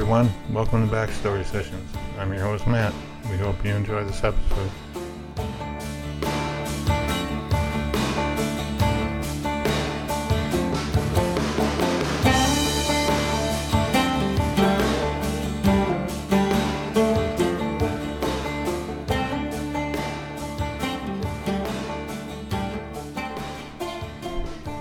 everyone. 0.00 0.32
Welcome 0.50 0.88
to 0.88 0.94
Backstory 0.94 1.44
Sessions. 1.44 1.92
I'm 2.18 2.32
your 2.32 2.40
host, 2.40 2.66
Matt. 2.66 2.94
We 3.30 3.36
hope 3.36 3.62
you 3.62 3.72
enjoy 3.72 4.02
this 4.04 4.24
episode. 4.24 4.70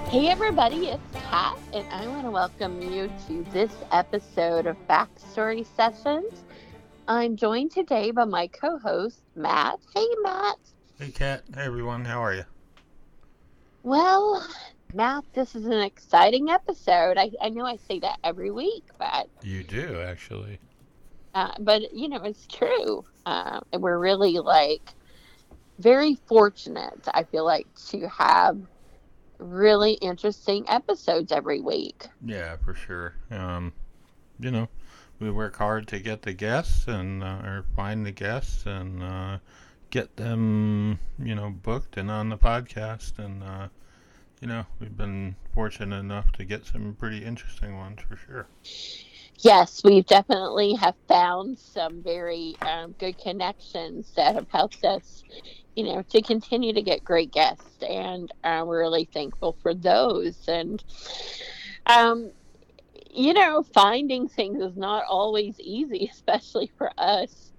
Hey 0.09 0.29
everybody, 0.29 0.98
and 1.79 1.88
I 1.93 2.07
want 2.09 2.25
to 2.25 2.31
welcome 2.31 2.81
you 2.81 3.09
to 3.27 3.43
this 3.53 3.71
episode 3.91 4.65
of 4.65 4.75
Backstory 4.89 5.65
Sessions. 5.65 6.43
I'm 7.07 7.37
joined 7.37 7.71
today 7.71 8.11
by 8.11 8.25
my 8.25 8.47
co-host 8.47 9.21
Matt. 9.35 9.79
Hey 9.95 10.07
Matt. 10.21 10.57
Hey, 10.99 11.11
Kat. 11.11 11.43
Hey, 11.55 11.61
everyone. 11.61 12.03
How 12.05 12.21
are 12.21 12.34
you? 12.34 12.43
Well, 13.84 14.45
Matt, 14.93 15.23
this 15.34 15.55
is 15.55 15.65
an 15.65 15.79
exciting 15.79 16.49
episode. 16.49 17.17
I, 17.17 17.31
I 17.41 17.49
know 17.49 17.65
I 17.65 17.77
say 17.77 17.99
that 17.99 18.17
every 18.23 18.51
week, 18.51 18.84
but 18.98 19.27
You 19.41 19.63
do, 19.63 20.01
actually. 20.01 20.59
uh, 21.34 21.54
but 21.59 21.93
you 21.93 22.09
know 22.09 22.21
it's 22.23 22.45
true. 22.48 23.05
Uh, 23.26 23.61
and 23.71 23.82
we're 23.82 23.99
really 23.99 24.39
like 24.39 24.95
very 25.79 26.15
fortunate. 26.27 27.07
I 27.13 27.23
feel 27.23 27.45
like 27.45 27.67
to 27.89 28.09
have 28.09 28.59
really 29.40 29.93
interesting 29.93 30.65
episodes 30.68 31.32
every 31.32 31.59
week. 31.59 32.07
Yeah, 32.23 32.57
for 32.57 32.73
sure. 32.73 33.15
Um, 33.32 33.73
you 34.40 34.51
know, 34.51 34.68
we 35.20 35.32
work 35.32 35.57
hard 35.57 35.87
to 35.90 35.99
get 35.99 36.21
the 36.21 36.34
guests 36.34 36.87
and 36.87 37.23
uh, 37.23 37.41
or 37.43 37.65
find 37.76 38.05
the 38.05 38.12
guests 38.12 38.65
and 38.65 39.04
uh, 39.04 39.37
get 39.90 40.15
them, 40.17 40.99
you 41.17 41.35
know, 41.35 41.49
booked 41.49 41.98
and 41.98 42.10
on 42.12 42.29
the 42.29 42.37
podcast. 42.37 43.20
And 43.20 43.43
uh, 43.43 43.67
you 44.41 44.48
know, 44.48 44.65
we've 44.79 44.95
been 44.95 45.35
fortunate 45.54 45.99
enough 45.99 46.32
to 46.34 46.45
get 46.45 46.65
some 46.65 46.95
pretty 46.98 47.23
interesting 47.23 47.76
ones 47.77 47.99
for 48.07 48.15
sure. 48.15 48.48
Yes, 49.41 49.82
we 49.84 50.01
definitely 50.01 50.73
have 50.73 50.95
found 51.07 51.57
some 51.59 52.04
very 52.04 52.55
um, 52.62 52.93
good 52.99 53.18
connections 53.18 54.12
that 54.15 54.35
have 54.35 54.48
helped 54.49 54.84
us, 54.84 55.23
you 55.76 55.84
know, 55.84 56.01
to 56.09 56.21
continue 56.21 56.73
to 56.73 56.82
get 56.82 57.04
great 57.05 57.32
guests, 57.32 57.82
and 57.82 58.29
uh, 58.43 58.63
we're 58.65 58.79
really 58.82 59.05
thankful 59.13 59.57
for 59.62 59.73
those. 59.73 60.45
And, 60.49 60.84
um, 61.85 62.32
you 63.10 63.34
know, 63.34 63.63
finding 63.73 64.28
things 64.28 64.62
is 64.62 64.75
not 64.75 65.06
always 65.09 65.57
easy, 65.59 66.09
especially 66.13 66.72
for 66.78 66.91
us. 66.97 67.53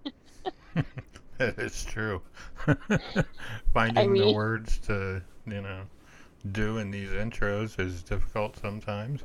That 1.39 1.58
is 1.58 1.84
true. 1.86 2.20
Finding 3.73 4.12
the 4.19 4.27
mean- 4.27 4.34
words 4.34 4.77
to, 4.81 5.23
you 5.47 5.62
know, 5.62 5.84
do 6.53 6.77
in 6.77 6.91
these 6.91 7.08
intros 7.08 7.81
is 7.81 8.03
difficult 8.03 8.58
sometimes. 8.58 9.23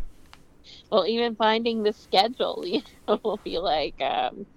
Well, 0.92 1.06
even 1.08 1.36
finding 1.36 1.84
the 1.84 1.94
schedule, 1.94 2.64
you 2.68 2.82
know, 3.08 3.20
will 3.24 3.42
be 3.44 3.58
like, 3.60 4.00
um, 4.02 4.48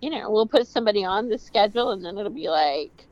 you 0.00 0.10
know, 0.10 0.30
we'll 0.30 0.48
put 0.48 0.66
somebody 0.68 1.04
on 1.04 1.28
the 1.28 1.38
schedule, 1.38 1.90
and 1.90 2.04
then 2.04 2.18
it'll 2.18 2.32
be 2.32 2.48
like, 2.48 3.08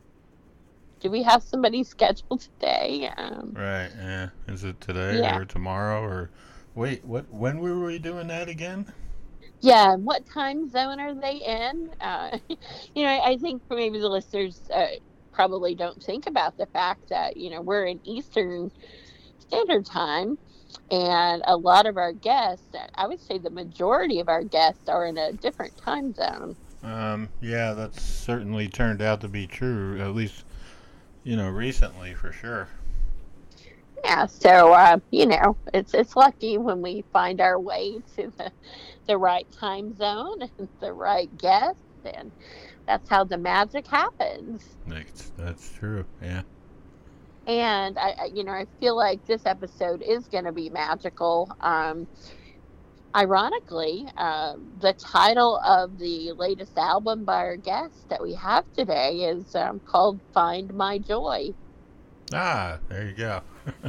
do 1.01 1.11
we 1.11 1.23
have 1.23 1.43
somebody 1.43 1.83
scheduled 1.85 2.41
today? 2.41 3.11
Um, 3.17 3.59
Right, 3.59 3.91
yeah. 3.97 4.31
Is 4.47 4.65
it 4.65 4.81
today 4.81 5.23
Yeah. 5.23 5.31
or 5.31 5.45
tomorrow 5.45 6.03
or 6.03 6.31
wait, 6.75 7.05
what 7.05 7.31
when 7.33 7.61
were 7.61 7.79
we 7.85 7.99
doing 7.99 8.29
that 8.29 8.49
again? 8.49 8.93
Yeah, 9.61 9.97
what 9.97 10.25
time 10.33 10.69
zone 10.69 11.01
are 11.01 11.19
they 11.21 11.37
in? 11.37 11.91
Uh, 12.01 12.39
you 12.95 13.03
know, 13.05 13.21
I 13.23 13.37
think 13.39 13.63
maybe 13.71 13.99
the 13.99 14.09
listeners 14.09 14.63
uh, 14.73 14.87
probably 15.33 15.75
don't 15.75 16.03
think 16.03 16.27
about 16.27 16.57
the 16.57 16.67
fact 16.67 17.09
that 17.11 17.37
you 17.37 17.51
know 17.51 17.63
we're 17.63 17.87
in 17.87 18.01
Eastern 18.05 18.71
Standard 19.39 19.87
Time, 19.87 20.39
and 20.91 21.43
a 21.47 21.57
lot 21.57 21.87
of 21.87 21.97
our 21.97 22.13
guests, 22.13 22.75
I 22.95 23.07
would 23.07 23.21
say 23.21 23.39
the 23.39 23.51
majority 23.51 24.21
of 24.21 24.29
our 24.29 24.45
guests, 24.45 24.89
are 24.89 25.07
in 25.07 25.19
a 25.19 25.33
different 25.33 25.77
time 25.77 26.13
zone. 26.15 26.57
Um, 26.83 27.29
yeah, 27.41 27.73
that's 27.73 28.03
certainly 28.03 28.69
turned 28.69 29.03
out 29.03 29.21
to 29.23 29.29
be 29.29 29.47
true, 29.47 30.01
at 30.01 30.15
least 30.15 30.45
you 31.25 31.37
know, 31.37 31.49
recently 31.49 32.15
for 32.15 32.31
sure. 32.31 32.69
Yeah, 34.05 34.27
so 34.27 34.73
uh, 34.73 34.99
you 35.11 35.27
know, 35.27 35.57
it's 35.75 35.93
it's 35.93 36.15
lucky 36.15 36.57
when 36.59 36.81
we 36.81 37.05
find 37.13 37.41
our 37.41 37.59
way 37.59 37.99
to 38.15 38.33
the 38.39 38.53
the 39.09 39.19
right 39.19 39.47
time 39.51 39.97
zone 39.97 40.43
and 40.59 40.69
the 40.81 40.93
right 40.93 41.37
guest, 41.37 41.81
and 42.05 42.31
that's 42.87 43.09
how 43.09 43.25
the 43.25 43.39
magic 43.39 43.89
happens. 43.89 44.63
That's, 44.87 45.33
that's 45.37 45.73
true. 45.73 46.05
Yeah. 46.23 46.43
And 47.47 47.99
I, 47.99 48.15
I 48.21 48.25
you 48.33 48.45
know 48.45 48.53
I 48.53 48.67
feel 48.81 48.97
like 48.97 49.25
this 49.27 49.47
episode 49.47 50.03
is 50.03 50.29
going 50.29 50.45
to 50.45 50.53
be 50.53 50.71
magical. 50.71 51.51
Um, 51.61 52.09
ironically, 53.15 54.07
uh, 54.17 54.55
the 54.79 54.95
title 54.95 55.61
of 55.65 55.99
the 55.99 56.33
latest 56.37 56.77
album 56.79 57.25
by 57.25 57.37
our 57.37 57.57
guest 57.57 58.07
that 58.11 58.23
we 58.23 58.35
have 58.35 58.65
today 58.73 59.23
is 59.23 59.55
um, 59.55 59.81
called 59.81 60.21
"Find 60.33 60.73
My 60.75 60.99
Joy." 60.99 61.51
Ah, 62.35 62.81
there 62.89 63.07
you 63.07 63.15
go. 63.15 63.43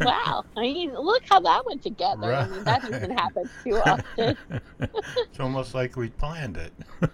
Wow! 0.00 0.44
I 0.56 0.60
mean, 0.60 0.92
look 0.94 1.22
how 1.28 1.40
that 1.40 1.62
went 1.66 1.82
together. 1.82 2.34
I 2.34 2.48
mean, 2.48 2.64
that 2.64 2.82
doesn't 2.82 3.10
happen 3.10 3.48
too 3.62 3.76
often. 3.86 4.36
it's 4.50 5.38
almost 5.40 5.74
like 5.74 5.96
we 5.96 6.08
planned 6.10 6.56
it. 6.56 6.74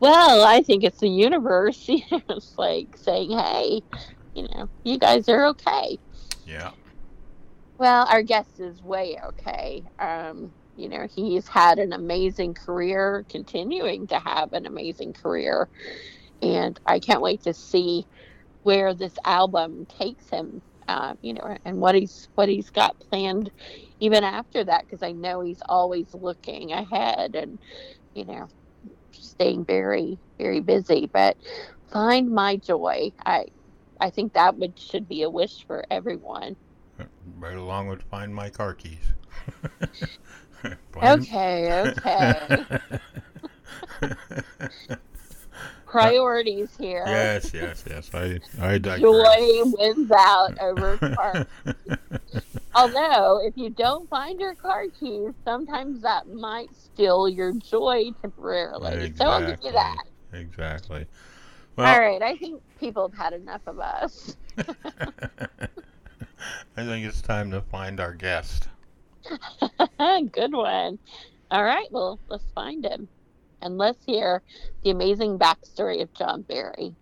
Well, 0.00 0.42
I 0.44 0.62
think 0.62 0.84
it's 0.84 0.98
the 1.00 1.08
universe. 1.08 1.88
You 1.88 2.02
know, 2.10 2.20
it's 2.30 2.54
like 2.58 2.96
saying, 2.96 3.30
"Hey, 3.30 3.82
you 4.34 4.46
know, 4.54 4.68
you 4.84 4.98
guys 4.98 5.28
are 5.28 5.46
okay." 5.48 5.98
Yeah. 6.46 6.70
Well, 7.78 8.06
our 8.08 8.22
guest 8.22 8.60
is 8.60 8.82
way 8.82 9.18
okay. 9.28 9.84
Um, 9.98 10.54
you 10.76 10.88
know, 10.88 11.06
he's 11.14 11.48
had 11.48 11.78
an 11.78 11.92
amazing 11.92 12.54
career, 12.54 13.24
continuing 13.28 14.06
to 14.08 14.18
have 14.18 14.52
an 14.52 14.66
amazing 14.66 15.12
career, 15.14 15.68
and 16.42 16.78
I 16.86 16.98
can't 17.00 17.22
wait 17.22 17.42
to 17.44 17.54
see 17.54 18.06
where 18.62 18.94
this 18.94 19.14
album 19.24 19.86
takes 19.86 20.28
him. 20.30 20.62
Uh, 20.88 21.14
you 21.22 21.34
know, 21.34 21.56
and 21.64 21.78
what 21.80 21.94
he's 21.94 22.28
what 22.34 22.48
he's 22.48 22.70
got 22.70 22.98
planned, 23.00 23.50
even 24.00 24.24
after 24.24 24.64
that, 24.64 24.82
because 24.82 25.02
I 25.02 25.12
know 25.12 25.40
he's 25.42 25.62
always 25.68 26.14
looking 26.14 26.72
ahead 26.72 27.34
and, 27.36 27.58
you 28.14 28.24
know, 28.24 28.48
staying 29.12 29.64
very 29.66 30.18
very 30.38 30.60
busy. 30.60 31.10
But 31.12 31.36
find 31.92 32.30
my 32.30 32.56
joy. 32.56 33.12
I, 33.26 33.46
I 34.00 34.10
think 34.10 34.32
that 34.34 34.56
would 34.58 34.78
should 34.78 35.08
be 35.08 35.22
a 35.22 35.30
wish 35.30 35.66
for 35.66 35.84
everyone. 35.90 36.56
Right 37.38 37.56
along 37.56 37.88
with 37.88 38.02
find 38.02 38.34
my 38.34 38.50
car 38.50 38.74
keys. 38.74 39.12
Okay, 41.00 41.72
okay. 41.72 42.66
Priorities 45.86 46.76
here. 46.76 47.04
yes, 47.06 47.52
yes, 47.54 47.84
yes. 47.88 48.10
I 48.12 48.40
I 48.60 48.78
digress. 48.78 49.00
Joy 49.00 49.62
wins 49.64 50.10
out 50.10 50.58
over 50.60 50.96
car. 51.16 51.46
Although, 52.74 53.40
if 53.46 53.56
you 53.56 53.70
don't 53.70 54.08
find 54.10 54.38
your 54.40 54.54
car 54.54 54.86
keys, 55.00 55.32
sometimes 55.44 56.02
that 56.02 56.28
might 56.28 56.68
steal 56.74 57.28
your 57.28 57.52
joy 57.52 58.10
temporarily. 58.20 59.14
So 59.16 59.24
I'll 59.26 59.46
give 59.46 59.60
you 59.62 59.72
that. 59.72 60.04
Exactly. 60.32 61.06
All 61.82 61.98
Well, 61.98 62.00
right, 62.00 62.22
I 62.22 62.36
think 62.36 62.62
people 62.78 63.08
have 63.08 63.18
had 63.18 63.32
enough 63.34 63.62
of 63.66 63.78
us. 63.78 64.36
I 66.76 66.84
think 66.84 67.06
it's 67.06 67.20
time 67.22 67.50
to 67.50 67.60
find 67.60 68.00
our 68.00 68.14
guest. 68.14 68.68
Good 70.32 70.52
one. 70.52 70.98
All 71.50 71.64
right, 71.64 71.86
well, 71.90 72.20
let's 72.28 72.50
find 72.54 72.84
him. 72.84 73.08
And 73.60 73.78
let's 73.78 74.04
hear 74.04 74.42
the 74.82 74.90
amazing 74.90 75.38
backstory 75.38 76.02
of 76.02 76.12
John 76.14 76.42
Berry. 76.42 76.96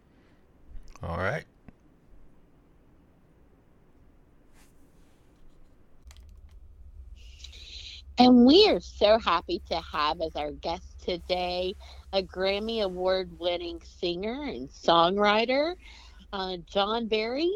All 1.02 1.18
right. 1.18 1.44
And 8.18 8.46
we 8.46 8.68
are 8.68 8.80
so 8.80 9.18
happy 9.18 9.60
to 9.68 9.80
have 9.92 10.20
as 10.20 10.36
our 10.36 10.52
guest 10.52 11.00
today 11.04 11.74
a 12.12 12.22
Grammy 12.22 12.82
Award 12.82 13.30
winning 13.38 13.80
singer 14.00 14.44
and 14.44 14.68
songwriter, 14.68 15.74
uh, 16.32 16.56
John 16.66 17.08
Berry. 17.08 17.52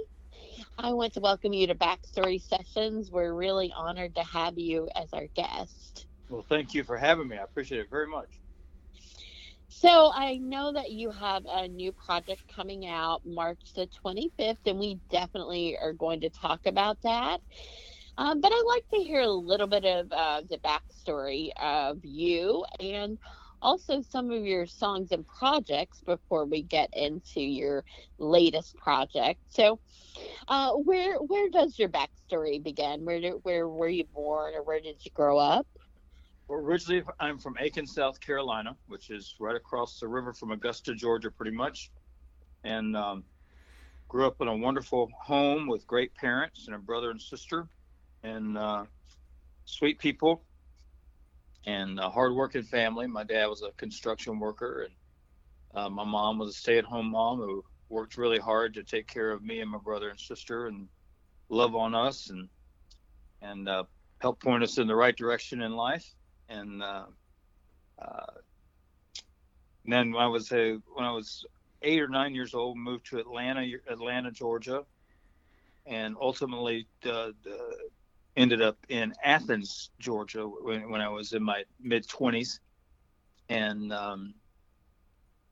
I 0.78 0.92
want 0.92 1.14
to 1.14 1.20
welcome 1.20 1.52
you 1.52 1.66
to 1.68 1.74
Backstory 1.74 2.42
Sessions. 2.42 3.10
We're 3.10 3.34
really 3.34 3.72
honored 3.76 4.14
to 4.16 4.22
have 4.22 4.58
you 4.58 4.88
as 4.96 5.12
our 5.12 5.26
guest. 5.34 6.06
Well, 6.28 6.44
thank 6.48 6.74
you 6.74 6.84
for 6.84 6.96
having 6.96 7.28
me. 7.28 7.36
I 7.38 7.42
appreciate 7.42 7.80
it 7.80 7.90
very 7.90 8.06
much. 8.06 8.40
So 9.68 10.10
I 10.12 10.36
know 10.38 10.72
that 10.72 10.90
you 10.90 11.10
have 11.10 11.44
a 11.48 11.68
new 11.68 11.92
project 11.92 12.42
coming 12.54 12.86
out 12.86 13.22
March 13.24 13.60
the 13.74 13.88
25th, 14.04 14.58
and 14.66 14.78
we 14.78 14.98
definitely 15.10 15.78
are 15.80 15.92
going 15.92 16.20
to 16.20 16.28
talk 16.28 16.66
about 16.66 17.00
that. 17.02 17.40
Um, 18.18 18.40
but 18.40 18.52
I'd 18.52 18.64
like 18.66 18.86
to 18.90 18.96
hear 18.96 19.20
a 19.20 19.30
little 19.30 19.66
bit 19.66 19.84
of 19.84 20.12
uh, 20.12 20.42
the 20.50 20.58
backstory 20.58 21.50
of 21.56 22.04
you 22.04 22.64
and 22.78 23.16
also 23.62 24.02
some 24.02 24.30
of 24.30 24.44
your 24.44 24.66
songs 24.66 25.12
and 25.12 25.26
projects 25.26 26.00
before 26.04 26.44
we 26.44 26.62
get 26.62 26.90
into 26.92 27.40
your 27.40 27.84
latest 28.18 28.76
project. 28.76 29.40
So, 29.48 29.78
uh, 30.48 30.72
where 30.72 31.18
where 31.18 31.48
does 31.50 31.78
your 31.78 31.88
backstory 31.88 32.62
begin? 32.62 33.04
Where 33.04 33.20
where 33.42 33.68
were 33.68 33.88
you 33.88 34.04
born, 34.04 34.54
or 34.54 34.62
where 34.62 34.80
did 34.80 35.04
you 35.04 35.10
grow 35.12 35.38
up? 35.38 35.66
Well, 36.48 36.58
originally, 36.58 37.04
I'm 37.20 37.38
from 37.38 37.56
Aiken, 37.60 37.86
South 37.86 38.20
Carolina, 38.20 38.76
which 38.88 39.10
is 39.10 39.36
right 39.38 39.54
across 39.54 40.00
the 40.00 40.08
river 40.08 40.32
from 40.32 40.50
Augusta, 40.50 40.94
Georgia, 40.94 41.30
pretty 41.30 41.56
much, 41.56 41.90
and 42.64 42.96
um, 42.96 43.24
grew 44.08 44.26
up 44.26 44.40
in 44.40 44.48
a 44.48 44.56
wonderful 44.56 45.08
home 45.16 45.68
with 45.68 45.86
great 45.86 46.12
parents 46.14 46.66
and 46.66 46.74
a 46.74 46.78
brother 46.78 47.10
and 47.10 47.22
sister, 47.22 47.68
and 48.24 48.58
uh, 48.58 48.84
sweet 49.64 50.00
people 50.00 50.42
and 51.66 51.98
a 51.98 52.08
hardworking 52.08 52.62
family. 52.62 53.06
My 53.06 53.24
dad 53.24 53.46
was 53.46 53.62
a 53.62 53.70
construction 53.72 54.38
worker, 54.38 54.86
and 54.86 54.94
uh, 55.74 55.90
my 55.90 56.04
mom 56.04 56.38
was 56.38 56.50
a 56.50 56.58
stay-at-home 56.58 57.10
mom 57.10 57.38
who 57.38 57.64
worked 57.88 58.16
really 58.16 58.38
hard 58.38 58.74
to 58.74 58.82
take 58.82 59.06
care 59.06 59.30
of 59.30 59.42
me 59.42 59.60
and 59.60 59.70
my 59.70 59.78
brother 59.78 60.10
and 60.10 60.18
sister 60.18 60.66
and 60.66 60.88
love 61.48 61.74
on 61.74 61.94
us 61.94 62.30
and 62.30 62.48
and 63.42 63.68
uh, 63.68 63.82
help 64.20 64.40
point 64.40 64.62
us 64.62 64.78
in 64.78 64.86
the 64.86 64.94
right 64.94 65.16
direction 65.16 65.62
in 65.62 65.72
life. 65.72 66.06
And 66.48 66.82
uh, 66.82 67.06
uh 67.98 68.26
then 69.84 70.12
when 70.12 70.22
I 70.22 70.26
was 70.26 70.52
a, 70.52 70.78
when 70.94 71.04
I 71.04 71.12
was 71.12 71.44
eight 71.82 72.00
or 72.00 72.08
nine 72.08 72.34
years 72.34 72.54
old, 72.54 72.76
moved 72.76 73.06
to 73.06 73.18
Atlanta, 73.18 73.66
Atlanta, 73.88 74.30
Georgia, 74.30 74.84
and 75.86 76.16
ultimately 76.20 76.86
ended 78.40 78.62
up 78.62 78.78
in 78.88 79.12
Athens, 79.22 79.90
Georgia, 79.98 80.44
when, 80.44 80.90
when 80.90 81.00
I 81.00 81.08
was 81.08 81.32
in 81.32 81.42
my 81.42 81.64
mid 81.80 82.06
20s, 82.06 82.58
and 83.48 83.92
um, 83.92 84.34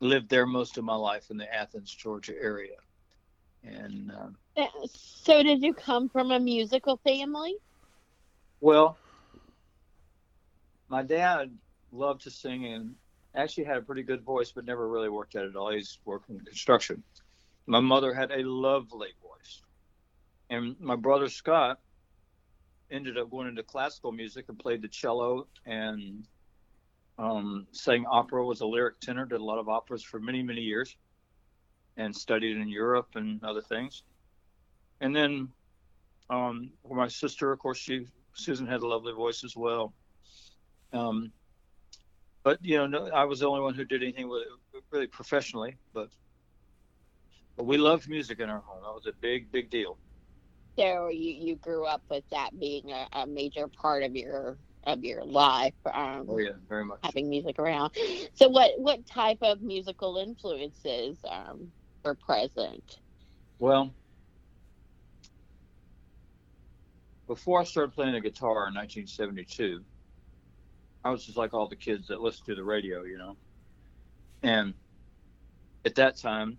lived 0.01 0.29
there 0.29 0.47
most 0.47 0.79
of 0.79 0.85
my 0.85 0.95
life 0.95 1.31
in 1.31 1.37
the 1.37 1.53
Athens, 1.55 1.95
Georgia 1.95 2.35
area. 2.41 2.77
And 3.65 4.13
uh, 4.57 4.67
so, 4.87 5.43
did 5.43 5.63
you 5.63 5.75
come 5.75 6.09
from 6.09 6.31
a 6.31 6.41
musical 6.41 6.97
family? 6.99 7.57
Well, 8.61 8.97
my 10.89 11.03
dad 11.03 11.51
loved 11.93 12.23
to 12.23 12.31
sing 12.31 12.67
and 12.67 12.95
actually 13.35 13.65
had 13.65 13.77
a 13.77 13.83
pretty 13.83 14.03
good 14.03 14.23
voice, 14.23 14.53
but 14.53 14.65
never 14.65 14.89
really 14.89 15.09
worked 15.09 15.35
at 15.37 15.45
it 15.45 15.57
all. 15.57 15.73
He's 15.73 15.99
worked 16.05 16.31
in 16.31 16.41
construction. 16.41 17.03
My 17.67 17.81
mother 17.81 18.15
had 18.15 18.31
a 18.31 18.43
lovely 18.49 19.11
voice, 19.21 19.63
and 20.49 20.81
my 20.81 20.97
brother 20.97 21.29
Scott 21.29 21.81
ended 22.91 23.19
up 23.19 23.31
going 23.31 23.49
into 23.49 23.63
classical 23.63 24.13
music 24.13 24.47
and 24.49 24.59
played 24.59 24.83
the 24.83 24.89
cello 24.89 25.47
and 25.67 26.27
um, 27.19 27.67
sang 27.73 28.07
opera, 28.07 28.45
was 28.45 28.61
a 28.61 28.67
lyric 28.67 29.01
tenor, 29.01 29.27
did 29.27 29.41
a 29.41 29.45
lot 29.45 29.59
of 29.59 29.69
operas 29.69 30.03
for 30.03 30.21
many, 30.21 30.43
many 30.43 30.61
years, 30.61 30.97
and 31.97 32.15
studied 32.15 32.57
in 32.57 32.69
Europe 32.69 33.09
and 33.17 33.43
other 33.43 33.61
things. 33.61 34.05
And 35.01 35.15
then 35.15 35.49
um, 36.31 36.71
my 36.89 37.09
sister, 37.09 37.53
of 37.53 37.59
course, 37.59 37.79
she 37.79 38.07
Susan 38.35 38.67
had 38.67 38.83
a 38.83 38.87
lovely 38.87 39.13
voice 39.13 39.43
as 39.43 39.57
well. 39.57 39.93
Um, 40.93 41.33
but 42.45 42.65
you 42.65 42.77
know, 42.77 42.87
no, 42.87 43.09
I 43.09 43.25
was 43.25 43.41
the 43.41 43.49
only 43.49 43.63
one 43.63 43.75
who 43.75 43.85
did 43.85 44.03
anything 44.03 44.29
with 44.29 44.43
it 44.75 44.83
really 44.91 45.09
professionally. 45.09 45.77
But 45.93 46.09
but 47.57 47.65
we 47.65 47.79
loved 47.79 48.09
music 48.09 48.39
in 48.39 48.49
our 48.49 48.61
home. 48.61 48.83
That 48.83 48.95
was 48.95 49.07
a 49.07 49.13
big, 49.21 49.51
big 49.51 49.71
deal 49.71 49.99
so 50.79 51.09
you, 51.09 51.33
you 51.33 51.57
grew 51.57 51.85
up 51.85 52.03
with 52.09 52.25
that 52.31 52.59
being 52.59 52.93
a, 52.93 53.09
a 53.13 53.27
major 53.27 53.69
part 53.69 54.03
of 54.03 54.15
your 54.15 54.59
of 54.85 55.05
your 55.05 55.25
life. 55.25 55.75
Um, 55.93 56.27
oh 56.29 56.39
yeah, 56.39 56.51
very 56.69 56.85
much. 56.85 57.01
Having 57.03 57.29
music 57.29 57.59
around. 57.59 57.93
So 58.35 58.49
what 58.49 58.73
what 58.79 59.07
type 59.07 59.39
of 59.43 59.61
musical 59.61 60.19
influences 60.19 61.19
um, 61.29 61.73
were 62.05 62.15
present? 62.15 62.99
Well, 63.59 63.93
before 67.27 67.61
I 67.61 67.65
started 67.65 67.93
playing 67.93 68.13
the 68.13 68.21
guitar 68.21 68.69
in 68.69 68.75
1972, 68.75 69.83
I 71.05 71.11
was 71.11 71.25
just 71.25 71.37
like 71.37 71.53
all 71.55 71.69
the 71.69 71.77
kids 71.77 72.07
that 72.09 72.21
listen 72.21 72.45
to 72.47 72.55
the 72.55 72.63
radio, 72.63 73.03
you 73.03 73.19
know. 73.19 73.37
And 74.45 74.75
at 75.85 75.97
that 75.97 76.17
time, 76.17 76.59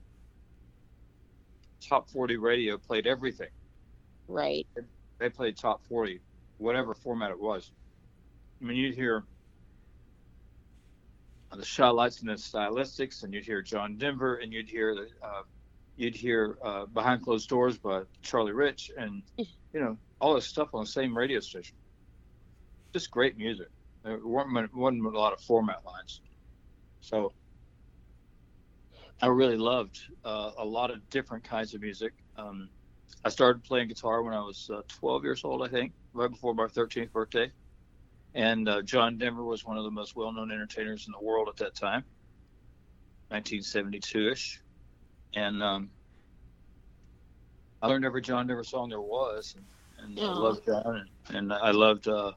top 1.88 2.10
40 2.10 2.36
radio 2.36 2.77
played 2.77 3.07
everything 3.07 3.48
Right. 4.29 4.67
They 5.17 5.29
played 5.29 5.57
top 5.57 5.83
40, 5.89 6.21
whatever 6.59 6.93
format 6.93 7.31
it 7.31 7.39
was. 7.39 7.71
I 8.61 8.65
mean, 8.65 8.77
you'd 8.77 8.95
hear 8.95 9.23
the 11.51 11.65
Chi-Lites 11.65 12.21
and 12.21 12.29
the 12.29 12.33
stylistics, 12.33 13.23
and 13.23 13.33
you'd 13.33 13.45
hear 13.45 13.61
John 13.61 13.97
Denver, 13.97 14.35
and 14.35 14.53
you'd 14.53 14.69
hear 14.69 14.93
the, 14.93 15.07
uh, 15.25 15.41
you'd 15.97 16.15
hear 16.15 16.57
uh, 16.63 16.85
Behind 16.85 17.23
Closed 17.23 17.49
Doors 17.49 17.77
by 17.77 18.03
Charlie 18.21 18.53
Rich, 18.53 18.91
and 18.97 19.23
you 19.37 19.47
know 19.73 19.97
all 20.21 20.35
this 20.35 20.45
stuff 20.45 20.69
on 20.73 20.83
the 20.83 20.89
same 20.89 21.17
radio 21.17 21.39
station. 21.39 21.75
Just 22.93 23.09
great 23.09 23.37
music. 23.37 23.67
There 24.03 24.19
weren't, 24.25 24.73
wasn't 24.75 25.05
a 25.05 25.09
lot 25.09 25.33
of 25.33 25.41
format 25.41 25.83
lines, 25.85 26.21
so 27.01 27.33
I 29.21 29.27
really 29.27 29.57
loved 29.57 29.99
uh, 30.23 30.51
a 30.57 30.65
lot 30.65 30.91
of 30.91 31.09
different 31.09 31.43
kinds 31.43 31.73
of 31.73 31.81
music. 31.81 32.13
Um, 32.37 32.69
I 33.24 33.30
started 33.30 33.63
playing 33.63 33.89
guitar 33.89 34.24
when 34.24 34.33
I 34.33 34.39
was 34.39 34.69
uh, 34.74 34.81
12 34.88 35.24
years 35.24 35.44
old, 35.44 35.63
I 35.63 35.68
think, 35.68 35.92
right 36.13 36.30
before 36.30 36.54
my 36.54 36.66
13th 36.66 37.12
birthday. 37.12 37.51
And 38.33 38.69
uh, 38.69 38.81
John 38.81 39.18
Denver 39.18 39.44
was 39.44 39.66
one 39.66 39.77
of 39.77 39.83
the 39.83 39.92
most 39.92 40.16
well-known 40.16 40.51
entertainers 40.51 41.07
in 41.07 41.12
the 41.12 41.25
world 41.25 41.50
at 41.50 41.57
that 41.57 41.75
time, 41.75 42.04
1972ish. 43.31 44.60
And 45.33 45.62
um, 45.62 45.89
I 47.81 47.88
learned 47.88 48.06
every 48.06 48.21
John 48.21 48.47
Denver 48.47 48.64
song 48.64 48.90
there 48.90 49.02
was, 49.02 49.56
and, 49.97 50.18
and 50.18 50.19
I 50.28 50.33
loved 50.33 50.66
John, 50.66 51.07
and, 51.28 51.35
and 51.35 51.54
I 51.54 51.71
loved. 51.71 52.07
Uh, 52.07 52.31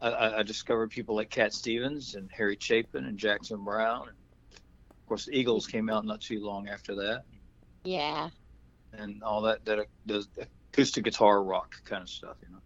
I, 0.00 0.38
I, 0.38 0.42
discovered 0.44 0.90
people 0.90 1.16
like 1.16 1.28
Cat 1.28 1.52
Stevens 1.52 2.14
and 2.14 2.30
Harry 2.32 2.56
Chapin 2.60 3.04
and 3.06 3.18
Jackson 3.18 3.64
Browne. 3.64 4.08
And 4.08 4.16
of 4.90 5.06
course, 5.08 5.24
the 5.24 5.36
Eagles 5.36 5.66
came 5.66 5.90
out 5.90 6.04
not 6.04 6.20
too 6.20 6.38
long 6.38 6.68
after 6.68 6.94
that. 6.94 7.24
Yeah 7.82 8.30
and 8.92 9.22
all 9.22 9.42
that 9.42 9.64
that 9.64 9.86
the 10.06 10.26
acoustic 10.72 11.04
guitar 11.04 11.42
rock 11.42 11.74
kind 11.84 12.02
of 12.02 12.08
stuff, 12.08 12.36
you 12.42 12.48
know. 12.52 12.60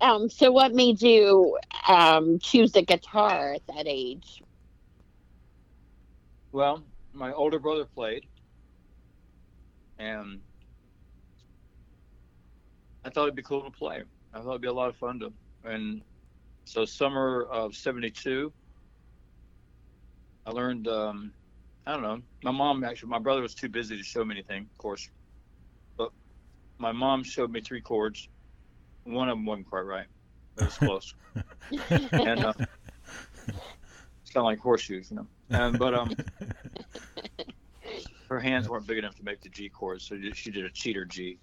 Um, 0.00 0.28
so 0.28 0.50
what 0.50 0.74
made 0.74 1.00
you 1.00 1.58
um, 1.86 2.38
choose 2.40 2.72
the 2.72 2.82
guitar 2.82 3.54
at 3.54 3.66
that 3.68 3.86
age? 3.86 4.42
Well, 6.50 6.82
my 7.12 7.32
older 7.32 7.58
brother 7.58 7.84
played, 7.84 8.26
and 9.98 10.40
I 13.04 13.10
thought 13.10 13.24
it'd 13.24 13.36
be 13.36 13.42
cool 13.42 13.62
to 13.62 13.70
play. 13.70 14.02
I 14.34 14.40
thought 14.40 14.50
it'd 14.50 14.60
be 14.60 14.68
a 14.68 14.72
lot 14.72 14.88
of 14.88 14.96
fun 14.96 15.20
to, 15.20 15.32
and 15.64 16.02
so 16.64 16.84
summer 16.84 17.44
of 17.44 17.74
'72, 17.74 18.52
I 20.44 20.50
learned 20.50 20.88
um, 20.88 21.32
I 21.86 21.92
don't 21.92 22.02
know. 22.02 22.20
My 22.44 22.52
mom 22.52 22.84
actually, 22.84 23.10
my 23.10 23.18
brother 23.18 23.42
was 23.42 23.54
too 23.54 23.68
busy 23.68 23.96
to 23.96 24.04
show 24.04 24.24
me 24.24 24.36
anything, 24.36 24.68
of 24.70 24.78
course. 24.78 25.08
But 25.96 26.10
my 26.78 26.92
mom 26.92 27.24
showed 27.24 27.50
me 27.50 27.60
three 27.60 27.80
chords. 27.80 28.28
One 29.04 29.28
of 29.28 29.36
them 29.36 29.46
wasn't 29.46 29.68
quite 29.68 29.80
right. 29.80 30.06
It 30.58 30.64
was 30.64 30.78
close. 30.78 31.14
and 32.12 32.44
uh, 32.44 32.52
it's 33.48 34.30
kind 34.32 34.36
of 34.36 34.44
like 34.44 34.60
horseshoes, 34.60 35.10
you 35.10 35.16
know. 35.16 35.26
And 35.50 35.76
but 35.78 35.94
um, 35.94 36.14
her 38.28 38.38
hands 38.38 38.68
weren't 38.68 38.86
big 38.86 38.98
enough 38.98 39.16
to 39.16 39.24
make 39.24 39.40
the 39.40 39.48
G 39.48 39.68
chords, 39.68 40.06
so 40.06 40.16
she 40.34 40.52
did 40.52 40.64
a 40.64 40.70
cheater 40.70 41.04
G. 41.04 41.38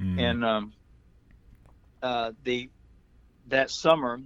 Mm. 0.00 0.20
And 0.20 0.44
um, 0.44 0.72
uh, 2.02 2.32
the 2.44 2.70
that 3.48 3.70
summer, 3.70 4.20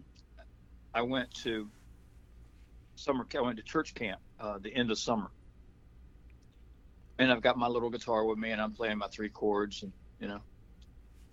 I 0.95 1.03
went 1.03 1.35
to 1.43 1.69
summer. 2.95 3.27
I 3.37 3.41
went 3.41 3.57
to 3.57 3.65
church 3.65 3.95
camp 3.95 4.21
uh, 4.39 4.59
the 4.61 4.73
end 4.73 4.93
of 4.93 4.99
summer 4.99 5.31
and 7.19 7.33
I've 7.33 7.43
got 7.43 7.57
my 7.57 7.69
little 7.69 7.91
guitar 7.91 8.25
with 8.25 8.39
me, 8.39 8.51
and 8.51 8.61
I'm 8.61 8.73
playing 8.73 8.99
my 8.99 9.09
three 9.09 9.29
chords, 9.29 9.83
and 9.83 9.93
you 10.21 10.29
know, 10.29 10.41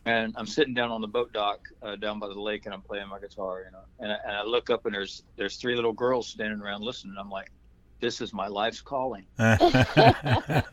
and 0.05 0.33
I'm 0.37 0.47
sitting 0.47 0.73
down 0.73 0.91
on 0.91 1.01
the 1.01 1.07
boat 1.07 1.33
dock 1.33 1.67
uh, 1.81 1.95
down 1.95 2.19
by 2.19 2.27
the 2.27 2.39
lake, 2.39 2.65
and 2.65 2.73
I'm 2.73 2.81
playing 2.81 3.07
my 3.09 3.19
guitar, 3.19 3.63
you 3.65 3.71
know, 3.71 3.83
and 3.99 4.11
I, 4.11 4.17
and 4.25 4.37
I 4.37 4.43
look 4.43 4.69
up, 4.69 4.85
and 4.85 4.93
there's 4.93 5.23
there's 5.35 5.57
three 5.57 5.75
little 5.75 5.93
girls 5.93 6.27
standing 6.27 6.61
around 6.61 6.83
listening. 6.83 7.15
I'm 7.19 7.29
like, 7.29 7.51
this 7.99 8.21
is 8.21 8.33
my 8.33 8.47
life's 8.47 8.81
calling. 8.81 9.25
it 9.39 10.65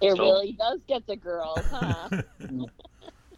so, 0.00 0.22
really 0.22 0.52
does 0.52 0.80
get 0.86 1.06
the 1.06 1.16
girls, 1.16 1.64
huh? 1.70 2.08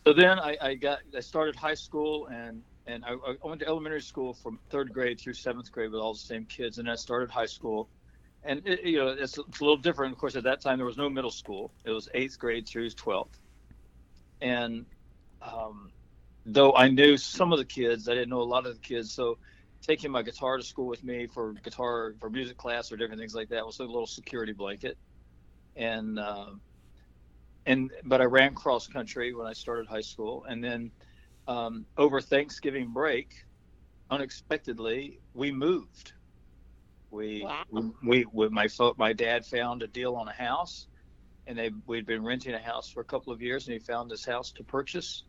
so 0.07 0.13
then 0.13 0.39
I, 0.39 0.57
I 0.61 0.75
got 0.75 1.01
I 1.17 1.21
started 1.21 1.55
high 1.55 1.75
school 1.75 2.27
and 2.27 2.63
and 2.89 3.05
I, 3.05 3.13
I, 3.13 3.35
went 3.47 3.61
to 3.61 3.67
elementary 3.67 4.03
school 4.03 4.33
from 4.33 4.59
third 4.71 4.93
grade 4.93 5.21
through 5.21 5.35
seventh 5.35 5.73
grade 5.73 5.91
with 5.91 6.01
all 6.01 6.13
the 6.13 6.19
same 6.19 6.45
kids, 6.45 6.79
and 6.79 6.91
I 6.91 6.95
started 6.95 7.31
high 7.31 7.47
school 7.47 7.89
and 8.47 8.63
it, 8.67 8.85
you 8.85 8.99
know 8.99 9.09
it's, 9.09 9.39
it's, 9.39 9.61
a 9.61 9.65
little 9.65 9.77
different. 9.77 10.13
Of 10.13 10.19
course, 10.19 10.37
at 10.37 10.45
that 10.45 10.61
time 10.61 10.79
there 10.79 10.87
was 10.87 10.97
no 10.97 11.11
middle 11.11 11.31
school; 11.31 11.73
it 11.85 11.91
was 11.91 12.09
eighth 12.15 12.39
grade 12.39 12.69
through 12.69 12.91
twelfth. 12.91 13.39
and 14.41 14.87
um, 15.43 15.93
though 16.45 16.75
I 16.75 16.89
knew 16.89 17.17
some 17.17 17.53
of 17.53 17.59
the 17.59 17.65
kids, 17.65 18.09
I 18.09 18.15
didn't 18.15 18.31
know 18.31 18.41
a 18.41 18.43
lot 18.43 18.67
of 18.67 18.75
the 18.75 18.81
kids. 18.81 19.13
So 19.13 19.39
taking 19.83 20.11
my 20.11 20.23
guitar 20.23 20.57
to 20.57 20.63
school 20.63 20.87
with 20.87 21.05
me 21.05 21.27
for 21.27 21.53
guitar 21.53 22.15
for 22.21 22.31
music 22.31 22.57
class 22.57 22.91
or 22.91 22.97
different 22.97 23.21
things 23.21 23.35
like 23.35 23.49
that 23.51 23.65
was 23.67 23.79
a 23.79 23.85
little 23.85 24.07
security 24.07 24.53
blanket. 24.53 24.97
And 25.77 26.19
uh, 26.19 26.51
and 27.67 27.91
but 28.05 28.21
I 28.21 28.25
ran 28.25 28.55
cross 28.55 28.87
country 28.87 29.35
when 29.35 29.47
I 29.47 29.53
started 29.53 29.87
high 29.87 30.01
school, 30.01 30.45
and 30.49 30.63
then 30.63 30.91
um, 31.49 31.87
over 31.97 32.21
Thanksgiving 32.21 32.93
break, 32.93 33.35
unexpectedly 34.11 35.21
we 35.35 35.53
moved. 35.53 36.13
We, 37.11 37.43
Wow. 37.45 37.65
we, 37.71 37.91
we, 38.03 38.27
we 38.33 38.49
my 38.49 38.69
fo- 38.69 38.95
my 38.99 39.13
dad 39.13 39.47
found 39.47 39.83
a 39.83 39.87
deal 39.87 40.17
on 40.17 40.29
a 40.29 40.33
house, 40.33 40.87
and 41.47 41.59
they 41.59 41.71
we'd 41.87 42.07
been 42.07 42.25
renting 42.25 42.55
a 42.55 42.59
house 42.59 42.91
for 42.91 43.01
a 43.01 43.05
couple 43.05 43.33
of 43.33 43.43
years, 43.43 43.67
and 43.67 43.75
he 43.75 43.79
found 43.79 44.11
this 44.11 44.25
house 44.25 44.53
to 44.53 44.65
purchase, 44.65 45.25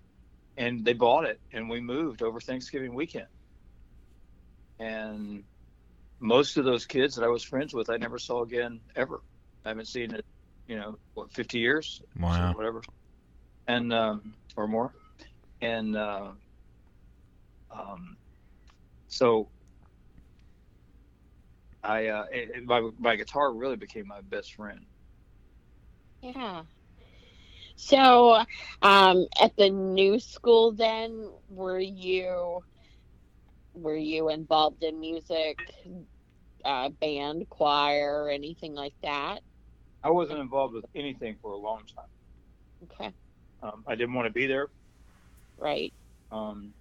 and 0.58 0.84
they 0.84 0.94
bought 0.94 1.26
it, 1.26 1.40
and 1.52 1.70
we 1.70 1.80
moved 1.80 2.22
over 2.22 2.40
Thanksgiving 2.40 2.94
weekend. 2.96 3.28
And 4.80 5.44
most 6.20 6.58
of 6.58 6.66
those 6.66 6.86
kids 6.86 7.16
that 7.16 7.24
I 7.24 7.30
was 7.30 7.44
friends 7.44 7.74
with, 7.74 7.90
I 7.90 7.98
never 7.98 8.18
saw 8.18 8.44
again 8.44 8.82
ever. 8.96 9.22
I 9.66 9.70
haven't 9.70 9.88
seen 9.88 10.14
it, 10.14 10.26
you 10.68 10.76
know, 10.78 10.98
what 11.14 11.32
50 11.34 11.60
years, 11.60 12.02
Wow. 12.20 12.54
whatever, 12.56 12.82
and 13.68 13.94
um, 13.94 14.36
or 14.56 14.68
more, 14.68 14.94
and 15.62 15.96
uh, 15.96 16.32
um, 17.72 18.18
so 19.08 19.52
I 21.88 22.08
uh, 22.08 22.26
it, 22.32 22.52
it- 22.56 22.66
my 22.66 22.92
my 23.00 23.16
guitar 23.18 23.54
really 23.54 23.78
became 23.78 24.08
my 24.08 24.22
best 24.22 24.54
friend. 24.56 24.88
Yeah. 26.22 26.66
So, 27.76 28.44
um, 28.82 29.28
at 29.42 29.56
the 29.58 29.70
new 29.70 30.20
school, 30.20 30.74
then 30.74 31.32
were 31.50 31.80
you 31.80 32.64
were 33.74 33.96
you 33.98 34.30
involved 34.30 34.84
in 34.84 35.00
music, 35.00 35.60
uh, 36.66 36.90
band, 36.90 37.50
choir, 37.50 38.30
anything 38.30 38.74
like 38.76 38.96
that? 39.04 39.42
I 40.04 40.10
wasn't 40.12 40.40
involved 40.40 40.74
with 40.76 40.86
anything 40.96 41.38
for 41.42 41.52
a 41.52 41.58
long 41.58 41.86
time. 41.86 42.10
Okay, 42.84 43.16
Um, 43.62 43.84
I 43.88 43.96
didn't 43.96 44.14
want 44.14 44.28
to 44.28 44.34
be 44.34 44.48
there. 44.48 44.70
right. 45.58 45.94
Um, 46.32 46.76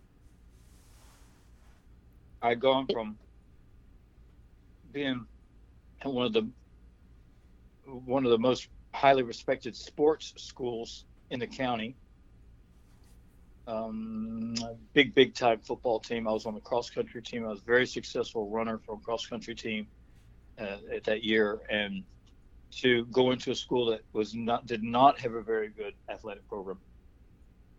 I'd 2.43 2.61
gone 2.61 2.89
from 2.89 3.19
at 5.05 6.13
one 6.13 6.27
of 6.27 6.33
the 6.33 6.49
one 7.85 8.25
of 8.25 8.31
the 8.31 8.39
most 8.39 8.69
highly 8.93 9.23
respected 9.23 9.77
sports 9.77 10.33
schools 10.37 11.05
in 11.31 11.39
the 11.39 11.47
county. 11.47 11.95
Um, 13.69 14.55
big, 14.93 15.15
big 15.15 15.35
time 15.35 15.61
football 15.61 15.99
team. 15.99 16.29
I 16.29 16.33
was 16.33 16.47
on 16.47 16.55
the 16.55 16.61
cross 16.61 16.89
country 16.89 17.21
team. 17.21 17.45
I 17.45 17.49
was 17.49 17.61
a 17.61 17.65
very 17.65 17.87
successful 17.87 18.49
runner 18.49 18.79
for 18.79 18.95
a 18.95 18.99
cross 18.99 19.27
country 19.27 19.55
team 19.55 19.89
uh, 20.59 20.79
at 20.95 21.05
that 21.05 21.25
year, 21.25 21.61
and 21.69 22.05
to 22.71 23.05
go 23.07 23.33
into 23.33 23.51
a 23.51 23.55
school 23.55 23.87
that 23.87 24.03
was 24.13 24.35
not 24.35 24.67
did 24.67 24.83
not 24.83 25.19
have 25.19 25.35
a 25.35 25.43
very 25.43 25.69
good 25.69 25.95
athletic 26.09 26.47
program 26.49 26.79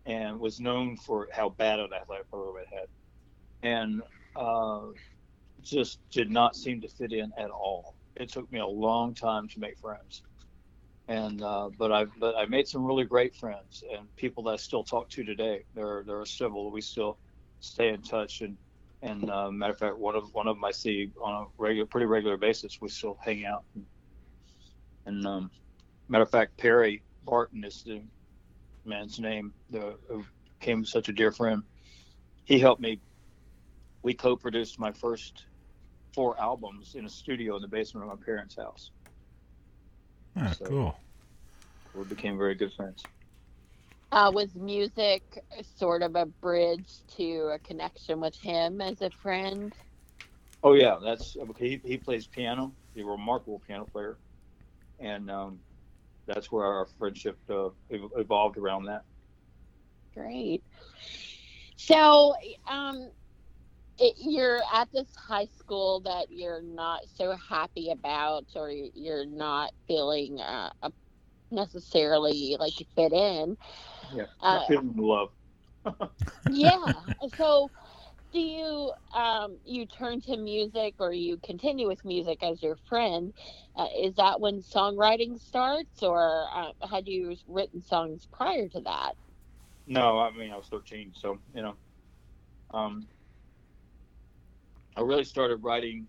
and 0.06 0.38
was 0.38 0.60
known 0.60 0.96
for 0.96 1.28
how 1.32 1.48
bad 1.50 1.78
an 1.78 1.90
athletic 1.92 2.30
program 2.30 2.64
it 2.64 2.74
had, 2.74 2.88
and 3.62 4.02
uh, 4.36 4.80
just 5.62 6.00
did 6.10 6.30
not 6.30 6.56
seem 6.56 6.80
to 6.80 6.88
fit 6.88 7.12
in 7.12 7.32
at 7.38 7.50
all. 7.50 7.94
It 8.16 8.30
took 8.30 8.50
me 8.50 8.58
a 8.58 8.66
long 8.66 9.14
time 9.14 9.48
to 9.48 9.60
make 9.60 9.78
friends, 9.78 10.22
and 11.06 11.42
uh, 11.42 11.70
but 11.78 11.92
I 11.92 12.06
but 12.18 12.34
I 12.36 12.46
made 12.46 12.66
some 12.68 12.84
really 12.84 13.04
great 13.04 13.34
friends 13.36 13.84
and 13.96 14.14
people 14.16 14.42
that 14.44 14.50
I 14.50 14.56
still 14.56 14.84
talk 14.84 15.08
to 15.10 15.24
today. 15.24 15.64
There 15.74 16.02
there 16.06 16.20
are 16.20 16.26
several 16.26 16.70
we 16.70 16.80
still 16.80 17.18
stay 17.60 17.88
in 17.88 18.02
touch 18.02 18.40
and. 18.40 18.56
And 19.00 19.30
uh, 19.30 19.48
matter 19.52 19.74
of 19.74 19.78
fact, 19.78 19.96
one 19.96 20.16
of 20.16 20.34
one 20.34 20.48
of 20.48 20.56
them 20.56 20.64
I 20.64 20.72
see 20.72 21.12
on 21.22 21.44
a 21.44 21.46
regular, 21.56 21.86
pretty 21.86 22.06
regular 22.06 22.36
basis. 22.36 22.78
We 22.80 22.88
still 22.88 23.16
hang 23.24 23.46
out. 23.46 23.62
And, 23.76 23.86
and 25.06 25.24
um, 25.24 25.50
matter 26.08 26.24
of 26.24 26.30
fact, 26.32 26.56
Perry 26.56 27.04
Barton 27.24 27.62
is 27.62 27.84
the 27.84 28.02
man's 28.84 29.20
name, 29.20 29.54
the 29.70 29.96
became 30.58 30.84
such 30.84 31.08
a 31.08 31.12
dear 31.12 31.30
friend. 31.30 31.62
He 32.44 32.58
helped 32.58 32.80
me. 32.80 33.00
We 34.08 34.14
co-produced 34.14 34.78
my 34.80 34.90
first 34.90 35.44
four 36.14 36.40
albums 36.40 36.94
in 36.94 37.04
a 37.04 37.10
studio 37.10 37.56
in 37.56 37.60
the 37.60 37.68
basement 37.68 38.10
of 38.10 38.18
my 38.18 38.24
parents' 38.24 38.56
house. 38.56 38.90
Ah, 40.34 40.50
So- 40.52 40.64
cool. 40.64 40.96
We 41.92 42.04
became 42.06 42.38
very 42.38 42.54
good 42.54 42.72
friends. 42.72 43.06
Uh, 44.10 44.32
was 44.34 44.54
music 44.54 45.44
sort 45.76 46.02
of 46.02 46.16
a 46.16 46.24
bridge 46.24 46.90
to 47.18 47.50
a 47.52 47.58
connection 47.58 48.18
with 48.18 48.34
him 48.40 48.80
as 48.80 49.02
a 49.02 49.10
friend? 49.10 49.74
Oh 50.62 50.72
yeah, 50.72 50.96
that's 51.04 51.36
he. 51.58 51.78
He 51.84 51.98
plays 51.98 52.26
piano. 52.26 52.74
He's 52.94 53.04
a 53.04 53.06
remarkable 53.06 53.58
piano 53.58 53.84
player, 53.84 54.16
and 54.98 55.30
um, 55.30 55.60
that's 56.26 56.50
where 56.50 56.64
our 56.64 56.86
friendship 56.98 57.38
uh, 57.50 57.68
evolved 57.90 58.56
around 58.56 58.86
that. 58.86 59.04
Great. 60.14 60.64
So, 61.76 62.34
um, 62.68 63.10
it, 63.98 64.14
you're 64.18 64.60
at 64.72 64.88
this 64.92 65.14
high 65.16 65.46
school 65.46 66.00
that 66.02 66.26
you're 66.30 66.62
not 66.62 67.00
so 67.06 67.36
happy 67.36 67.90
about, 67.90 68.46
or 68.56 68.70
you're 68.70 69.26
not 69.26 69.72
feeling 69.86 70.40
uh, 70.40 70.70
necessarily 71.50 72.56
like 72.58 72.78
you 72.80 72.86
fit 72.94 73.12
in. 73.12 73.56
Yeah, 74.08 74.26
Uh, 74.40 74.60
feeling 74.66 74.96
love. 74.96 75.30
Yeah. 76.46 76.92
so, 77.28 77.70
do 78.32 78.40
you 78.40 78.92
um, 79.14 79.58
you 79.64 79.86
turn 79.86 80.20
to 80.22 80.36
music, 80.36 80.96
or 80.98 81.12
you 81.12 81.38
continue 81.38 81.86
with 81.88 82.04
music 82.04 82.42
as 82.42 82.62
your 82.62 82.76
friend? 82.76 83.32
Uh, 83.76 83.88
is 83.98 84.14
that 84.16 84.40
when 84.40 84.60
songwriting 84.60 85.38
starts, 85.38 86.02
or 86.02 86.48
uh, 86.54 86.72
had 86.88 87.06
you 87.08 87.36
written 87.46 87.82
songs 87.82 88.26
prior 88.32 88.68
to 88.68 88.80
that? 88.82 89.14
No, 89.86 90.18
I 90.18 90.30
mean 90.30 90.50
I 90.50 90.56
was 90.56 90.68
13, 90.68 91.12
so 91.14 91.38
you 91.54 91.62
know, 91.62 91.76
um, 92.70 93.08
I 94.98 95.02
really 95.02 95.24
started 95.24 95.62
writing. 95.62 96.08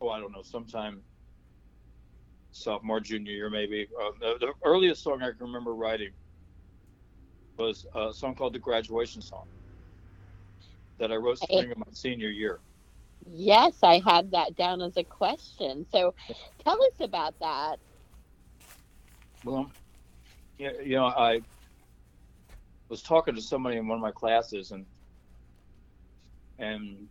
Oh, 0.00 0.08
I 0.08 0.18
don't 0.18 0.32
know, 0.32 0.42
sometime 0.42 1.02
sophomore, 2.50 3.00
junior 3.00 3.32
year, 3.32 3.50
maybe. 3.50 3.86
Uh, 4.02 4.10
the, 4.20 4.34
the 4.40 4.52
earliest 4.64 5.04
song 5.04 5.22
I 5.22 5.30
can 5.30 5.46
remember 5.46 5.74
writing 5.74 6.10
was 7.56 7.86
a 7.94 8.12
song 8.12 8.34
called 8.34 8.54
"The 8.54 8.58
Graduation 8.58 9.22
Song" 9.22 9.44
that 10.98 11.12
I 11.12 11.16
wrote 11.16 11.38
spring 11.38 11.70
of 11.70 11.78
my 11.78 11.84
senior 11.92 12.30
year. 12.30 12.60
Yes, 13.24 13.78
I 13.84 14.02
had 14.04 14.32
that 14.32 14.56
down 14.56 14.82
as 14.82 14.96
a 14.96 15.04
question. 15.04 15.86
So 15.92 16.14
tell 16.64 16.82
us 16.82 17.00
about 17.00 17.34
that. 17.40 17.78
Well, 19.44 19.70
yeah, 20.58 20.72
you 20.84 20.96
know, 20.96 21.06
I 21.06 21.42
was 22.88 23.02
talking 23.02 23.36
to 23.36 23.40
somebody 23.40 23.76
in 23.76 23.86
one 23.86 23.98
of 23.98 24.02
my 24.02 24.12
classes, 24.12 24.72
and 24.72 24.84
and 26.58 27.08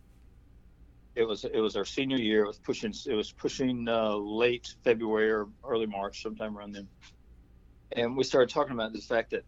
it 1.18 1.26
was 1.26 1.44
it 1.44 1.58
was 1.58 1.74
our 1.74 1.84
senior 1.84 2.16
year. 2.16 2.44
It 2.44 2.46
was 2.46 2.58
pushing 2.58 2.94
it 3.06 3.14
was 3.14 3.32
pushing 3.32 3.88
uh, 3.88 4.14
late 4.14 4.74
February 4.84 5.30
or 5.30 5.48
early 5.64 5.86
March, 5.86 6.22
sometime 6.22 6.56
around 6.56 6.74
then. 6.74 6.88
And 7.96 8.16
we 8.16 8.22
started 8.22 8.50
talking 8.50 8.72
about 8.72 8.92
the 8.92 9.00
fact 9.00 9.30
that, 9.30 9.44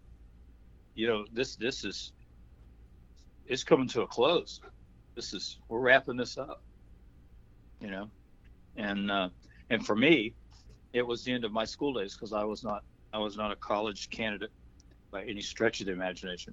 you 0.95 1.07
know, 1.07 1.25
this 1.33 1.55
this 1.55 1.85
is 1.85 2.13
it's 3.47 3.63
coming 3.63 3.87
to 3.89 4.03
a 4.03 4.07
close. 4.07 4.61
This 5.15 5.33
is 5.33 5.59
we're 5.69 5.79
wrapping 5.79 6.17
this 6.17 6.37
up. 6.39 6.61
You 7.81 7.91
know, 7.93 8.11
and 8.77 9.09
uh, 9.09 9.29
and 9.71 9.87
for 9.87 9.95
me, 9.95 10.35
it 10.93 11.07
was 11.07 11.23
the 11.23 11.33
end 11.33 11.45
of 11.45 11.53
my 11.53 11.65
school 11.65 11.93
days 11.93 12.17
because 12.17 12.33
I 12.33 12.43
was 12.43 12.65
not 12.65 12.83
I 13.13 13.19
was 13.19 13.37
not 13.37 13.53
a 13.53 13.57
college 13.57 14.11
candidate 14.11 14.51
by 15.13 15.23
any 15.23 15.41
stretch 15.41 15.81
of 15.81 15.87
the 15.87 15.93
imagination. 15.93 16.53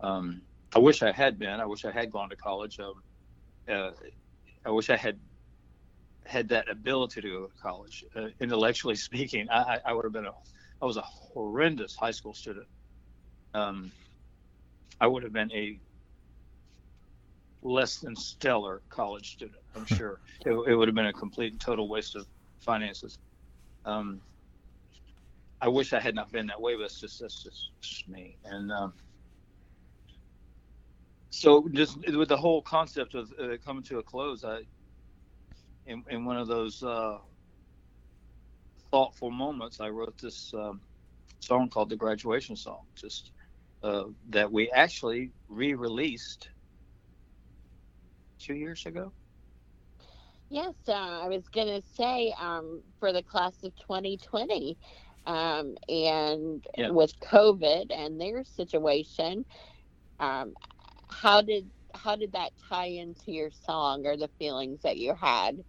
Um, 0.00 0.42
I 0.76 0.78
wish 0.78 1.02
I 1.02 1.10
had 1.10 1.38
been. 1.38 1.58
I 1.58 1.64
wish 1.64 1.86
I 1.86 1.90
had 1.90 2.10
gone 2.10 2.28
to 2.28 2.36
college. 2.36 2.78
Uh, 3.68 3.90
I 4.64 4.70
wish 4.70 4.90
I 4.90 4.96
had 4.96 5.18
had 6.26 6.48
that 6.48 6.68
ability 6.70 7.20
to 7.20 7.28
go 7.28 7.46
to 7.46 7.52
college. 7.62 8.04
Uh, 8.16 8.28
intellectually 8.40 8.96
speaking, 8.96 9.48
I, 9.50 9.78
I, 9.84 9.92
would 9.92 10.04
have 10.04 10.12
been 10.12 10.26
a 10.26 10.32
I 10.80 10.86
was 10.86 10.96
a 10.96 11.02
horrendous 11.02 11.94
high 11.94 12.10
school 12.10 12.34
student. 12.34 12.66
Um, 13.52 13.92
I 15.00 15.06
would 15.06 15.22
have 15.22 15.32
been 15.32 15.52
a 15.52 15.78
less 17.62 17.98
than 17.98 18.16
stellar 18.16 18.82
college 18.88 19.32
student. 19.32 19.58
I'm 19.76 19.86
sure 19.86 20.20
it, 20.44 20.52
it 20.52 20.74
would 20.74 20.88
have 20.88 20.94
been 20.94 21.06
a 21.06 21.12
complete 21.12 21.52
and 21.52 21.60
total 21.60 21.88
waste 21.88 22.16
of 22.16 22.26
finances. 22.60 23.18
Um, 23.84 24.20
I 25.60 25.68
wish 25.68 25.92
I 25.92 26.00
had 26.00 26.14
not 26.14 26.30
been 26.30 26.46
that 26.48 26.60
way, 26.60 26.74
but 26.76 26.84
it's 26.84 27.00
just 27.00 27.20
that's 27.20 27.42
just, 27.42 27.70
just 27.80 28.08
me. 28.08 28.36
And 28.44 28.70
um, 28.70 28.92
so, 31.34 31.68
just 31.72 31.98
with 32.16 32.28
the 32.28 32.36
whole 32.36 32.62
concept 32.62 33.14
of 33.14 33.32
uh, 33.40 33.56
coming 33.64 33.82
to 33.84 33.98
a 33.98 34.02
close, 34.02 34.44
I, 34.44 34.60
in, 35.86 36.04
in 36.10 36.24
one 36.24 36.38
of 36.38 36.48
those 36.48 36.82
uh, 36.82 37.18
thoughtful 38.90 39.30
moments, 39.30 39.80
I 39.80 39.88
wrote 39.90 40.16
this 40.20 40.52
um, 40.54 40.82
song 41.40 41.68
called 41.70 41.90
the 41.90 41.96
graduation 41.96 42.56
song, 42.56 42.86
just 42.96 43.32
uh, 43.82 44.04
that 44.30 44.50
we 44.52 44.70
actually 44.70 45.32
re-released 45.48 46.50
two 48.38 48.54
years 48.54 48.86
ago. 48.86 49.12
Yes, 50.50 50.74
uh, 50.88 50.92
I 50.92 51.28
was 51.28 51.48
going 51.48 51.68
to 51.68 51.82
say 51.82 52.34
um, 52.38 52.82
for 53.00 53.12
the 53.12 53.22
class 53.22 53.62
of 53.64 53.74
2020, 53.76 54.78
um, 55.26 55.74
and 55.88 56.64
Yeah. 56.76 56.90
with 56.90 57.12
COVID 57.20 57.86
and 57.90 58.20
their 58.20 58.44
situation, 58.44 59.44
um, 60.20 60.54
how 61.20 61.40
did 61.42 61.70
how 61.94 62.16
did 62.16 62.32
that 62.32 62.52
tie 62.68 62.86
into 62.86 63.30
your 63.32 63.50
song 63.50 64.06
or 64.06 64.16
the 64.16 64.28
feelings 64.38 64.80
that 64.82 64.96
you 64.96 65.14
had? 65.14 65.64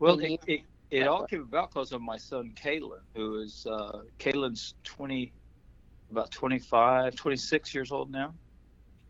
Well, 0.00 0.18
it, 0.18 0.40
it, 0.46 0.60
it 0.90 1.06
all 1.06 1.24
came 1.26 1.42
about 1.42 1.70
because 1.70 1.92
of 1.92 2.00
my 2.00 2.16
son 2.16 2.52
Kalen, 2.60 3.00
who 3.14 3.40
is 3.40 3.66
uh, 3.68 4.00
Kalen's 4.18 4.74
20, 4.84 5.32
about 6.10 6.30
25, 6.30 7.14
26 7.14 7.74
years 7.74 7.92
old 7.92 8.10
now, 8.10 8.34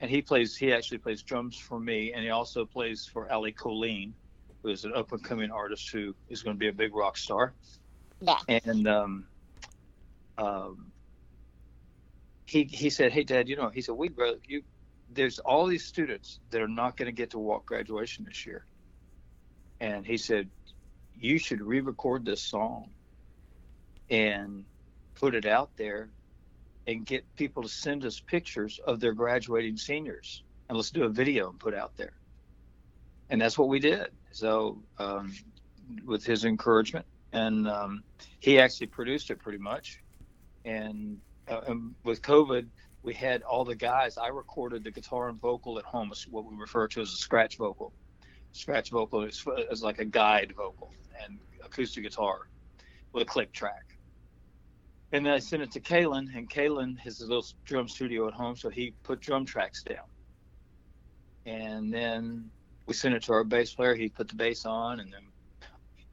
and 0.00 0.10
he 0.10 0.22
plays. 0.22 0.56
He 0.56 0.72
actually 0.72 0.98
plays 0.98 1.22
drums 1.22 1.56
for 1.56 1.78
me, 1.80 2.12
and 2.12 2.22
he 2.22 2.30
also 2.30 2.64
plays 2.64 3.08
for 3.10 3.30
Ali 3.32 3.52
Colleen, 3.52 4.14
who 4.62 4.70
is 4.70 4.84
an 4.84 4.92
up 4.94 5.12
and 5.12 5.22
coming 5.22 5.50
artist 5.50 5.90
who 5.92 6.14
is 6.28 6.42
going 6.42 6.56
to 6.56 6.58
be 6.60 6.68
a 6.68 6.72
big 6.72 6.94
rock 6.94 7.16
star. 7.16 7.54
Yeah. 8.20 8.38
And 8.48 8.88
um, 8.88 9.28
um, 10.36 10.92
he 12.46 12.64
he 12.64 12.90
said, 12.90 13.12
"Hey, 13.12 13.24
Dad, 13.24 13.48
you 13.48 13.56
know," 13.56 13.68
he 13.68 13.80
said, 13.80 13.94
"We 13.94 14.10
you." 14.46 14.62
There's 15.12 15.38
all 15.38 15.66
these 15.66 15.84
students 15.84 16.40
that 16.50 16.60
are 16.60 16.68
not 16.68 16.96
going 16.96 17.06
to 17.06 17.12
get 17.12 17.30
to 17.30 17.38
walk 17.38 17.66
graduation 17.66 18.24
this 18.24 18.46
year, 18.46 18.64
and 19.80 20.06
he 20.06 20.16
said, 20.16 20.48
you 21.20 21.38
should 21.38 21.60
re-record 21.60 22.24
this 22.24 22.40
song 22.40 22.90
and 24.10 24.64
put 25.14 25.34
it 25.34 25.46
out 25.46 25.70
there 25.76 26.08
and 26.86 27.04
get 27.04 27.24
people 27.36 27.62
to 27.62 27.68
send 27.68 28.04
us 28.04 28.20
pictures 28.20 28.80
of 28.86 29.00
their 29.00 29.12
graduating 29.12 29.76
seniors. 29.76 30.42
And 30.68 30.76
let's 30.76 30.90
do 30.90 31.04
a 31.04 31.08
video 31.08 31.50
and 31.50 31.58
put 31.58 31.74
out 31.74 31.96
there. 31.96 32.12
And 33.30 33.40
that's 33.40 33.58
what 33.58 33.68
we 33.68 33.78
did. 33.78 34.08
So 34.30 34.78
um, 34.98 35.34
with 36.04 36.24
his 36.24 36.44
encouragement. 36.44 37.04
And 37.32 37.68
um, 37.68 38.02
he 38.40 38.58
actually 38.58 38.86
produced 38.86 39.30
it 39.30 39.38
pretty 39.38 39.58
much. 39.58 40.00
And, 40.64 41.18
uh, 41.46 41.60
and 41.66 41.94
with 42.04 42.22
covid 42.22 42.66
we 43.08 43.14
had 43.14 43.42
all 43.42 43.64
the 43.64 43.74
guys 43.74 44.18
i 44.18 44.28
recorded 44.28 44.84
the 44.84 44.90
guitar 44.90 45.28
and 45.30 45.40
vocal 45.40 45.78
at 45.78 45.84
home 45.84 46.12
what 46.30 46.44
we 46.44 46.54
refer 46.56 46.86
to 46.86 47.00
as 47.00 47.08
a 47.08 47.16
scratch 47.16 47.56
vocal 47.56 47.92
scratch 48.52 48.90
vocal 48.90 49.22
is, 49.22 49.44
is 49.70 49.82
like 49.82 49.98
a 49.98 50.04
guide 50.04 50.52
vocal 50.56 50.92
and 51.22 51.38
acoustic 51.64 52.04
guitar 52.04 52.48
with 53.12 53.22
a 53.22 53.26
click 53.26 53.52
track. 53.52 53.96
And 55.12 55.24
then 55.24 55.32
I 55.32 55.38
sent 55.38 55.62
it 55.62 55.70
to 55.72 55.80
Kalen, 55.80 56.36
and 56.36 56.50
Kalen 56.50 56.98
has 56.98 57.20
a 57.20 57.26
little 57.26 57.46
drum 57.64 57.88
studio 57.88 58.28
at 58.28 58.34
home, 58.34 58.56
so 58.56 58.68
he 58.68 58.92
put 59.02 59.20
drum 59.20 59.46
tracks 59.46 59.82
down. 59.82 60.04
And 61.46 61.92
then 61.92 62.50
we 62.86 62.92
sent 62.92 63.14
it 63.14 63.22
to 63.24 63.32
our 63.32 63.44
bass 63.44 63.72
player. 63.72 63.94
He 63.94 64.10
put 64.10 64.28
the 64.28 64.34
bass 64.34 64.66
on, 64.66 65.00
and 65.00 65.10
then 65.10 65.22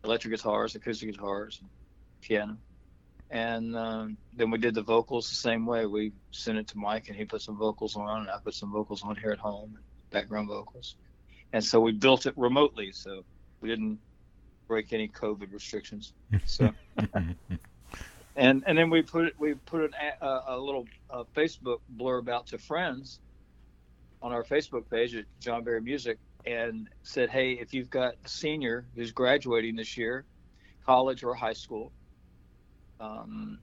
electric 0.06 0.32
guitars, 0.34 0.76
acoustic 0.76 1.12
guitars, 1.12 1.62
piano. 2.22 2.58
And 3.32 3.76
um, 3.76 4.18
then 4.34 4.52
we 4.52 4.58
did 4.60 4.76
the 4.76 4.84
vocals 4.84 5.30
the 5.30 5.36
same 5.36 5.66
way. 5.66 5.86
We 5.86 6.14
sent 6.32 6.58
it 6.58 6.68
to 6.70 6.78
Mike, 6.78 7.08
and 7.08 7.18
he 7.18 7.26
put 7.26 7.42
some 7.42 7.58
vocals 7.58 7.96
on, 7.96 8.22
and 8.22 8.30
I 8.30 8.38
put 8.44 8.54
some 8.54 8.72
vocals 8.72 9.04
on 9.04 9.16
here 9.16 9.32
at 9.32 9.40
home, 9.40 9.78
background 10.12 10.48
vocals. 10.48 10.96
And 11.52 11.64
so 11.64 11.80
we 11.80 11.92
built 11.92 12.26
it 12.26 12.34
remotely 12.38 12.92
so 12.92 13.24
we 13.62 13.70
didn't 13.70 14.00
break 14.68 14.94
any 14.94 15.08
covid 15.08 15.52
restrictions. 15.54 16.14
So. 16.46 16.72
And 18.36 18.64
and 18.68 18.78
then 18.78 18.90
we 18.90 19.02
put 19.02 19.26
it 19.26 19.40
we 19.40 19.54
put 19.54 19.84
an, 19.84 19.94
a, 20.22 20.42
a 20.48 20.60
little 20.60 20.86
uh, 21.10 21.24
facebook 21.36 21.80
blurb 21.98 22.28
out 22.28 22.48
to 22.48 22.58
friends 22.58 23.20
on 24.22 24.34
our 24.34 24.44
facebook 24.44 24.90
page 24.90 25.16
at 25.16 25.26
john 25.40 25.64
berry 25.64 25.82
music 25.82 26.18
and 26.46 26.90
said 27.04 27.30
hey 27.30 27.54
if 27.54 27.74
you've 27.74 27.90
got 27.90 28.16
a 28.26 28.28
senior 28.28 28.86
who's 28.96 29.12
graduating 29.12 29.78
this 29.78 29.96
year 29.96 30.26
college 30.86 31.24
or 31.24 31.34
high 31.34 31.54
school 31.54 31.92
um, 33.00 33.60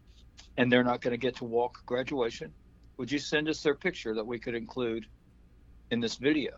and 0.57 0.71
they're 0.71 0.85
not 0.85 1.01
going 1.01 1.13
to 1.13 1.19
get 1.19 1.37
to 1.37 1.45
walk 1.45 1.85
graduation 1.87 2.53
would 2.97 3.11
you 3.11 3.19
send 3.19 3.49
us 3.49 3.63
their 3.63 3.75
picture 3.75 4.15
that 4.15 4.25
we 4.27 4.39
could 4.39 4.55
include 4.55 5.07
in 5.91 6.01
this 6.01 6.17
video 6.17 6.53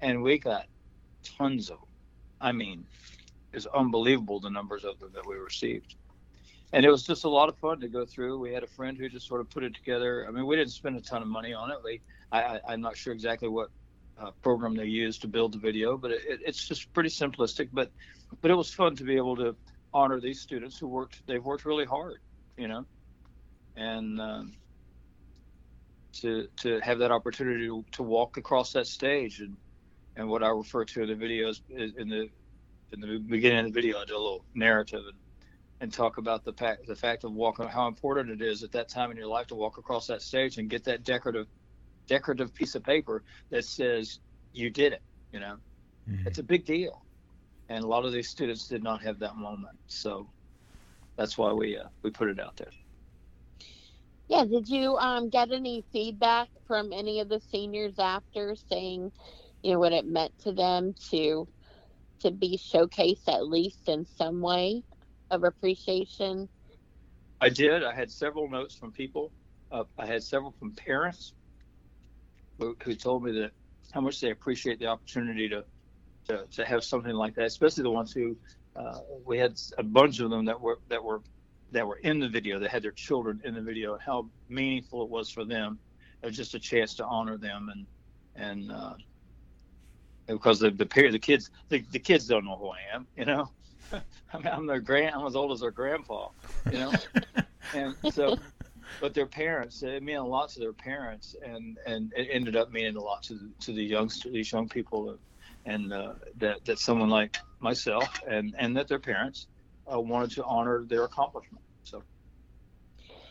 and 0.00 0.22
we 0.22 0.38
got 0.38 0.66
tons 1.22 1.70
of 1.70 1.78
them. 1.78 1.88
I 2.40 2.52
mean, 2.52 2.86
it's 3.52 3.66
unbelievable 3.66 4.40
the 4.40 4.50
numbers 4.50 4.84
of 4.84 4.98
them 4.98 5.10
that 5.14 5.26
we 5.26 5.36
received. 5.36 5.96
And 6.72 6.84
it 6.84 6.90
was 6.90 7.02
just 7.02 7.24
a 7.24 7.28
lot 7.28 7.48
of 7.48 7.56
fun 7.56 7.80
to 7.80 7.88
go 7.88 8.04
through. 8.04 8.38
We 8.38 8.52
had 8.52 8.62
a 8.62 8.66
friend 8.66 8.96
who 8.96 9.08
just 9.08 9.26
sort 9.26 9.40
of 9.40 9.48
put 9.48 9.64
it 9.64 9.74
together. 9.74 10.26
I 10.28 10.30
mean, 10.30 10.46
we 10.46 10.56
didn't 10.56 10.72
spend 10.72 10.96
a 10.96 11.00
ton 11.00 11.22
of 11.22 11.28
money 11.28 11.54
on 11.54 11.70
it. 11.70 11.78
We, 11.82 12.00
I, 12.30 12.42
I, 12.42 12.60
I'm 12.68 12.80
not 12.80 12.96
sure 12.96 13.12
exactly 13.12 13.48
what 13.48 13.70
uh, 14.20 14.32
program 14.42 14.74
they 14.74 14.84
used 14.84 15.22
to 15.22 15.28
build 15.28 15.52
the 15.52 15.58
video, 15.58 15.96
but 15.96 16.10
it, 16.10 16.22
it's 16.26 16.66
just 16.66 16.92
pretty 16.92 17.08
simplistic. 17.08 17.68
But, 17.72 17.90
but 18.42 18.50
it 18.50 18.54
was 18.54 18.72
fun 18.72 18.96
to 18.96 19.04
be 19.04 19.16
able 19.16 19.36
to 19.36 19.56
honor 19.98 20.20
these 20.20 20.40
students 20.40 20.78
who 20.78 20.88
worked. 20.88 21.22
They've 21.26 21.44
worked 21.44 21.64
really 21.64 21.84
hard, 21.84 22.18
you 22.56 22.68
know, 22.68 22.86
and 23.76 24.20
um, 24.20 24.52
to 26.20 26.46
to 26.58 26.80
have 26.80 26.98
that 27.00 27.12
opportunity 27.12 27.66
to, 27.66 27.84
to 27.92 28.02
walk 28.02 28.36
across 28.36 28.72
that 28.72 28.86
stage 28.86 29.40
and 29.40 29.56
and 30.16 30.28
what 30.28 30.42
I 30.42 30.48
refer 30.48 30.84
to 30.84 31.02
in 31.02 31.08
the 31.08 31.26
videos 31.26 31.60
in 31.70 32.08
the 32.08 32.28
in 32.92 33.00
the 33.00 33.18
beginning 33.18 33.66
of 33.66 33.72
the 33.72 33.80
video, 33.80 33.98
I 33.98 34.04
do 34.06 34.16
a 34.16 34.18
little 34.18 34.46
narrative 34.54 35.02
and, 35.06 35.18
and 35.80 35.92
talk 35.92 36.18
about 36.18 36.44
the 36.44 36.52
fact 36.54 36.86
the 36.86 36.96
fact 36.96 37.24
of 37.24 37.32
walking, 37.32 37.68
how 37.68 37.86
important 37.88 38.30
it 38.30 38.42
is 38.42 38.62
at 38.62 38.72
that 38.72 38.88
time 38.88 39.10
in 39.10 39.16
your 39.16 39.26
life 39.26 39.46
to 39.48 39.54
walk 39.54 39.78
across 39.78 40.06
that 40.06 40.22
stage 40.22 40.58
and 40.58 40.70
get 40.70 40.84
that 40.84 41.04
decorative 41.04 41.46
decorative 42.08 42.54
piece 42.54 42.74
of 42.74 42.82
paper 42.82 43.22
that 43.50 43.64
says 43.64 44.20
you 44.52 44.70
did 44.70 44.92
it. 44.94 45.02
You 45.32 45.40
know, 45.40 45.58
Mhm. 46.08 46.26
it's 46.26 46.38
a 46.38 46.42
big 46.42 46.64
deal, 46.64 47.04
and 47.68 47.84
a 47.84 47.86
lot 47.86 48.04
of 48.04 48.12
these 48.12 48.28
students 48.28 48.66
did 48.66 48.82
not 48.82 49.02
have 49.02 49.18
that 49.18 49.36
moment, 49.36 49.78
so 49.86 50.28
that's 51.16 51.36
why 51.36 51.52
we 51.52 51.76
uh, 51.76 51.88
we 52.02 52.10
put 52.10 52.28
it 52.28 52.40
out 52.40 52.56
there. 52.56 52.70
Yeah, 54.28 54.44
did 54.44 54.68
you 54.68 54.96
um, 54.96 55.30
get 55.30 55.50
any 55.50 55.84
feedback 55.90 56.48
from 56.66 56.92
any 56.92 57.20
of 57.20 57.28
the 57.28 57.40
seniors 57.40 57.98
after 57.98 58.54
saying, 58.70 59.10
you 59.62 59.72
know, 59.72 59.78
what 59.78 59.92
it 59.92 60.06
meant 60.06 60.32
to 60.40 60.52
them 60.52 60.94
to 61.10 61.48
to 62.20 62.30
be 62.30 62.58
showcased 62.58 63.28
at 63.28 63.46
least 63.46 63.88
in 63.88 64.04
some 64.04 64.40
way 64.40 64.82
of 65.30 65.44
appreciation? 65.44 66.48
I 67.40 67.48
did. 67.48 67.84
I 67.84 67.94
had 67.94 68.10
several 68.10 68.50
notes 68.50 68.74
from 68.74 68.92
people. 68.92 69.32
Uh, 69.70 69.84
I 69.96 70.06
had 70.06 70.22
several 70.22 70.52
from 70.58 70.72
parents 70.72 71.34
who, 72.58 72.76
who 72.82 72.94
told 72.94 73.22
me 73.22 73.32
that 73.40 73.52
how 73.92 74.00
much 74.00 74.20
they 74.20 74.30
appreciate 74.30 74.78
the 74.78 74.86
opportunity 74.86 75.48
to 75.48 75.64
to, 76.28 76.44
to 76.52 76.64
have 76.64 76.84
something 76.84 77.14
like 77.14 77.34
that, 77.34 77.46
especially 77.46 77.82
the 77.82 77.90
ones 77.90 78.12
who 78.12 78.36
uh, 78.76 79.00
we 79.24 79.38
had 79.38 79.58
a 79.78 79.82
bunch 79.82 80.20
of 80.20 80.30
them 80.30 80.44
that 80.44 80.60
were 80.60 80.78
that 80.88 81.02
were 81.02 81.22
that 81.72 81.86
were 81.86 81.96
in 81.96 82.18
the 82.18 82.28
video 82.28 82.58
that 82.58 82.70
had 82.70 82.82
their 82.82 82.92
children 82.92 83.40
in 83.44 83.54
the 83.54 83.60
video 83.60 83.98
how 83.98 84.28
meaningful 84.48 85.02
it 85.02 85.08
was 85.08 85.30
for 85.30 85.44
them. 85.44 85.78
It 86.22 86.26
was 86.26 86.36
just 86.36 86.54
a 86.54 86.58
chance 86.58 86.94
to 86.96 87.04
honor 87.06 87.38
them 87.38 87.70
and 87.72 87.86
and 88.36 88.70
uh, 88.70 88.94
because 90.26 90.60
the 90.60 90.70
the, 90.70 90.84
the 90.84 91.18
kids 91.18 91.50
the, 91.70 91.82
the 91.92 91.98
kids 91.98 92.26
don't 92.26 92.44
know 92.44 92.56
who 92.56 92.68
I 92.68 92.94
am, 92.94 93.06
you 93.16 93.24
know. 93.24 93.50
I 93.92 94.36
mean, 94.36 94.48
I'm 94.48 94.66
their 94.66 94.80
grand. 94.80 95.14
I'm 95.14 95.26
as 95.26 95.34
old 95.34 95.50
as 95.52 95.60
their 95.60 95.70
grandpa, 95.70 96.28
you 96.70 96.78
know. 96.78 96.92
and 97.74 97.94
so, 98.12 98.36
but 99.00 99.14
their 99.14 99.24
parents, 99.24 99.82
it 99.82 100.02
meant 100.02 100.18
a 100.18 100.24
lot 100.24 100.50
to 100.50 100.60
their 100.60 100.74
parents, 100.74 101.34
and 101.42 101.78
and 101.86 102.12
it 102.14 102.28
ended 102.30 102.54
up 102.54 102.70
meaning 102.70 102.96
a 102.96 103.00
lot 103.00 103.22
to 103.24 103.34
the, 103.34 103.50
to 103.60 103.72
the 103.72 103.82
youngsters, 103.82 104.30
these 104.30 104.52
young 104.52 104.68
people, 104.68 105.18
and 105.64 105.92
uh, 105.92 106.14
that 106.38 106.64
that 106.66 106.78
someone 106.78 107.10
like 107.10 107.36
myself 107.60 108.20
and 108.28 108.54
and 108.58 108.76
that 108.76 108.88
their 108.88 109.00
parents 109.00 109.48
uh, 109.92 110.00
wanted 110.00 110.30
to 110.32 110.44
honor 110.44 110.84
their 110.86 111.04
accomplishment. 111.04 111.64
So 111.84 112.04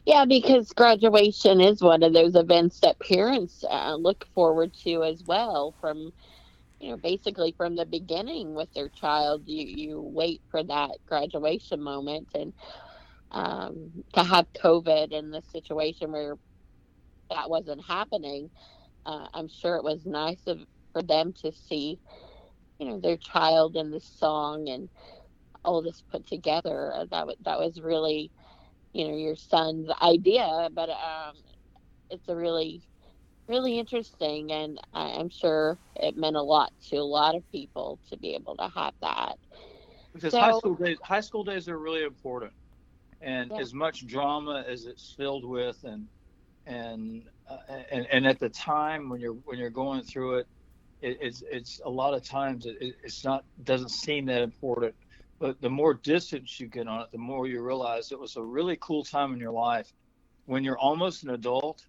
Yeah, 0.05 0.25
because 0.25 0.71
graduation 0.73 1.61
is 1.61 1.81
one 1.81 2.03
of 2.03 2.13
those 2.13 2.35
events 2.35 2.79
that 2.81 2.99
parents 2.99 3.63
uh, 3.69 3.95
look 3.95 4.25
forward 4.35 4.73
to 4.83 5.03
as 5.03 5.23
well. 5.25 5.75
From 5.81 6.11
you 6.79 6.91
know, 6.91 6.97
basically 6.97 7.53
from 7.57 7.75
the 7.75 7.85
beginning 7.85 8.55
with 8.55 8.69
their 8.73 8.89
child, 8.89 9.43
you 9.47 9.65
you 9.67 10.01
wait 10.01 10.41
for 10.51 10.63
that 10.63 10.91
graduation 11.07 11.81
moment, 11.81 12.29
and 12.35 12.53
um, 13.31 14.03
to 14.13 14.23
have 14.23 14.47
COVID 14.63 15.15
and 15.17 15.33
the 15.33 15.43
situation 15.51 16.11
where 16.11 16.37
that 17.29 17.49
wasn't 17.49 17.83
happening, 17.85 18.51
uh, 19.05 19.27
I'm 19.33 19.49
sure 19.49 19.75
it 19.77 19.83
was 19.83 20.05
nice 20.05 20.41
of, 20.47 20.59
for 20.97 21.17
them 21.17 21.33
to 21.45 21.69
see, 21.69 21.99
you 22.79 22.88
know, 22.88 22.99
their 22.99 23.17
child 23.17 23.75
in 23.77 23.91
the 23.91 24.01
song 24.01 24.69
and 24.69 24.89
all 25.63 25.81
this 25.81 26.03
put 26.12 26.27
together. 26.27 26.93
Uh, 26.93 27.05
that 27.12 27.27
wa- 27.27 27.33
that 27.45 27.60
was 27.60 27.81
really 27.81 28.31
you 28.93 29.07
know 29.07 29.15
your 29.15 29.36
son's 29.36 29.89
idea 30.01 30.69
but 30.73 30.89
um 30.89 31.33
it's 32.10 32.27
a 32.29 32.36
really 32.36 32.83
really 33.47 33.79
interesting 33.79 34.51
and 34.51 34.79
I- 34.93 35.13
i'm 35.19 35.29
sure 35.29 35.79
it 35.95 36.17
meant 36.17 36.36
a 36.36 36.41
lot 36.43 36.71
to 36.89 36.97
a 36.97 37.03
lot 37.03 37.36
of 37.36 37.43
people 37.51 37.99
to 38.10 38.17
be 38.17 38.36
able 38.36 38.55
to 38.57 38.69
have 38.75 38.93
that 39.01 39.38
because 40.13 40.36
So- 40.36 40.38
high 40.38 40.51
school 40.51 40.75
days 40.75 40.97
high 41.03 41.21
school 41.21 41.43
days 41.43 41.69
are 41.69 41.79
really 41.79 42.03
important. 42.03 42.53
and 43.21 43.51
Yeah. 43.51 43.57
as 43.57 43.73
much 43.73 44.05
drama 44.07 44.63
as 44.67 44.86
it's 44.86 45.13
filled 45.17 45.45
with, 45.45 45.83
and 45.83 46.10
and 46.65 47.29
uh, 47.49 47.57
and 47.91 48.07
and 48.12 48.27
at 48.27 48.39
the 48.39 48.49
time 48.49 49.10
when 49.10 49.19
you're 49.21 49.39
when 49.47 49.57
you're 49.60 49.69
going 49.83 50.03
through 50.03 50.39
it, 50.39 50.47
it 51.01 51.17
it's 51.21 51.43
it's 51.51 51.79
a 51.86 51.89
lot 51.89 52.13
of 52.13 52.23
times 52.27 52.65
it, 52.65 52.77
it- 52.81 52.95
it's 53.03 53.23
not 53.23 53.45
doesn't 53.63 53.89
seem 53.91 54.25
that 54.27 54.41
important. 54.41 54.95
But 55.39 55.62
the 55.62 55.69
more 55.69 55.93
distance 55.93 56.60
you 56.60 56.67
get 56.67 56.88
on 56.88 57.01
it, 57.01 57.12
the 57.12 57.19
more 57.19 57.47
you 57.47 57.62
realize 57.62 58.12
it 58.12 58.19
was 58.19 58.36
a 58.38 58.43
really 58.43 58.77
cool 58.81 59.03
time 59.03 59.33
in 59.33 59.39
your 59.39 59.51
life 59.51 59.91
when 60.45 60.63
you're 60.63 60.79
almost 60.79 61.23
an 61.23 61.29
adult, 61.29 61.86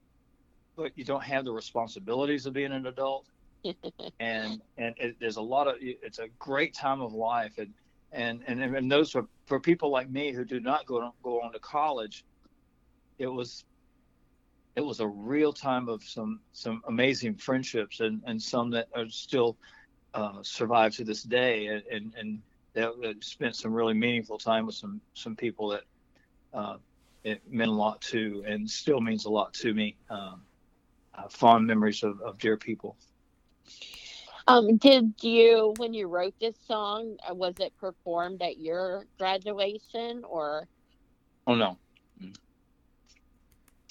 but 0.77 0.92
you 0.97 1.05
don't 1.05 1.25
have 1.25 1.44
the 1.47 1.53
responsibilities 1.53 2.44
of 2.47 2.53
being 2.53 2.73
an 2.73 2.87
adult 2.87 3.27
and 4.21 4.62
and 4.77 4.94
it, 4.99 5.16
there's 5.21 5.37
a 5.37 5.42
lot 5.42 5.66
of 5.68 5.77
it's 5.81 6.18
a 6.18 6.29
great 6.38 6.75
time 6.75 7.01
of 7.01 7.12
life 7.14 7.59
and 7.59 7.73
and 8.12 8.42
and, 8.47 8.62
and 8.77 8.90
those 8.90 9.11
for, 9.11 9.27
for 9.47 9.61
people 9.61 9.90
like 9.90 10.11
me 10.11 10.33
who 10.33 10.44
do 10.44 10.61
not 10.61 10.87
go 10.87 11.01
to, 11.01 11.11
go 11.23 11.40
on 11.40 11.53
to 11.53 11.59
college 11.61 12.25
it 13.18 13.27
was 13.27 13.64
it 14.79 14.85
was 14.85 15.01
a 15.01 15.09
real 15.09 15.53
time 15.53 15.88
of 15.88 16.05
some 16.05 16.38
some 16.53 16.81
amazing 16.87 17.35
friendships 17.35 17.99
and 17.99 18.23
and 18.27 18.41
some 18.41 18.71
that 18.71 18.87
are 18.95 19.09
still 19.09 19.57
uh, 20.14 20.38
survive 20.43 20.95
to 20.95 21.03
this 21.05 21.25
day 21.25 21.67
and 21.67 21.83
and, 21.91 22.14
and 22.17 22.43
that, 22.75 22.93
that 23.03 23.25
spent 23.25 23.57
some 23.57 23.73
really 23.73 23.93
meaningful 23.93 24.38
time 24.38 24.64
with 24.67 24.77
some 24.77 25.01
some 25.14 25.35
people 25.35 25.69
that 25.69 25.83
uh, 26.55 26.77
it 27.25 27.43
meant 27.51 27.71
a 27.71 27.75
lot 27.75 28.01
to 28.01 28.45
and 28.47 28.71
still 28.71 29.01
means 29.01 29.25
a 29.25 29.31
lot 29.31 29.53
to 29.53 29.75
me 29.75 29.97
um, 30.11 30.43
uh, 31.17 31.29
fond 31.29 31.67
memories 31.67 32.05
of, 32.05 32.21
of 32.21 32.38
dear 32.38 32.57
people 32.57 32.97
Um, 34.47 34.79
did 34.79 35.12
you, 35.21 35.75
when 35.77 35.93
you 35.93 36.07
wrote 36.07 36.35
this 36.41 36.57
song, 36.67 37.19
uh, 37.29 37.35
was 37.35 37.55
it 37.61 37.77
performed 37.77 38.41
at 38.43 38.59
your 38.59 39.05
graduation 39.19 40.23
or? 40.25 40.69
Oh 41.47 41.55
no. 41.55 41.77
Mm. 42.23 42.35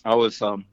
I 0.03 0.15
was 0.15 0.41
um 0.41 0.65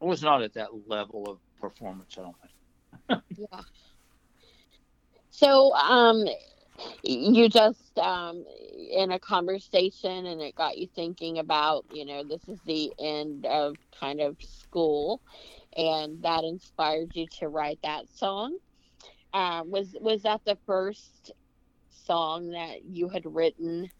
I 0.00 0.04
was 0.04 0.22
not 0.22 0.42
at 0.42 0.54
that 0.54 0.70
level 0.86 1.28
of 1.28 1.38
performance, 1.60 2.16
I 2.18 2.22
don't 2.22 2.36
think. 2.40 3.22
Yeah. 3.36 3.60
So, 5.30 5.74
um, 5.74 6.24
you 7.02 7.48
just 7.48 7.98
um 7.98 8.44
in 8.90 9.10
a 9.12 9.18
conversation, 9.18 10.26
and 10.26 10.40
it 10.40 10.54
got 10.54 10.78
you 10.78 10.88
thinking 10.94 11.38
about, 11.38 11.84
you 11.92 12.04
know, 12.04 12.22
this 12.24 12.48
is 12.48 12.60
the 12.66 12.92
end 12.98 13.46
of 13.46 13.76
kind 13.98 14.20
of 14.20 14.36
school, 14.40 15.20
and 15.76 16.22
that 16.22 16.44
inspired 16.44 17.10
you 17.14 17.26
to 17.40 17.48
write 17.48 17.80
that 17.82 18.08
song. 18.08 18.56
Um, 19.32 19.70
was 19.70 19.96
was 20.00 20.22
that 20.22 20.40
the 20.44 20.58
first 20.66 21.32
song 21.90 22.50
that 22.50 22.84
you 22.84 23.08
had 23.08 23.26
written? 23.26 23.90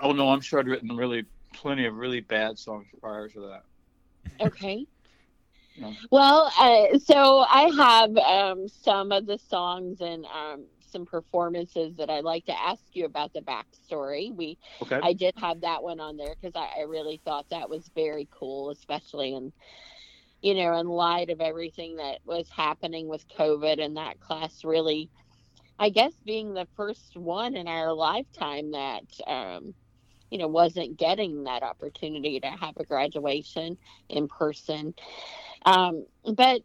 Oh 0.00 0.12
no, 0.12 0.30
I'm 0.30 0.40
sure 0.40 0.60
I'd 0.60 0.66
written 0.66 0.96
really 0.96 1.24
plenty 1.52 1.86
of 1.86 1.94
really 1.94 2.20
bad 2.20 2.58
songs 2.58 2.86
prior 3.00 3.28
to 3.28 3.40
that. 3.40 3.62
Okay. 4.40 4.86
No. 5.76 5.96
Well, 6.10 6.52
uh, 6.58 6.98
so 6.98 7.38
I 7.48 7.70
have 7.76 8.16
um, 8.16 8.68
some 8.68 9.12
of 9.12 9.26
the 9.26 9.38
songs 9.38 10.00
and 10.00 10.24
um, 10.26 10.66
some 10.80 11.06
performances 11.06 11.96
that 11.96 12.10
I'd 12.10 12.24
like 12.24 12.46
to 12.46 12.60
ask 12.60 12.82
you 12.92 13.04
about 13.06 13.32
the 13.32 13.40
backstory. 13.40 14.34
We, 14.34 14.58
Okay. 14.82 15.00
I 15.00 15.12
did 15.12 15.34
have 15.38 15.60
that 15.62 15.82
one 15.82 16.00
on 16.00 16.16
there 16.16 16.34
because 16.40 16.54
I, 16.56 16.80
I 16.80 16.82
really 16.82 17.20
thought 17.24 17.46
that 17.50 17.70
was 17.70 17.90
very 17.94 18.28
cool, 18.30 18.70
especially 18.70 19.34
in, 19.34 19.52
you 20.42 20.54
know, 20.54 20.76
in 20.78 20.86
light 20.88 21.30
of 21.30 21.40
everything 21.40 21.96
that 21.96 22.18
was 22.24 22.48
happening 22.50 23.08
with 23.08 23.28
COVID 23.28 23.82
and 23.82 23.96
that 23.96 24.20
class 24.20 24.64
really, 24.64 25.10
I 25.78 25.90
guess, 25.90 26.12
being 26.24 26.52
the 26.52 26.68
first 26.76 27.16
one 27.16 27.56
in 27.56 27.68
our 27.68 27.92
lifetime 27.92 28.72
that, 28.72 29.04
um, 29.26 29.74
you 30.30 30.38
know, 30.38 30.48
wasn't 30.48 30.96
getting 30.96 31.44
that 31.44 31.62
opportunity 31.62 32.40
to 32.40 32.46
have 32.46 32.76
a 32.76 32.84
graduation 32.84 33.76
in 34.08 34.28
person. 34.28 34.94
Um, 35.66 36.06
but 36.24 36.62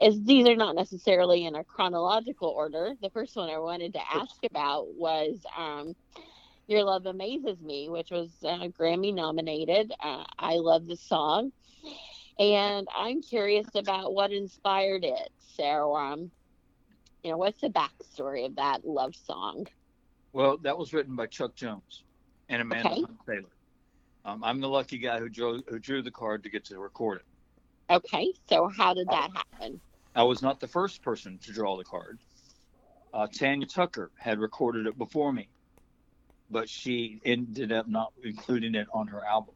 as 0.00 0.20
these 0.22 0.48
are 0.48 0.56
not 0.56 0.74
necessarily 0.74 1.44
in 1.44 1.54
a 1.54 1.64
chronological 1.64 2.48
order, 2.48 2.94
the 3.00 3.10
first 3.10 3.36
one 3.36 3.50
I 3.50 3.58
wanted 3.58 3.94
to 3.94 4.00
ask 4.14 4.34
about 4.48 4.94
was 4.94 5.38
um, 5.56 5.94
Your 6.66 6.84
Love 6.84 7.06
Amazes 7.06 7.60
Me, 7.60 7.88
which 7.88 8.10
was 8.10 8.30
uh, 8.42 8.68
Grammy 8.68 9.14
nominated. 9.14 9.92
Uh, 10.00 10.24
I 10.38 10.54
love 10.54 10.86
the 10.86 10.96
song. 10.96 11.52
And 12.38 12.88
I'm 12.96 13.20
curious 13.20 13.66
about 13.74 14.14
what 14.14 14.32
inspired 14.32 15.04
it. 15.04 15.30
So, 15.56 15.94
um, 15.94 16.30
you 17.22 17.30
know, 17.30 17.36
what's 17.36 17.60
the 17.60 17.68
backstory 17.68 18.46
of 18.46 18.56
that 18.56 18.86
love 18.86 19.14
song? 19.14 19.66
Well, 20.32 20.56
that 20.58 20.78
was 20.78 20.94
written 20.94 21.16
by 21.16 21.26
Chuck 21.26 21.54
Jones 21.54 22.04
and 22.50 22.60
Amanda 22.60 22.90
Okay. 22.90 23.04
Taylor. 23.26 23.48
Um, 24.26 24.44
I'm 24.44 24.60
the 24.60 24.68
lucky 24.68 24.98
guy 24.98 25.18
who 25.18 25.30
drew 25.30 25.62
who 25.68 25.78
drew 25.78 26.02
the 26.02 26.10
card 26.10 26.42
to 26.42 26.50
get 26.50 26.66
to 26.66 26.78
record 26.78 27.20
it. 27.20 27.94
Okay, 27.94 28.32
so 28.48 28.68
how 28.68 28.92
did 28.92 29.08
that 29.08 29.30
happen? 29.34 29.80
I 30.14 30.24
was 30.24 30.42
not 30.42 30.60
the 30.60 30.68
first 30.68 31.02
person 31.02 31.38
to 31.44 31.52
draw 31.52 31.76
the 31.78 31.84
card. 31.84 32.18
Uh, 33.14 33.26
Tanya 33.26 33.66
Tucker 33.66 34.10
had 34.18 34.38
recorded 34.38 34.86
it 34.86 34.98
before 34.98 35.32
me, 35.32 35.48
but 36.50 36.68
she 36.68 37.20
ended 37.24 37.72
up 37.72 37.88
not 37.88 38.12
including 38.22 38.74
it 38.74 38.86
on 38.92 39.08
her 39.08 39.24
album. 39.24 39.54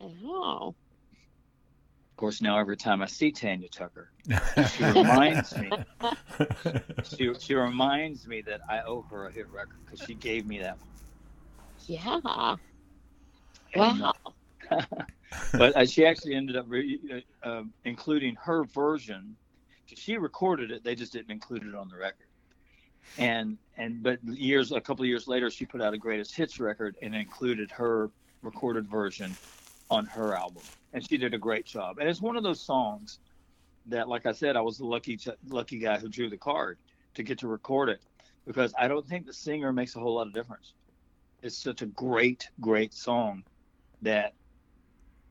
Oh, 0.00 0.68
Of 0.68 2.16
course, 2.16 2.40
now 2.40 2.58
every 2.58 2.76
time 2.76 3.02
I 3.02 3.06
see 3.06 3.30
Tanya 3.30 3.68
Tucker, 3.68 4.10
she 4.74 4.84
reminds 4.84 5.56
me. 5.58 5.70
She, 7.04 7.32
she 7.38 7.54
reminds 7.54 8.26
me 8.26 8.40
that 8.42 8.60
I 8.68 8.80
owe 8.86 9.04
her 9.10 9.26
a 9.26 9.32
hit 9.32 9.46
record 9.50 9.80
because 9.84 10.00
she 10.06 10.14
gave 10.14 10.46
me 10.46 10.60
that. 10.60 10.78
Yeah. 11.90 12.56
Wow. 13.74 14.12
but 15.52 15.76
uh, 15.76 15.84
she 15.84 16.06
actually 16.06 16.34
ended 16.34 16.56
up 16.56 16.66
re- 16.68 17.24
uh, 17.44 17.48
um, 17.48 17.72
including 17.84 18.36
her 18.36 18.64
version. 18.64 19.36
She 19.86 20.16
recorded 20.16 20.70
it; 20.70 20.84
they 20.84 20.94
just 20.94 21.12
didn't 21.12 21.32
include 21.32 21.64
it 21.64 21.74
on 21.74 21.88
the 21.88 21.96
record. 21.96 22.26
And 23.18 23.58
and 23.76 24.02
but 24.02 24.22
years, 24.24 24.70
a 24.70 24.80
couple 24.80 25.02
of 25.02 25.08
years 25.08 25.26
later, 25.26 25.50
she 25.50 25.66
put 25.66 25.82
out 25.82 25.92
a 25.92 25.98
greatest 25.98 26.36
hits 26.36 26.60
record 26.60 26.96
and 27.02 27.14
included 27.14 27.72
her 27.72 28.10
recorded 28.42 28.88
version 28.88 29.36
on 29.90 30.06
her 30.06 30.36
album, 30.36 30.62
and 30.92 31.04
she 31.08 31.18
did 31.18 31.34
a 31.34 31.38
great 31.38 31.66
job. 31.66 31.98
And 31.98 32.08
it's 32.08 32.22
one 32.22 32.36
of 32.36 32.44
those 32.44 32.64
songs 32.64 33.18
that, 33.86 34.08
like 34.08 34.26
I 34.26 34.32
said, 34.32 34.56
I 34.56 34.60
was 34.60 34.78
the 34.78 34.86
lucky 34.86 35.18
lucky 35.48 35.80
guy 35.80 35.98
who 35.98 36.08
drew 36.08 36.30
the 36.30 36.38
card 36.38 36.78
to 37.14 37.24
get 37.24 37.40
to 37.40 37.48
record 37.48 37.88
it 37.88 38.00
because 38.46 38.72
I 38.78 38.86
don't 38.86 39.06
think 39.06 39.26
the 39.26 39.32
singer 39.32 39.72
makes 39.72 39.96
a 39.96 40.00
whole 40.00 40.14
lot 40.14 40.28
of 40.28 40.32
difference. 40.34 40.74
It's 41.42 41.56
such 41.56 41.82
a 41.82 41.86
great, 41.86 42.48
great 42.60 42.92
song 42.92 43.44
that 44.02 44.34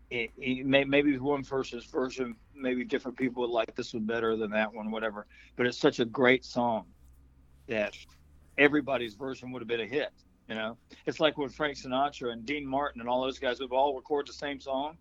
it, 0.09 0.31
it 0.37 0.65
may, 0.65 0.83
maybe 0.83 1.17
one 1.17 1.43
person's 1.43 1.85
version, 1.85 2.35
maybe 2.55 2.83
different 2.83 3.17
people 3.17 3.41
would 3.41 3.51
like 3.51 3.75
this 3.75 3.93
one 3.93 4.05
better 4.05 4.35
than 4.35 4.51
that 4.51 4.73
one, 4.73 4.89
whatever. 4.91 5.27
But 5.55 5.67
it's 5.67 5.77
such 5.77 5.99
a 5.99 6.05
great 6.05 6.43
song 6.43 6.85
that 7.67 7.95
everybody's 8.57 9.13
version 9.13 9.51
would 9.51 9.61
have 9.61 9.67
been 9.67 9.81
a 9.81 9.87
hit. 9.87 10.09
You 10.47 10.55
know, 10.55 10.77
it's 11.05 11.19
like 11.19 11.37
when 11.37 11.49
Frank 11.49 11.77
Sinatra 11.77 12.33
and 12.33 12.43
Dean 12.43 12.65
Martin 12.65 13.01
and 13.01 13.09
all 13.09 13.21
those 13.21 13.37
guys 13.37 13.59
would 13.59 13.71
all 13.71 13.95
record 13.95 14.27
the 14.27 14.33
same 14.33 14.59
song. 14.59 14.97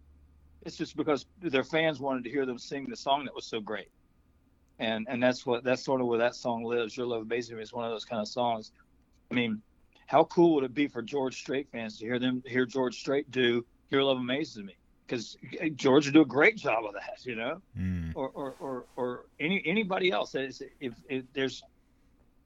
It's 0.62 0.76
just 0.76 0.94
because 0.94 1.24
their 1.40 1.64
fans 1.64 2.00
wanted 2.00 2.24
to 2.24 2.30
hear 2.30 2.44
them 2.44 2.58
sing 2.58 2.86
the 2.88 2.96
song 2.96 3.24
that 3.24 3.34
was 3.34 3.46
so 3.46 3.58
great. 3.60 3.88
And 4.78 5.06
and 5.08 5.22
that's 5.22 5.46
what 5.46 5.64
that's 5.64 5.82
sort 5.82 6.02
of 6.02 6.06
where 6.06 6.18
that 6.18 6.34
song 6.34 6.64
lives. 6.64 6.96
Your 6.96 7.06
Love 7.06 7.22
Amazes 7.22 7.52
Me 7.52 7.62
is 7.62 7.72
one 7.72 7.86
of 7.86 7.90
those 7.90 8.04
kind 8.04 8.20
of 8.20 8.28
songs. 8.28 8.72
I 9.30 9.34
mean, 9.34 9.62
how 10.08 10.24
cool 10.24 10.54
would 10.54 10.64
it 10.64 10.72
be 10.74 10.88
for 10.88 11.02
George 11.02 11.36
Strait 11.36 11.68
fans 11.70 11.98
to 11.98 12.06
hear 12.06 12.18
them 12.18 12.42
hear 12.46 12.64
George 12.64 12.98
Strait 12.98 13.30
do 13.30 13.64
Your 13.90 14.02
Love 14.02 14.16
Amazes 14.18 14.62
Me? 14.64 14.74
Because 15.06 15.36
George 15.76 16.06
would 16.06 16.14
do 16.14 16.22
a 16.22 16.26
great 16.26 16.56
job 16.56 16.84
of 16.86 16.94
that, 16.94 17.24
you 17.24 17.36
know, 17.36 17.60
Mm. 17.78 18.12
or 18.14 18.30
or, 18.30 18.54
or, 18.58 18.86
or 18.96 19.26
any 19.38 19.62
anybody 19.66 20.10
else. 20.10 20.34
If, 20.34 20.60
if, 20.80 20.94
if 21.08 21.24
there's, 21.34 21.62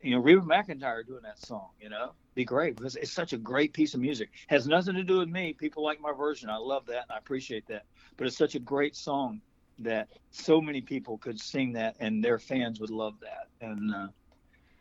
you 0.02 0.10
know, 0.10 0.18
Reba 0.18 0.42
McEntire 0.42 1.06
doing 1.06 1.22
that 1.22 1.38
song, 1.38 1.68
you 1.80 1.88
know, 1.88 2.10
be 2.34 2.44
great 2.44 2.76
because 2.76 2.96
it's 2.96 3.12
such 3.12 3.32
a 3.32 3.38
great 3.38 3.72
piece 3.72 3.94
of 3.94 4.00
music. 4.00 4.30
Has 4.48 4.66
nothing 4.66 4.94
to 4.94 5.04
do 5.04 5.18
with 5.18 5.28
me. 5.28 5.52
People 5.52 5.84
like 5.84 6.00
my 6.00 6.12
version. 6.12 6.50
I 6.50 6.56
love 6.56 6.86
that 6.86 7.02
and 7.02 7.12
I 7.12 7.18
appreciate 7.18 7.66
that. 7.68 7.84
But 8.16 8.26
it's 8.26 8.36
such 8.36 8.56
a 8.56 8.60
great 8.60 8.96
song 8.96 9.40
that 9.78 10.08
so 10.30 10.60
many 10.60 10.80
people 10.80 11.16
could 11.18 11.40
sing 11.40 11.72
that 11.74 11.96
and 12.00 12.22
their 12.24 12.38
fans 12.40 12.80
would 12.80 12.90
love 12.90 13.14
that. 13.20 13.46
And 13.60 13.94
uh, 13.94 14.08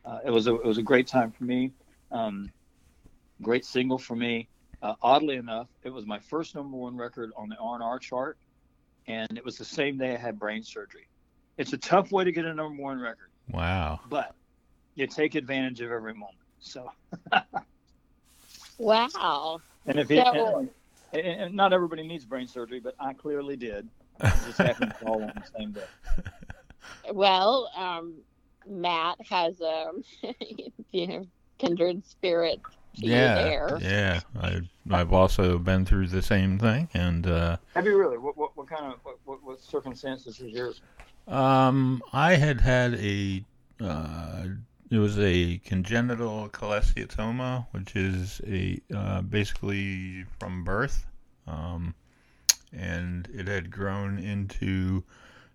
uh, 0.05 0.19
it 0.25 0.31
was 0.31 0.47
a 0.47 0.55
it 0.55 0.65
was 0.65 0.79
a 0.79 0.83
great 0.83 1.07
time 1.07 1.31
for 1.31 1.43
me. 1.43 1.71
Um, 2.11 2.49
great 3.41 3.65
single 3.65 3.97
for 3.97 4.15
me. 4.15 4.49
Uh, 4.81 4.95
oddly 5.01 5.35
enough, 5.35 5.67
it 5.83 5.89
was 5.91 6.05
my 6.05 6.19
first 6.19 6.55
number 6.55 6.75
one 6.77 6.95
record 6.97 7.31
on 7.37 7.49
the 7.49 7.55
R&R 7.57 7.99
chart, 7.99 8.37
and 9.07 9.27
it 9.37 9.45
was 9.45 9.57
the 9.57 9.65
same 9.65 9.97
day 9.97 10.13
I 10.13 10.17
had 10.17 10.39
brain 10.39 10.63
surgery. 10.63 11.07
It's 11.57 11.73
a 11.73 11.77
tough 11.77 12.11
way 12.11 12.23
to 12.23 12.31
get 12.31 12.45
a 12.45 12.53
number 12.53 12.81
one 12.81 12.99
record, 12.99 13.29
Wow. 13.51 13.99
but 14.09 14.35
you 14.95 15.05
take 15.07 15.35
advantage 15.35 15.81
of 15.81 15.91
every 15.91 16.13
moment. 16.13 16.37
So, 16.59 16.89
Wow. 18.79 19.61
and 19.85 19.99
if 19.99 20.09
it, 20.09 20.25
So- 20.25 20.69
and, 21.13 21.25
and 21.25 21.55
not 21.55 21.73
everybody 21.73 22.07
needs 22.07 22.25
brain 22.25 22.47
surgery, 22.47 22.79
but 22.79 22.95
I 22.99 23.13
clearly 23.13 23.55
did. 23.57 23.87
It 24.19 24.33
just 24.45 24.57
happened 24.59 24.93
to 24.99 25.05
all 25.05 25.23
on 25.23 25.31
the 25.35 25.59
same 25.59 25.71
day. 25.73 25.81
Well, 27.11 27.69
um, 27.75 28.23
Matt 28.67 29.17
has 29.29 29.59
um, 29.59 30.03
you 30.91 31.07
know 31.07 31.27
kindred 31.57 32.05
spirits 32.05 32.61
to 32.67 32.75
you 32.75 32.80
Yeah, 32.93 33.35
there. 33.35 33.79
yeah. 33.81 34.19
I 34.39 34.61
I've 34.89 35.13
also 35.13 35.57
been 35.57 35.85
through 35.85 36.07
the 36.07 36.21
same 36.21 36.59
thing, 36.59 36.89
and 36.93 37.25
uh, 37.25 37.57
Have 37.73 37.85
you 37.85 37.97
really? 37.97 38.17
What 38.17 38.37
what, 38.37 38.55
what 38.57 38.67
kind 38.67 38.85
of 38.85 38.99
what, 39.03 39.17
what, 39.25 39.43
what 39.43 39.61
circumstances 39.61 40.39
was 40.39 40.51
yours? 40.51 40.81
um, 41.27 42.01
I 42.11 42.35
had 42.35 42.59
had 42.59 42.95
a 42.95 43.43
uh, 43.79 44.45
it 44.89 44.97
was 44.97 45.17
a 45.19 45.59
congenital 45.59 46.49
cholesteatoma, 46.49 47.67
which 47.71 47.95
is 47.95 48.41
a 48.45 48.79
uh, 48.93 49.21
basically 49.21 50.25
from 50.39 50.63
birth, 50.63 51.05
um, 51.47 51.95
and 52.73 53.29
it 53.33 53.47
had 53.47 53.71
grown 53.71 54.19
into 54.19 55.03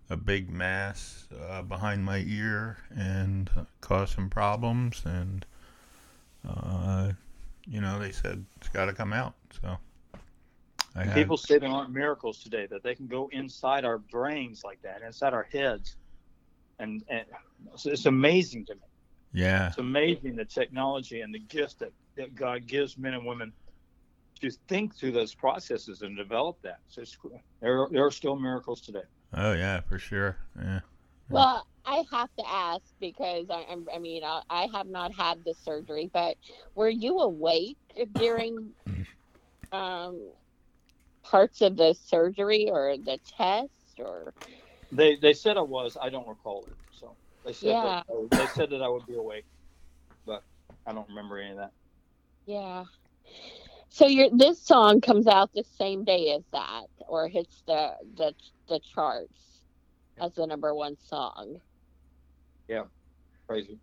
a 0.09 0.17
big 0.17 0.49
mass 0.49 1.27
uh, 1.49 1.61
behind 1.61 2.03
my 2.03 2.23
ear 2.25 2.77
and 2.95 3.49
caused 3.81 4.15
some 4.15 4.29
problems 4.29 5.03
and. 5.05 5.45
Uh, 6.47 7.11
you 7.69 7.81
know, 7.81 7.99
they 7.99 8.11
said 8.11 8.45
it's 8.57 8.69
got 8.69 8.85
to 8.85 8.93
come 8.93 9.13
out. 9.13 9.35
So 9.61 9.77
I 10.95 11.03
had, 11.03 11.13
people 11.13 11.37
say 11.37 11.59
there 11.59 11.69
aren't 11.69 11.91
miracles 11.91 12.39
today 12.39 12.67
that 12.67 12.83
they 12.83 12.95
can 12.95 13.07
go 13.07 13.29
inside 13.31 13.85
our 13.85 13.97
brains 13.97 14.61
like 14.63 14.81
that, 14.83 15.01
inside 15.01 15.33
our 15.33 15.47
heads, 15.51 15.95
and 16.79 17.03
and 17.09 17.25
it's, 17.73 17.85
it's 17.85 18.05
amazing 18.05 18.65
to 18.67 18.75
me. 18.75 18.81
yeah, 19.33 19.67
It's 19.67 19.77
amazing 19.77 20.35
the 20.35 20.45
technology 20.45 21.21
and 21.21 21.33
the 21.33 21.39
gift 21.39 21.79
that, 21.79 21.91
that 22.15 22.35
God 22.35 22.67
gives 22.67 22.97
men 22.97 23.13
and 23.13 23.25
women 23.25 23.53
to 24.41 24.51
think 24.67 24.95
through 24.95 25.11
those 25.11 25.33
processes 25.33 26.01
and 26.03 26.15
develop 26.15 26.61
that. 26.61 26.79
So 26.87 27.01
it's, 27.01 27.17
there 27.61 27.81
are, 27.81 27.89
there 27.89 28.05
are 28.05 28.11
still 28.11 28.35
miracles 28.35 28.81
today. 28.81 29.01
oh 29.33 29.53
yeah, 29.53 29.81
for 29.81 29.99
sure. 29.99 30.37
Yeah, 30.61 30.79
Well, 31.29 31.67
I 31.87 32.03
have 32.11 32.29
to 32.37 32.43
ask 32.47 32.83
because 32.99 33.45
I, 33.49 33.61
I'm- 33.61 34.01
mean, 34.01 34.23
I, 34.23 34.41
I 34.49 34.67
have 34.73 34.87
not 34.87 35.13
had 35.15 35.43
the 35.45 35.53
surgery, 35.53 36.09
but 36.13 36.35
were 36.75 36.89
you 36.89 37.19
awake 37.19 37.77
during 38.13 38.71
um, 39.71 40.31
parts 41.23 41.61
of 41.61 41.77
the 41.77 41.95
surgery 42.05 42.69
or 42.69 42.97
the 42.97 43.19
test 43.37 43.71
or? 43.99 44.33
They 44.91 45.15
they 45.15 45.33
said 45.33 45.57
I 45.57 45.61
was. 45.61 45.97
I 46.01 46.09
don't 46.09 46.27
recall 46.27 46.65
it. 46.67 46.75
So 46.91 47.15
they 47.45 47.53
said 47.53 47.69
Yeah. 47.69 48.01
that 48.07 48.27
they 48.31 48.45
said 48.47 48.69
that 48.71 48.81
I 48.81 48.89
would 48.89 49.05
be 49.05 49.15
awake, 49.15 49.45
but 50.25 50.43
I 50.85 50.93
don't 50.93 51.07
remember 51.09 51.39
any 51.39 51.51
of 51.51 51.57
that. 51.57 51.71
Yeah. 52.45 52.83
So 53.89 54.07
your 54.07 54.29
this 54.35 54.63
song 54.63 55.01
comes 55.01 55.27
out 55.27 55.49
the 55.53 55.63
same 55.77 56.03
day 56.03 56.31
as 56.31 56.43
that, 56.53 56.85
or 57.07 57.27
hits 57.27 57.63
the 57.65 57.91
the 58.15 58.33
the 58.69 58.79
charts 58.93 59.61
as 60.19 60.33
the 60.35 60.45
number 60.47 60.73
one 60.73 60.95
song. 60.97 61.59
Yeah, 62.67 62.83
crazy. 63.47 63.79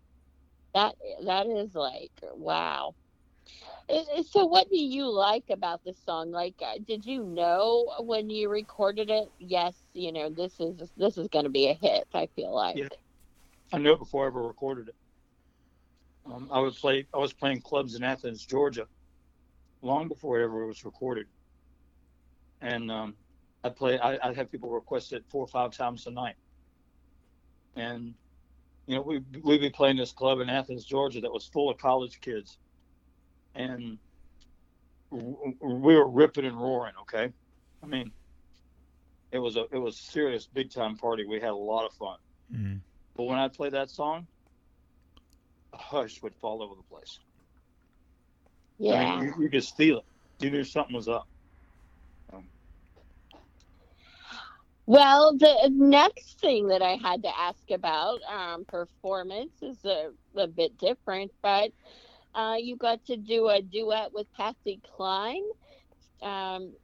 That 0.73 0.95
that 1.25 1.47
is 1.47 1.75
like 1.75 2.11
wow. 2.33 2.95
It, 3.87 4.07
it- 4.19 4.25
so 4.27 4.45
what 4.45 4.69
do 4.69 4.77
you 4.77 5.09
like 5.09 5.45
about 5.49 5.83
this 5.83 5.99
song? 5.99 6.31
Like, 6.31 6.55
uh, 6.61 6.79
did 6.85 7.05
you 7.05 7.23
know 7.23 7.91
when 7.99 8.29
you 8.29 8.49
recorded 8.49 9.09
it? 9.09 9.29
Yes, 9.39 9.83
you 9.93 10.11
know 10.11 10.29
this 10.29 10.59
is 10.59 10.91
this 10.97 11.17
is 11.17 11.27
going 11.27 11.45
to 11.45 11.51
be 11.51 11.67
a 11.67 11.73
hit. 11.73 12.07
I 12.13 12.27
feel 12.35 12.53
like. 12.53 12.77
Yeah. 12.77 12.87
I 13.73 13.77
knew 13.77 13.93
it 13.93 13.99
before 13.99 14.25
I 14.25 14.27
ever 14.27 14.41
recorded 14.43 14.89
it. 14.89 14.95
Um, 16.25 16.49
I 16.51 16.59
was 16.59 16.77
play 16.79 17.07
I 17.13 17.17
was 17.17 17.33
playing 17.33 17.61
clubs 17.61 17.95
in 17.95 18.03
Athens, 18.03 18.45
Georgia, 18.45 18.87
long 19.81 20.07
before 20.07 20.39
it 20.39 20.43
ever 20.43 20.65
was 20.65 20.83
recorded. 20.83 21.27
And 22.61 22.91
um, 22.91 23.15
I 23.63 23.69
play 23.69 23.99
I, 23.99 24.17
I'd 24.27 24.35
have 24.35 24.51
people 24.51 24.69
request 24.71 25.13
it 25.13 25.25
four 25.29 25.41
or 25.43 25.47
five 25.47 25.71
times 25.71 26.07
a 26.07 26.11
night. 26.11 26.35
And 27.75 28.15
you 28.87 28.95
know, 28.95 29.01
we 29.01 29.21
we'd 29.43 29.61
be 29.61 29.69
playing 29.69 29.97
this 29.97 30.11
club 30.11 30.39
in 30.39 30.49
Athens, 30.49 30.85
Georgia 30.85 31.21
that 31.21 31.31
was 31.31 31.45
full 31.45 31.69
of 31.69 31.77
college 31.77 32.19
kids. 32.21 32.57
And 33.55 33.97
w- 35.11 35.37
w- 35.59 35.75
we 35.79 35.95
were 35.95 36.07
ripping 36.07 36.45
and 36.45 36.57
roaring, 36.59 36.93
okay? 37.01 37.31
I 37.81 37.85
mean, 37.87 38.11
it 39.31 39.39
was 39.39 39.55
a 39.55 39.65
it 39.71 39.77
was 39.77 39.95
a 39.95 40.11
serious 40.11 40.47
big 40.47 40.71
time 40.71 40.97
party. 40.97 41.25
We 41.25 41.39
had 41.39 41.49
a 41.49 41.55
lot 41.55 41.85
of 41.85 41.93
fun. 41.93 42.17
mm. 42.53 42.79
But 43.15 43.23
when 43.23 43.39
I 43.39 43.47
play 43.47 43.69
that 43.69 43.89
song, 43.89 44.27
a 45.73 45.77
hush 45.77 46.21
would 46.21 46.35
fall 46.35 46.61
over 46.61 46.75
the 46.75 46.83
place. 46.83 47.19
Yeah. 48.77 48.95
I 48.95 49.15
mean, 49.21 49.25
you, 49.37 49.43
you 49.43 49.49
just 49.49 49.75
feel 49.77 49.99
it. 49.99 50.05
You 50.39 50.51
knew 50.51 50.63
something 50.63 50.95
was 50.95 51.07
up. 51.07 51.27
Well, 54.87 55.37
the 55.37 55.69
next 55.71 56.39
thing 56.41 56.67
that 56.67 56.81
I 56.81 56.95
had 56.95 57.23
to 57.23 57.39
ask 57.39 57.71
about 57.71 58.19
um, 58.23 58.65
performance 58.65 59.61
is 59.61 59.83
a, 59.85 60.11
a 60.35 60.47
bit 60.47 60.77
different, 60.77 61.31
but 61.41 61.71
uh, 62.35 62.55
you 62.59 62.77
got 62.77 63.03
to 63.05 63.17
do 63.17 63.49
a 63.49 63.61
duet 63.61 64.13
with 64.13 64.31
Patsy 64.33 64.81
Cline. 64.95 65.43
Um, 66.21 66.75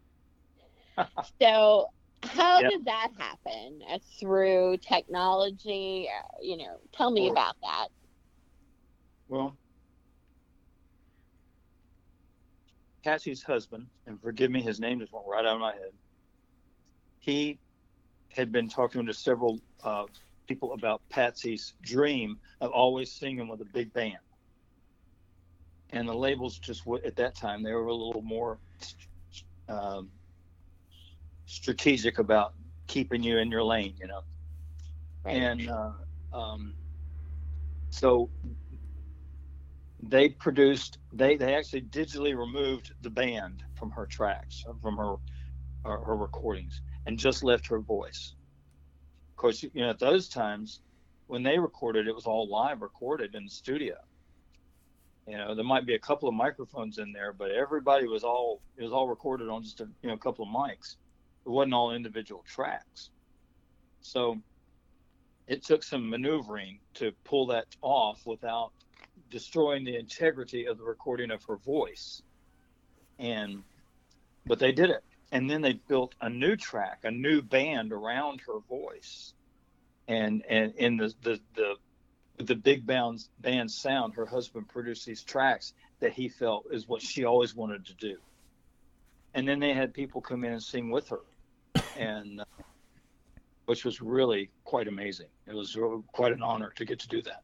so, 1.42 1.88
how 2.24 2.62
Yep. 2.62 2.64
did 2.64 2.86
that 2.86 3.12
happen? 3.18 3.82
Uh, 3.90 4.00
through 4.20 4.78
technology? 4.78 6.10
Uh, 6.16 6.24
you 6.42 6.58
know, 6.58 6.78
tell 6.94 7.12
me 7.12 7.28
about 7.30 7.56
that. 7.64 7.90
Well, 9.28 9.58
Patsy's 13.04 13.44
husband, 13.44 13.90
and 14.08 14.22
forgive 14.22 14.52
me, 14.52 14.62
his 14.62 14.80
name 14.80 15.00
just 15.00 15.14
went 15.14 15.28
right 15.28 15.46
out 15.46 15.56
of 15.56 15.62
my 15.62 15.74
head. 15.74 15.94
He 17.20 17.61
had 18.36 18.52
been 18.52 18.68
talking 18.70 19.06
to 19.06 19.14
several 19.14 19.60
uh, 19.84 20.06
people 20.48 20.74
about 20.74 21.02
Patsy's 21.10 21.74
dream 21.82 22.40
of 22.60 22.72
always 22.72 23.12
singing 23.14 23.48
with 23.48 23.62
a 23.62 23.66
big 23.74 23.94
band. 23.94 24.18
And 25.92 26.08
the 26.08 26.14
labels 26.14 26.58
just 26.58 26.84
at 27.06 27.16
that 27.18 27.36
time 27.36 27.64
they 27.64 27.74
were 27.74 27.88
a 27.88 27.94
little 27.94 28.22
more 28.22 28.60
um, 29.68 30.10
strategic 31.46 32.20
about 32.20 32.54
keeping 32.88 33.24
you 33.24 33.38
in 33.38 33.52
your 33.52 33.64
lane, 33.64 33.96
you 34.00 34.08
know. 34.08 34.22
Right. 35.26 35.36
And 35.36 35.70
uh, 35.70 35.92
um, 36.34 36.74
so 37.90 38.30
they 40.02 40.30
produced 40.30 40.98
they 41.14 41.36
they 41.36 41.56
actually 41.56 41.82
digitally 41.82 42.36
removed 42.36 42.94
the 43.02 43.10
band 43.10 43.64
from 43.76 43.92
her 43.92 44.06
tracks 44.06 44.64
from 44.82 44.98
her 44.98 45.16
her, 45.86 46.00
her 46.06 46.16
recordings 46.16 46.82
and 47.06 47.18
just 47.18 47.44
left 47.44 47.68
her 47.68 47.80
voice 47.80 48.36
of 49.30 49.36
course 49.36 49.64
you 49.64 49.70
know 49.76 49.90
at 49.90 50.00
those 50.00 50.28
times 50.28 50.82
when 51.28 51.44
they 51.44 51.58
recorded 51.58 52.08
it 52.08 52.16
was 52.16 52.26
all 52.26 52.48
live 52.50 52.82
recorded 52.82 53.36
in 53.36 53.44
the 53.44 53.50
studio 53.50 53.96
you 55.28 55.38
know 55.38 55.56
there 55.56 55.66
might 55.66 55.86
be 55.86 55.96
a 55.96 56.00
couple 56.00 56.28
of 56.28 56.36
microphones 56.36 56.98
in 56.98 57.12
there 57.12 57.34
but 57.34 57.52
everybody 57.52 58.08
was 58.08 58.24
all 58.24 58.62
it 58.78 58.84
was 58.84 58.92
all 58.92 59.08
recorded 59.08 59.50
on 59.50 59.64
just 59.64 59.80
a 59.82 59.88
you 60.02 60.10
know 60.10 60.14
a 60.14 60.18
couple 60.18 60.46
of 60.46 60.52
mics 60.52 60.96
it 61.46 61.50
wasn't 61.50 61.74
all 61.74 61.94
individual 61.94 62.44
tracks 62.48 63.10
so 64.02 64.38
it 65.48 65.64
took 65.64 65.84
some 65.84 66.10
maneuvering 66.10 66.80
to 66.94 67.12
pull 67.24 67.48
that 67.48 67.66
off 67.82 68.26
without 68.26 68.72
destroying 69.30 69.84
the 69.84 69.98
integrity 69.98 70.66
of 70.66 70.78
the 70.78 70.84
recording 70.84 71.32
of 71.32 71.44
her 71.44 71.58
voice. 71.58 72.22
And 73.20 73.64
but 74.46 74.60
they 74.60 74.72
did 74.72 74.90
it. 74.90 75.04
And 75.32 75.50
then 75.50 75.62
they 75.62 75.74
built 75.74 76.16
a 76.20 76.30
new 76.30 76.56
track, 76.56 77.00
a 77.04 77.12
new 77.12 77.42
band 77.42 77.94
around 77.94 78.42
her 78.42 78.60
voice. 78.70 79.34
And 80.08 80.44
and 80.50 80.74
in 80.76 80.98
the 80.98 81.14
the 81.22 81.40
the 81.56 81.76
the 82.38 82.56
big 82.56 82.86
band 82.86 83.24
band 83.40 83.72
sound, 83.72 84.16
her 84.16 84.26
husband 84.26 84.68
produced 84.68 85.06
these 85.06 85.24
tracks 85.24 85.74
that 86.00 86.14
he 86.14 86.28
felt 86.28 86.66
is 86.72 86.88
what 86.88 87.02
she 87.02 87.24
always 87.24 87.56
wanted 87.56 87.86
to 87.86 87.94
do. 87.94 88.18
And 89.34 89.48
then 89.48 89.60
they 89.60 89.74
had 89.74 89.94
people 89.94 90.20
come 90.20 90.44
in 90.44 90.52
and 90.52 90.62
sing 90.62 90.90
with 90.90 91.08
her, 91.10 91.22
and 91.98 92.42
uh, 92.42 92.46
which 93.66 93.86
was 93.86 94.02
really 94.02 94.50
quite 94.66 94.88
amazing. 94.88 95.28
It 95.48 95.54
was 95.54 95.76
really 95.78 96.02
quite 96.12 96.34
an 96.34 96.44
honor 96.44 96.74
to 96.76 96.84
get 96.84 97.00
to 97.00 97.08
do 97.08 97.22
that. 97.22 97.44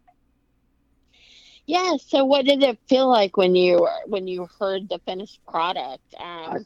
Yeah. 1.66 1.98
So, 2.06 2.26
what 2.26 2.46
did 2.46 2.64
it 2.64 2.80
feel 2.88 3.10
like 3.10 3.38
when 3.38 3.56
you 3.56 3.88
when 4.06 4.28
you 4.28 4.48
heard 4.60 4.90
the 4.90 5.00
finished 5.00 5.40
product? 5.46 6.16
Um, 6.20 6.66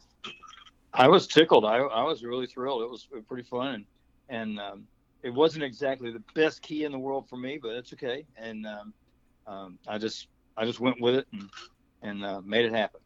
I 0.93 1.07
was 1.07 1.27
tickled. 1.27 1.65
I, 1.65 1.77
I 1.77 2.03
was 2.03 2.23
really 2.23 2.47
thrilled. 2.47 2.83
It 2.83 2.89
was 2.89 3.07
pretty 3.27 3.43
fun, 3.43 3.73
and, 3.75 3.85
and 4.29 4.59
um, 4.59 4.87
it 5.23 5.29
wasn't 5.29 5.63
exactly 5.63 6.11
the 6.11 6.23
best 6.35 6.61
key 6.61 6.83
in 6.83 6.91
the 6.91 6.99
world 6.99 7.27
for 7.29 7.37
me, 7.37 7.59
but 7.61 7.71
it's 7.71 7.93
okay. 7.93 8.25
And 8.35 8.65
um, 8.65 8.93
um, 9.47 9.79
I 9.87 9.97
just 9.97 10.27
I 10.57 10.65
just 10.65 10.79
went 10.79 10.99
with 11.01 11.15
it 11.15 11.27
and 11.33 11.49
and 12.01 12.25
uh, 12.25 12.41
made 12.41 12.65
it 12.65 12.73
happen. 12.73 12.99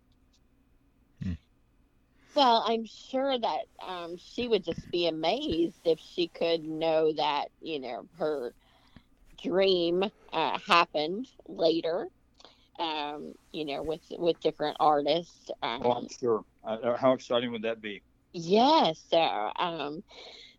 Well, 2.36 2.64
I'm 2.68 2.86
sure 2.86 3.38
that 3.40 3.62
um, 3.88 4.18
she 4.18 4.48
would 4.50 4.66
just 4.66 4.92
be 4.92 5.08
amazed 5.08 5.80
if 5.86 6.00
she 6.00 6.28
could 6.28 6.64
know 6.64 7.14
that 7.14 7.46
you 7.62 7.80
know 7.80 8.08
her 8.18 8.54
dream 9.42 10.04
uh, 10.34 10.60
happened 10.68 11.28
later. 11.48 12.08
Um, 12.78 13.34
you 13.54 13.64
know, 13.64 13.84
with 13.84 14.02
with 14.12 14.40
different 14.42 14.76
artists. 14.82 15.50
Um, 15.62 15.80
Well, 15.82 15.94
I'm 15.94 16.08
sure. 16.10 16.44
Uh, 16.66 16.98
how 16.98 17.14
exciting 17.14 17.52
would 17.52 17.64
that 17.64 17.82
be? 17.82 18.04
Yes. 18.34 19.04
So, 19.10 19.18
um, 19.58 20.04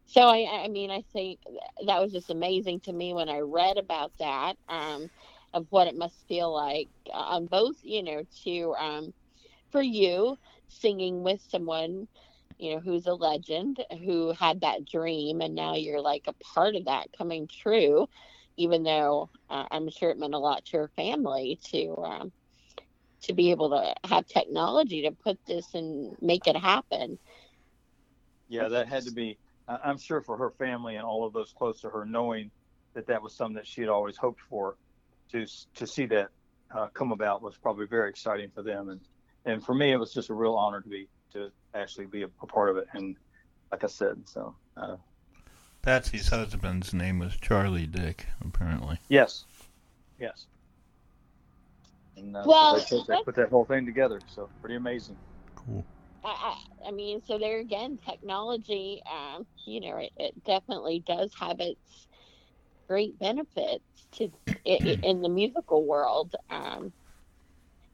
so 0.06 0.22
I, 0.22 0.64
I 0.64 0.68
mean, 0.68 0.90
I 0.90 1.02
think 1.12 1.40
that 1.86 2.00
was 2.00 2.12
just 2.12 2.30
amazing 2.30 2.80
to 2.82 2.92
me 2.92 3.12
when 3.14 3.28
I 3.28 3.40
read 3.40 3.78
about 3.78 4.12
that. 4.18 4.56
Um, 4.68 5.08
of 5.54 5.66
what 5.70 5.86
it 5.88 5.96
must 5.96 6.26
feel 6.28 6.52
like 6.52 6.90
on 7.12 7.46
both, 7.46 7.76
you 7.82 8.02
know, 8.02 8.22
to 8.44 8.74
um, 8.78 9.12
for 9.70 9.82
you 9.82 10.36
singing 10.68 11.22
with 11.22 11.40
someone, 11.48 12.08
you 12.58 12.74
know, 12.74 12.80
who's 12.80 13.06
a 13.06 13.14
legend, 13.14 13.82
who 14.04 14.32
had 14.32 14.60
that 14.60 14.84
dream, 14.84 15.40
and 15.40 15.54
now 15.54 15.74
you're 15.74 16.00
like 16.02 16.24
a 16.28 16.34
part 16.54 16.76
of 16.76 16.84
that 16.86 17.08
coming 17.16 17.48
true. 17.48 18.06
Even 18.56 18.82
though 18.82 19.30
uh, 19.48 19.64
I'm 19.70 19.88
sure 19.90 20.10
it 20.10 20.18
meant 20.18 20.34
a 20.34 20.38
lot 20.38 20.64
to 20.66 20.78
her 20.78 20.90
family 20.96 21.58
to 21.70 21.96
um, 22.04 22.32
to 23.26 23.34
be 23.34 23.50
able 23.50 23.70
to 23.70 23.94
have 24.08 24.26
technology 24.26 25.02
to 25.02 25.10
put 25.10 25.38
this 25.46 25.74
and 25.74 26.16
make 26.20 26.46
it 26.46 26.56
happen. 26.56 27.18
Yeah, 28.48 28.68
that 28.68 28.88
had 28.88 29.04
to 29.04 29.12
be. 29.12 29.38
I'm 29.68 29.98
sure 29.98 30.20
for 30.20 30.36
her 30.36 30.50
family 30.50 30.94
and 30.94 31.04
all 31.04 31.26
of 31.26 31.32
those 31.32 31.52
close 31.52 31.80
to 31.80 31.90
her, 31.90 32.04
knowing 32.04 32.50
that 32.94 33.06
that 33.08 33.20
was 33.20 33.34
something 33.34 33.56
that 33.56 33.66
she 33.66 33.80
had 33.80 33.90
always 33.90 34.16
hoped 34.16 34.40
for, 34.40 34.76
to 35.32 35.46
to 35.74 35.86
see 35.86 36.06
that 36.06 36.28
uh, 36.74 36.86
come 36.88 37.12
about 37.12 37.42
was 37.42 37.56
probably 37.56 37.86
very 37.86 38.08
exciting 38.08 38.50
for 38.54 38.62
them, 38.62 38.90
and 38.90 39.00
and 39.44 39.64
for 39.64 39.74
me 39.74 39.92
it 39.92 39.96
was 39.96 40.14
just 40.14 40.30
a 40.30 40.34
real 40.34 40.54
honor 40.54 40.80
to 40.80 40.88
be 40.88 41.08
to 41.32 41.50
actually 41.74 42.06
be 42.06 42.22
a, 42.22 42.28
a 42.42 42.46
part 42.46 42.70
of 42.70 42.76
it, 42.76 42.86
and 42.92 43.16
like 43.72 43.84
I 43.84 43.88
said, 43.88 44.22
so. 44.26 44.54
Uh, 44.76 44.96
Patsy's 45.82 46.28
husband's 46.28 46.92
name 46.92 47.20
was 47.20 47.36
Charlie 47.36 47.86
Dick, 47.86 48.26
apparently. 48.44 48.98
Yes, 49.08 49.44
yes. 50.18 50.46
And 52.16 52.36
uh, 52.36 52.48
Well, 52.48 52.78
so 52.80 52.80
they, 52.80 52.84
put, 52.96 53.06
they 53.08 53.16
put 53.24 53.36
that 53.36 53.50
whole 53.50 53.64
thing 53.64 53.86
together, 53.86 54.20
so 54.28 54.50
pretty 54.60 54.76
amazing. 54.76 55.18
Cool. 55.56 55.86
I, 56.24 56.56
I, 56.84 56.88
I 56.88 56.92
mean, 56.92 57.22
so 57.22 57.38
there 57.38 57.60
again, 57.60 57.98
technology, 58.04 59.02
um, 59.10 59.46
you 59.66 59.80
know, 59.80 59.98
it, 59.98 60.12
it 60.16 60.44
definitely 60.44 61.04
does 61.06 61.32
have 61.40 61.60
its 61.60 62.08
great 62.88 63.18
benefits 63.18 63.84
to 64.14 64.30
i 64.66 64.80
i 64.86 64.96
in 65.02 65.22
the 65.22 65.28
musical 65.30 65.86
world. 65.86 66.34
Um, 66.50 66.92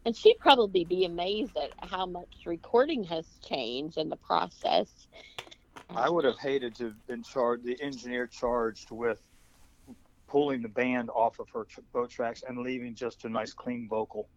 and 0.05 0.17
she'd 0.17 0.39
probably 0.41 0.85
be 0.85 1.05
amazed 1.05 1.57
at 1.57 1.73
how 1.89 2.07
much 2.07 2.43
recording 2.47 3.05
has 3.05 3.29
changed 3.45 3.99
in 3.99 4.09
the 4.09 4.17
process. 4.17 5.09
I 5.95 6.11
would 6.11 6.25
have 6.25 6.39
hated 6.39 6.77
to 6.77 6.87
have 6.87 7.07
been 7.07 7.23
charged, 7.23 7.65
the 7.65 7.81
engineer 7.83 8.27
charged 8.27 8.91
with 8.93 9.21
pulling 10.33 10.63
the 10.63 10.69
band 10.69 11.11
off 11.11 11.39
of 11.39 11.49
her 11.55 11.65
tr- 11.69 11.83
boat 11.93 12.11
tracks 12.11 12.43
and 12.49 12.59
leaving 12.59 12.95
just 12.95 13.25
a 13.27 13.29
nice 13.29 13.53
clean 13.53 13.87
vocal. 13.89 14.31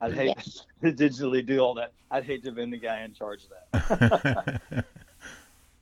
I'd 0.00 0.14
hate 0.14 0.34
Yes. 0.36 0.66
to 0.82 0.92
digitally 0.92 1.46
do 1.46 1.60
all 1.60 1.74
that. 1.74 1.92
I'd 2.10 2.24
hate 2.24 2.42
to 2.44 2.48
have 2.48 2.56
been 2.56 2.70
the 2.70 2.78
guy 2.78 3.02
in 3.02 3.12
charge 3.14 3.44
of 3.44 3.50
that. 3.72 4.84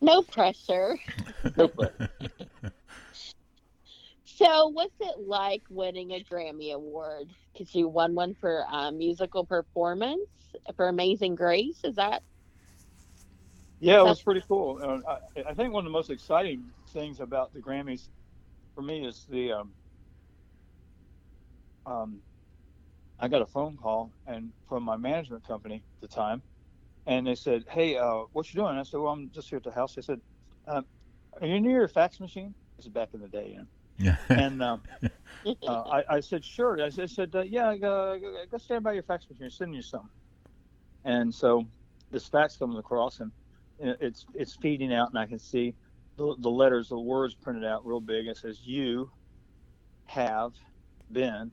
No 0.00 0.22
pressure. 0.22 0.98
No 1.56 1.68
question. 1.68 2.08
So, 4.24 4.68
what's 4.68 4.94
it 5.00 5.20
like 5.26 5.62
winning 5.70 6.10
a 6.12 6.24
Grammy 6.24 6.72
Award? 6.74 7.30
Because 7.52 7.74
you 7.74 7.88
won 7.88 8.14
one 8.14 8.34
for 8.34 8.64
um, 8.70 8.98
musical 8.98 9.44
performance 9.46 10.20
for 10.76 10.88
Amazing 10.88 11.36
Grace. 11.36 11.78
Is 11.84 11.96
that 11.96 12.22
Yeah, 13.80 14.00
it 14.00 14.04
was 14.04 14.22
pretty 14.22 14.42
cool. 14.48 14.80
Uh, 14.82 15.18
I, 15.36 15.50
I 15.50 15.54
think 15.54 15.72
one 15.72 15.84
of 15.86 15.90
the 15.90 15.96
most 15.96 16.10
exciting 16.10 16.64
things 16.92 17.20
about 17.20 17.52
the 17.54 17.60
Grammys 17.60 18.08
for 18.74 18.82
me 18.82 19.06
is 19.06 19.24
the 19.28 19.52
um, 19.52 19.74
um, 21.86 22.22
I 23.18 23.28
got 23.28 23.42
a 23.42 23.46
phone 23.46 23.76
call 23.76 24.12
and 24.26 24.52
from 24.68 24.82
my 24.82 24.96
management 24.96 25.44
company 25.46 25.76
at 25.76 26.00
the 26.00 26.14
time, 26.14 26.42
and 27.06 27.26
they 27.26 27.34
said, 27.34 27.64
"Hey, 27.70 27.96
uh, 27.96 28.24
what 28.32 28.52
you 28.52 28.60
doing?" 28.60 28.76
I 28.76 28.82
said, 28.82 29.00
"Well, 29.00 29.12
I'm 29.12 29.30
just 29.30 29.48
here 29.50 29.58
at 29.58 29.64
the 29.64 29.72
house." 29.72 29.94
They 29.94 30.02
said, 30.02 30.20
uh, 30.66 30.82
"Are 31.40 31.46
you 31.46 31.60
near 31.60 31.80
your 31.80 31.88
fax 31.88 32.20
machine?" 32.20 32.54
This 32.76 32.86
is 32.86 32.92
back 32.92 33.10
in 33.14 33.20
the 33.20 33.28
day, 33.28 33.50
you 33.50 33.58
know. 33.58 33.66
yeah. 33.98 34.16
And 34.30 34.62
um, 34.62 34.82
uh, 35.66 35.82
I, 35.82 36.16
I 36.16 36.20
said, 36.20 36.44
"Sure." 36.44 36.82
I 36.82 36.88
said, 36.90 37.04
I 37.04 37.06
said 37.06 37.34
uh, 37.34 37.42
"Yeah, 37.42 37.76
go, 37.76 38.18
go 38.50 38.58
stand 38.58 38.84
by 38.84 38.92
your 38.94 39.04
fax 39.04 39.26
machine. 39.30 39.50
Send 39.50 39.74
you 39.74 39.82
something." 39.82 40.10
And 41.04 41.34
so 41.34 41.64
this 42.10 42.28
fax 42.28 42.56
comes 42.56 42.78
across, 42.78 43.20
and 43.20 43.32
it's 43.78 44.24
it's 44.34 44.56
feeding 44.56 44.92
out, 44.92 45.10
and 45.10 45.18
I 45.18 45.26
can 45.26 45.38
see 45.38 45.74
the, 46.16 46.34
the 46.38 46.50
letters, 46.50 46.88
the 46.88 46.98
words 46.98 47.34
printed 47.34 47.64
out 47.64 47.86
real 47.86 48.00
big. 48.00 48.26
It 48.26 48.36
says, 48.36 48.60
"You 48.64 49.10
have 50.06 50.52
been 51.10 51.50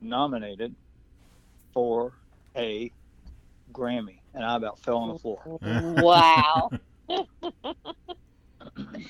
nominated 0.00 0.74
for 1.72 2.12
a 2.56 2.90
Grammy," 3.72 4.20
and 4.34 4.44
I 4.44 4.56
about 4.56 4.78
fell 4.78 4.98
on 4.98 5.08
the 5.12 5.18
floor. 5.18 5.40
wow? 5.62 6.70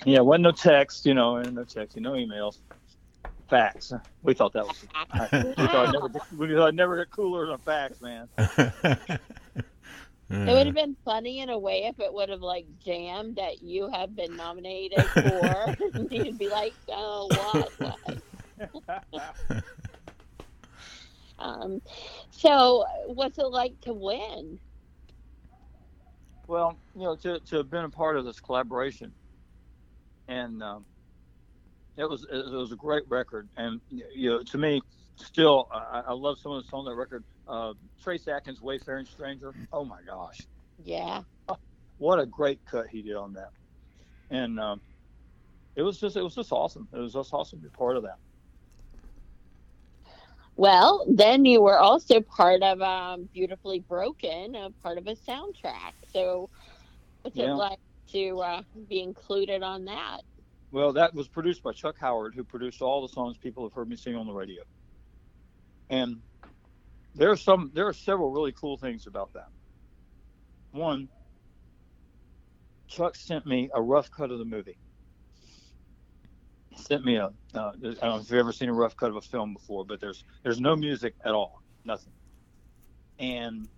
Yeah, 0.05 0.21
wasn't 0.21 0.43
no 0.43 0.51
text, 0.51 1.07
you 1.07 1.15
know, 1.15 1.37
and 1.37 1.55
no 1.55 1.63
text, 1.65 1.97
no 1.97 2.13
emails, 2.13 2.59
Fax. 3.49 3.93
We 4.23 4.35
thought 4.35 4.53
that 4.55 4.67
was. 4.67 4.83
we 4.83 4.89
thought 5.67 5.87
I'd 5.89 5.93
never, 5.93 6.09
get- 6.09 6.33
we 6.33 6.49
thought 6.55 6.69
I'd 6.69 6.75
never 6.75 6.97
get 6.97 7.11
cooler 7.11 7.47
than 7.47 7.55
a 7.55 7.59
fax, 7.59 8.01
man. 10.33 10.49
It 10.49 10.53
would 10.55 10.67
have 10.67 10.75
been 10.75 10.97
funny 11.05 11.41
in 11.41 11.51
a 11.51 11.59
way 11.59 11.85
if 11.85 12.01
it 12.01 12.13
would 12.13 12.29
have 12.29 12.41
like 12.41 12.67
jammed 12.85 13.37
that 13.37 13.63
you 13.63 13.91
have 13.91 14.15
been 14.17 14.37
nominated 14.37 15.09
for. 15.11 15.75
You'd 16.11 16.39
be 16.39 16.49
like, 16.49 16.75
oh, 16.89 17.29
what? 17.79 17.97
what? 18.85 19.35
Um, 21.39 21.83
so, 22.31 22.85
what's 23.07 23.39
it 23.39 23.47
like 23.47 23.81
to 23.81 23.93
win? 23.93 24.61
Well, 26.47 26.79
you 26.95 27.03
know, 27.03 27.17
to, 27.17 27.41
to 27.41 27.57
have 27.57 27.71
been 27.71 27.85
a 27.85 27.91
part 27.91 28.17
of 28.17 28.25
this 28.25 28.39
collaboration, 28.39 29.13
and 30.29 30.63
um, 30.63 30.85
it 31.97 32.09
was 32.09 32.27
it 32.31 32.53
was 32.53 32.73
a 32.73 32.77
great 32.77 33.03
record. 33.09 33.49
And 33.57 33.81
you 33.91 34.31
know, 34.31 34.43
to 34.43 34.59
me, 34.59 34.83
still, 35.17 35.69
I, 35.73 36.03
I 36.09 36.13
love 36.13 36.39
some 36.39 36.53
of 36.53 36.63
the 36.63 36.69
songs 36.69 36.87
on 36.87 36.93
that 36.93 36.97
record. 36.97 37.25
Uh, 37.47 37.75
Trace 38.01 38.29
Atkins, 38.29 38.61
"Wayfaring 38.63 39.07
Stranger." 39.07 39.55
Oh 39.73 39.85
my 39.85 40.03
gosh, 40.07 40.47
Yeah. 40.79 41.23
what 41.99 42.19
a 42.21 42.27
great 42.27 42.61
cut 42.65 42.87
he 42.89 43.03
did 43.03 43.17
on 43.17 43.33
that. 43.35 43.51
And 44.31 44.59
um, 44.61 44.81
it 45.77 45.83
was 45.83 45.99
just 45.99 46.17
it 46.17 46.23
was 46.23 46.35
just 46.35 46.53
awesome. 46.53 46.89
It 46.93 46.99
was 46.99 47.13
just 47.13 47.33
awesome 47.33 47.61
to 47.61 47.65
be 47.65 47.71
part 47.71 47.97
of 47.97 48.05
that. 48.05 48.19
Well, 50.57 51.05
then 51.09 51.45
you 51.45 51.63
were 51.63 51.79
also 51.79 52.21
part 52.21 52.63
of 52.63 52.81
um, 52.83 53.29
Beautifully 53.33 53.81
Broken, 53.81 54.55
a 54.55 54.71
part 54.83 54.99
of 54.99 55.07
a 55.07 55.15
soundtrack. 55.15 55.95
So, 56.09 56.51
what's 57.23 57.39
Yeah. 57.39 57.55
it 57.55 57.57
like 57.57 57.79
to 58.11 58.39
uh, 58.41 58.63
be 58.89 59.01
included 59.03 59.63
on 59.63 59.87
that? 59.87 60.23
Well, 60.71 60.93
that 60.95 61.15
was 61.15 61.29
produced 61.29 61.63
by 61.63 61.73
Chuck 61.73 61.97
Howard, 61.99 62.35
who 62.35 62.45
produced 62.45 62.83
all 62.83 63.03
the 63.03 63.09
songs 63.09 63.39
people 63.39 63.65
have 63.65 63.73
heard 63.75 63.89
me 63.89 63.97
sing 63.97 64.15
on 64.15 64.27
the 64.27 64.33
radio. 64.33 64.63
And 65.91 66.23
there 67.15 67.31
are 67.31 67.37
some, 67.37 67.73
there 67.75 67.89
are 67.89 67.95
several 67.95 68.31
really 68.33 68.53
cool 68.53 68.79
things 68.79 69.07
about 69.07 69.33
that. 69.35 69.49
One, 70.73 71.11
Chuck 72.89 73.17
sent 73.17 73.47
me 73.47 73.71
a 73.75 73.83
rough 73.83 74.11
cut 74.11 74.31
of 74.33 74.39
the 74.39 74.45
movie. 74.47 74.79
Sent 76.77 77.05
me 77.05 77.17
a, 77.17 77.27
uh, 77.27 77.31
I 77.55 77.73
don't 77.81 78.03
know 78.03 78.17
if 78.19 78.31
you've 78.31 78.41
ever 78.41 78.53
seen 78.53 78.71
a 78.71 78.75
rough 78.75 78.97
cut 78.97 79.11
of 79.11 79.17
a 79.17 79.23
film 79.23 79.55
before, 79.55 79.87
but 79.87 80.01
there's 80.01 80.25
there's 80.45 80.61
no 80.61 80.77
music 80.77 81.15
at 81.25 81.33
all, 81.33 81.63
nothing. 81.85 82.15
And 83.19 83.69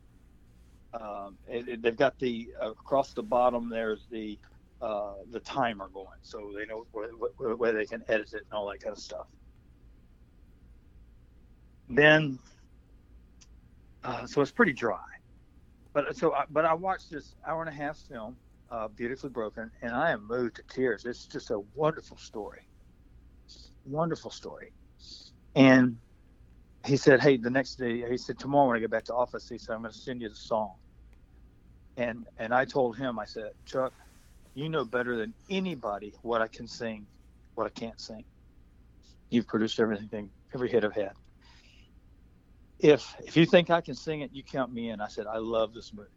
um, 0.95 1.39
it, 1.49 1.69
it- 1.69 1.83
they've 1.83 1.97
got 1.97 2.19
the 2.21 2.49
across 2.63 3.15
the 3.15 3.23
bottom. 3.25 3.71
There's 3.71 4.07
the 4.11 4.39
uh, 4.83 5.15
the 5.31 5.41
timer 5.41 5.89
going, 5.93 6.09
so 6.23 6.53
they 6.57 6.67
know 6.67 6.87
where, 6.93 7.09
where, 7.39 7.57
where 7.57 7.73
they 7.73 7.87
can 7.87 8.03
edit 8.09 8.31
it 8.35 8.45
and 8.51 8.59
all 8.59 8.71
that 8.71 8.81
kind 8.83 8.97
of 8.97 9.03
stuff. 9.03 9.27
Then, 11.89 12.39
uh, 14.05 14.27
so 14.27 14.43
it's 14.43 14.53
pretty 14.53 14.73
dry. 14.73 14.99
But 15.95 16.17
so, 16.17 16.35
I, 16.35 16.45
but 16.51 16.65
I 16.65 16.75
watched 16.75 17.11
this 17.11 17.35
hour 17.47 17.63
and 17.63 17.71
a 17.71 17.75
half 17.75 17.99
film, 17.99 18.37
uh, 18.71 18.89
beautifully 18.89 19.31
broken, 19.31 19.71
and 19.83 19.93
I 19.93 20.11
am 20.11 20.27
moved 20.27 20.57
to 20.57 20.65
tears. 20.69 21.05
It's 21.05 21.27
just 21.27 21.51
a 21.51 21.61
wonderful 21.75 22.17
story, 22.19 22.63
wonderful 23.85 24.31
story. 24.31 24.73
And 25.55 25.99
he 26.87 26.97
said, 26.97 27.23
"Hey, 27.23 27.37
the 27.39 27.51
next 27.51 27.77
day, 27.77 28.09
he 28.09 28.19
said 28.19 28.39
tomorrow 28.39 28.69
when 28.69 28.77
I 28.77 28.81
get 28.81 28.91
back 28.91 29.05
to 29.05 29.15
office, 29.15 29.49
he 29.49 29.59
said 29.59 29.75
I'm 29.75 29.83
going 29.83 29.93
to 29.93 29.99
send 29.99 30.23
you 30.23 30.29
the 30.29 30.35
song." 30.35 30.75
And 31.97 32.27
and 32.39 32.55
I 32.55 32.65
told 32.65 32.97
him, 32.97 33.19
I 33.19 33.25
said, 33.25 33.51
Chuck, 33.67 33.93
you 34.55 34.69
know 34.69 34.85
better 34.85 35.17
than 35.17 35.35
anybody 35.51 36.15
what 36.23 36.43
I 36.43 36.49
can 36.49 36.67
sing, 36.67 37.07
what 37.55 37.67
I 37.67 37.71
can't 37.71 38.01
sing. 38.01 38.25
You've 39.31 39.47
produced 39.49 39.81
everything, 39.81 40.31
every 40.55 40.71
hit 40.71 40.85
I've 40.85 40.95
had. 40.95 41.13
If 42.85 43.17
if 43.27 43.37
you 43.39 43.47
think 43.47 43.71
I 43.71 43.83
can 43.83 43.97
sing 43.97 44.23
it, 44.23 44.33
you 44.35 44.45
count 44.45 44.73
me 44.73 44.91
in. 44.91 45.01
I 45.03 45.09
said, 45.09 45.27
I 45.27 45.39
love 45.39 45.75
this 45.75 45.93
movie. 45.95 46.11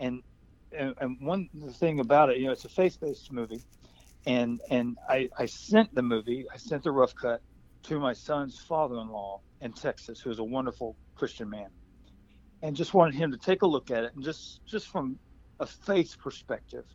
And 0.00 0.22
and, 0.76 0.94
and 1.00 1.18
one 1.20 1.48
thing 1.74 2.00
about 2.00 2.30
it, 2.30 2.38
you 2.38 2.46
know, 2.46 2.52
it's 2.52 2.66
a 2.66 2.70
faith-based 2.70 3.32
movie, 3.32 3.64
and 4.26 4.60
and 4.70 4.96
I 5.08 5.30
I 5.38 5.46
sent 5.46 5.94
the 5.94 6.02
movie, 6.02 6.46
I 6.54 6.58
sent 6.58 6.84
the 6.84 6.92
rough 6.92 7.14
cut 7.20 7.42
to 7.84 8.00
my 8.00 8.14
son's 8.14 8.58
father-in-law 8.68 9.40
in 9.62 9.74
Texas, 9.74 10.20
who's 10.20 10.40
a 10.40 10.44
wonderful 10.44 10.98
Christian 11.16 11.50
man, 11.50 11.70
and 12.62 12.76
just 12.76 12.94
wanted 12.94 13.16
him 13.16 13.32
to 13.32 13.38
take 13.38 13.62
a 13.62 13.68
look 13.68 13.90
at 13.90 14.04
it 14.04 14.12
and 14.14 14.24
just 14.24 14.60
just 14.66 14.88
from 14.88 15.18
a 15.60 15.66
faith 15.66 16.16
perspective, 16.22 16.86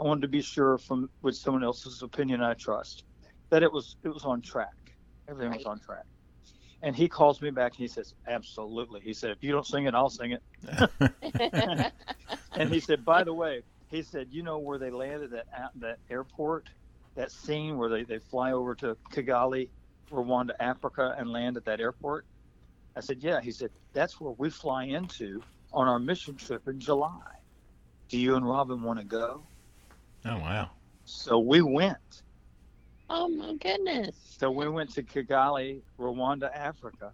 I 0.00 0.04
wanted 0.04 0.22
to 0.22 0.28
be 0.28 0.42
sure 0.42 0.78
from 0.78 1.10
with 1.22 1.36
someone 1.36 1.64
else's 1.64 2.02
opinion 2.02 2.42
I 2.42 2.54
trust 2.54 3.04
that 3.50 3.62
it 3.64 3.72
was 3.72 3.96
it 4.04 4.10
was 4.10 4.24
on 4.24 4.42
track. 4.42 4.68
Everything 5.28 5.54
was 5.54 5.66
on 5.66 5.80
track. 5.80 6.04
And 6.82 6.96
he 6.96 7.08
calls 7.08 7.42
me 7.42 7.50
back 7.50 7.72
and 7.72 7.78
he 7.80 7.88
says, 7.88 8.14
Absolutely. 8.26 9.00
He 9.00 9.12
said, 9.12 9.30
If 9.30 9.42
you 9.42 9.52
don't 9.52 9.66
sing 9.66 9.86
it, 9.86 9.94
I'll 9.94 10.10
sing 10.10 10.32
it. 10.32 10.42
and 12.52 12.72
he 12.72 12.80
said, 12.80 13.04
By 13.04 13.24
the 13.24 13.34
way, 13.34 13.62
he 13.88 14.02
said, 14.02 14.28
You 14.30 14.42
know 14.42 14.58
where 14.58 14.78
they 14.78 14.90
landed 14.90 15.34
at 15.34 15.70
that 15.76 15.98
airport? 16.08 16.68
That 17.16 17.30
scene 17.30 17.76
where 17.76 17.88
they, 17.88 18.04
they 18.04 18.18
fly 18.18 18.52
over 18.52 18.74
to 18.76 18.96
Kigali, 19.12 19.68
Rwanda, 20.10 20.52
Africa, 20.60 21.14
and 21.18 21.30
land 21.30 21.56
at 21.56 21.64
that 21.66 21.80
airport? 21.80 22.24
I 22.96 23.00
said, 23.00 23.18
Yeah. 23.20 23.40
He 23.40 23.52
said, 23.52 23.70
That's 23.92 24.20
where 24.20 24.32
we 24.38 24.48
fly 24.48 24.84
into 24.84 25.42
on 25.72 25.86
our 25.86 25.98
mission 25.98 26.36
trip 26.36 26.66
in 26.66 26.80
July. 26.80 27.20
Do 28.08 28.18
you 28.18 28.36
and 28.36 28.48
Robin 28.48 28.82
want 28.82 28.98
to 28.98 29.04
go? 29.04 29.42
Oh, 30.24 30.36
wow. 30.38 30.70
So 31.04 31.38
we 31.38 31.60
went. 31.60 32.22
Oh 33.12 33.28
my 33.28 33.54
goodness. 33.56 34.16
So 34.38 34.50
we 34.50 34.68
went 34.68 34.94
to 34.94 35.02
Kigali, 35.02 35.82
Rwanda, 36.00 36.50
Africa, 36.54 37.12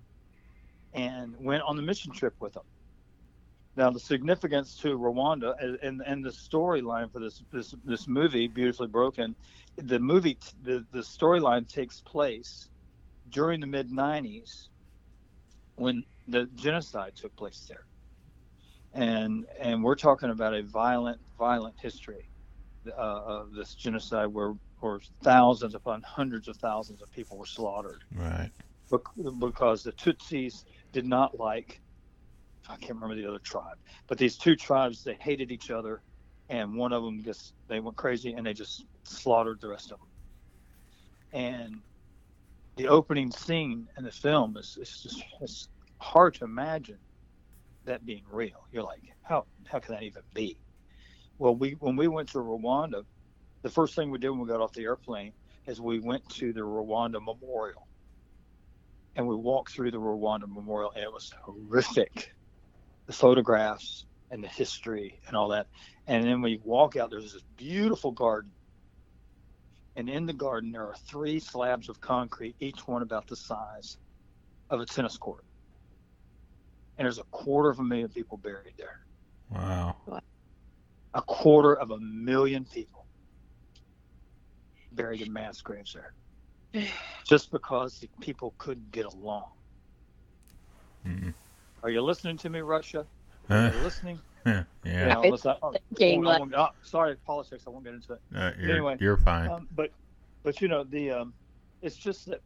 and 0.92 1.34
went 1.40 1.62
on 1.62 1.76
the 1.76 1.82
mission 1.82 2.12
trip 2.12 2.34
with 2.40 2.52
them. 2.54 2.64
Now 3.76 3.90
the 3.90 4.00
significance 4.00 4.76
to 4.76 4.98
Rwanda 4.98 5.54
and 5.82 6.02
and 6.06 6.24
the 6.24 6.30
storyline 6.30 7.10
for 7.12 7.20
this 7.20 7.42
this 7.52 7.74
this 7.84 8.06
movie, 8.08 8.46
Beautifully 8.48 8.88
Broken, 8.88 9.36
the 9.76 9.98
movie 9.98 10.38
the 10.62 10.84
the 10.92 11.00
storyline 11.00 11.68
takes 11.68 12.02
place 12.02 12.68
during 13.30 13.60
the 13.60 13.66
mid 13.66 13.90
'90s 13.90 14.68
when 15.76 16.04
the 16.28 16.46
genocide 16.54 17.14
took 17.16 17.34
place 17.36 17.66
there, 17.68 17.84
and 18.92 19.46
and 19.58 19.82
we're 19.84 19.94
talking 19.96 20.30
about 20.30 20.54
a 20.54 20.62
violent 20.62 21.20
violent 21.38 21.76
history 21.80 22.30
uh, 22.88 22.92
of 22.96 23.52
this 23.52 23.74
genocide 23.74 24.28
where 24.28 24.54
where 24.80 25.00
thousands 25.22 25.74
upon 25.74 26.02
hundreds 26.02 26.48
of 26.48 26.56
thousands 26.56 27.02
of 27.02 27.10
people 27.10 27.38
were 27.38 27.46
slaughtered. 27.46 28.04
Right. 28.14 28.50
Because 29.40 29.82
the 29.82 29.92
Tutsis 29.92 30.64
did 30.92 31.06
not 31.06 31.38
like, 31.38 31.80
I 32.68 32.76
can't 32.76 32.94
remember 32.94 33.16
the 33.16 33.28
other 33.28 33.38
tribe, 33.38 33.78
but 34.06 34.18
these 34.18 34.36
two 34.36 34.56
tribes, 34.56 35.02
they 35.02 35.14
hated 35.14 35.50
each 35.50 35.70
other. 35.70 36.02
And 36.48 36.76
one 36.76 36.92
of 36.92 37.02
them 37.02 37.24
just, 37.24 37.54
they 37.66 37.80
went 37.80 37.96
crazy 37.96 38.32
and 38.32 38.46
they 38.46 38.52
just 38.52 38.84
slaughtered 39.02 39.60
the 39.60 39.68
rest 39.68 39.90
of 39.90 39.98
them. 39.98 40.08
And 41.32 41.80
the 42.76 42.86
opening 42.86 43.32
scene 43.32 43.88
in 43.98 44.04
the 44.04 44.12
film 44.12 44.56
is, 44.56 44.78
is 44.80 45.00
just, 45.02 45.24
it's 45.40 45.68
hard 45.98 46.34
to 46.34 46.44
imagine 46.44 46.98
that 47.84 48.06
being 48.06 48.22
real. 48.30 48.64
You're 48.70 48.84
like, 48.84 49.00
how, 49.22 49.46
how 49.64 49.80
can 49.80 49.94
that 49.94 50.04
even 50.04 50.22
be? 50.34 50.56
Well, 51.38 51.56
we, 51.56 51.72
when 51.80 51.96
we 51.96 52.06
went 52.06 52.28
to 52.30 52.38
Rwanda, 52.38 53.04
the 53.66 53.72
first 53.72 53.96
thing 53.96 54.12
we 54.12 54.18
did 54.18 54.30
when 54.30 54.38
we 54.38 54.46
got 54.46 54.60
off 54.60 54.72
the 54.74 54.84
airplane 54.84 55.32
is 55.66 55.80
we 55.80 55.98
went 55.98 56.28
to 56.28 56.52
the 56.52 56.60
Rwanda 56.60 57.14
Memorial. 57.14 57.88
And 59.16 59.26
we 59.26 59.34
walked 59.34 59.72
through 59.72 59.90
the 59.90 59.98
Rwanda 59.98 60.46
Memorial, 60.46 60.92
and 60.92 61.02
it 61.02 61.12
was 61.12 61.34
horrific. 61.42 62.32
The 63.06 63.12
photographs 63.12 64.06
and 64.30 64.44
the 64.44 64.46
history 64.46 65.18
and 65.26 65.36
all 65.36 65.48
that. 65.48 65.66
And 66.06 66.24
then 66.24 66.42
we 66.42 66.60
walk 66.62 66.94
out, 66.94 67.10
there's 67.10 67.32
this 67.32 67.42
beautiful 67.56 68.12
garden. 68.12 68.52
And 69.96 70.08
in 70.08 70.26
the 70.26 70.32
garden, 70.32 70.70
there 70.70 70.84
are 70.84 70.94
three 71.08 71.40
slabs 71.40 71.88
of 71.88 72.00
concrete, 72.00 72.54
each 72.60 72.86
one 72.86 73.02
about 73.02 73.26
the 73.26 73.34
size 73.34 73.98
of 74.70 74.80
a 74.80 74.86
tennis 74.86 75.16
court. 75.16 75.44
And 76.98 77.06
there's 77.06 77.18
a 77.18 77.24
quarter 77.32 77.70
of 77.70 77.80
a 77.80 77.82
million 77.82 78.10
people 78.10 78.36
buried 78.38 78.74
there. 78.78 79.00
Wow. 79.50 79.96
A 81.14 81.22
quarter 81.22 81.74
of 81.74 81.90
a 81.90 81.98
million 81.98 82.64
people 82.64 82.95
buried 84.96 85.20
in 85.20 85.32
mass 85.32 85.60
graves 85.60 85.94
there, 85.94 86.86
just 87.24 87.50
because 87.52 88.00
the 88.00 88.08
people 88.20 88.54
couldn't 88.58 88.90
get 88.90 89.04
along. 89.04 89.44
Mm-hmm. 91.06 91.30
Are 91.82 91.90
you 91.90 92.02
listening 92.02 92.36
to 92.38 92.50
me, 92.50 92.60
Russia? 92.60 93.06
Are 93.48 93.72
you 93.72 93.80
listening? 93.82 94.18
yeah. 94.46 94.64
You 94.84 94.92
know, 94.92 95.20
let's 95.22 95.44
not, 95.44 95.58
oh, 95.62 95.74
oh, 96.00 96.48
oh, 96.56 96.68
sorry, 96.82 97.16
politics. 97.26 97.64
I 97.66 97.70
won't 97.70 97.84
get 97.84 97.94
into 97.94 98.14
it. 98.14 98.20
Uh, 98.34 98.50
you're, 98.58 98.72
anyway, 98.72 98.96
you're 98.98 99.16
fine. 99.16 99.50
Um, 99.50 99.68
but, 99.74 99.90
but 100.42 100.60
you 100.60 100.68
know, 100.68 100.84
the 100.84 101.10
um, 101.10 101.34
it's 101.82 101.96
just 101.96 102.26
that 102.26 102.40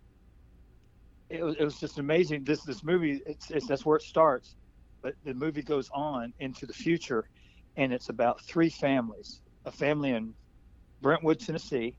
it 1.28 1.42
was, 1.42 1.56
it 1.58 1.64
was 1.64 1.78
just 1.78 1.98
amazing. 1.98 2.44
This 2.44 2.62
this 2.62 2.82
movie, 2.82 3.22
it's, 3.26 3.50
it's 3.50 3.66
that's 3.66 3.86
where 3.86 3.96
it 3.96 4.02
starts, 4.02 4.56
but 5.02 5.14
the 5.24 5.34
movie 5.34 5.62
goes 5.62 5.88
on 5.92 6.32
into 6.40 6.66
the 6.66 6.72
future, 6.72 7.28
and 7.76 7.92
it's 7.92 8.08
about 8.08 8.40
three 8.42 8.70
families: 8.70 9.40
a 9.64 9.70
family 9.70 10.10
in 10.10 10.34
Brentwood, 11.00 11.40
Tennessee, 11.40 11.94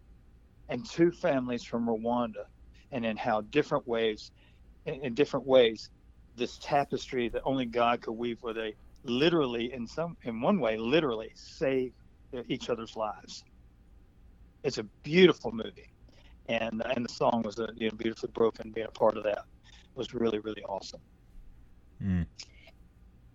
and 0.72 0.90
two 0.90 1.12
families 1.12 1.64
from 1.64 1.86
Rwanda, 1.86 2.46
and 2.92 3.06
in 3.06 3.18
how 3.18 3.42
different 3.42 3.88
ways, 3.88 4.32
in, 4.86 5.06
in 5.06 5.14
different 5.14 5.46
ways, 5.46 5.90
this 6.36 6.58
tapestry 6.60 7.28
that 7.30 7.42
only 7.46 7.66
God 7.66 8.02
could 8.02 8.14
weave, 8.14 8.38
where 8.42 8.54
they 8.54 8.74
literally, 9.04 9.74
in 9.74 9.86
some, 9.86 10.16
in 10.24 10.42
one 10.42 10.60
way, 10.60 10.78
literally 10.78 11.30
save 11.36 11.92
each 12.48 12.70
other's 12.70 12.96
lives. 12.96 13.44
It's 14.64 14.78
a 14.78 14.86
beautiful 15.04 15.52
movie, 15.52 15.90
and 16.48 16.82
and 16.96 17.04
the 17.04 17.14
song 17.14 17.42
was 17.44 17.60
a 17.60 17.68
you 17.76 17.90
know, 17.90 17.98
beautifully 17.98 18.30
broken. 18.34 18.72
Being 18.72 18.88
a 18.88 18.92
part 18.92 19.18
of 19.18 19.24
that 19.24 19.44
was 19.96 20.14
really 20.14 20.40
really 20.40 20.64
awesome. 20.64 21.02
Mm. 22.02 22.28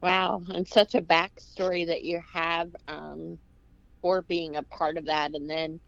Wow, 0.00 0.42
and 0.48 0.66
such 0.66 0.94
a 0.94 1.02
backstory 1.02 1.86
that 1.86 2.04
you 2.04 2.22
have 2.32 2.70
um, 2.88 3.38
for 4.00 4.22
being 4.22 4.56
a 4.56 4.62
part 4.62 4.96
of 4.96 5.06
that, 5.06 5.34
and 5.34 5.50
then 5.50 5.80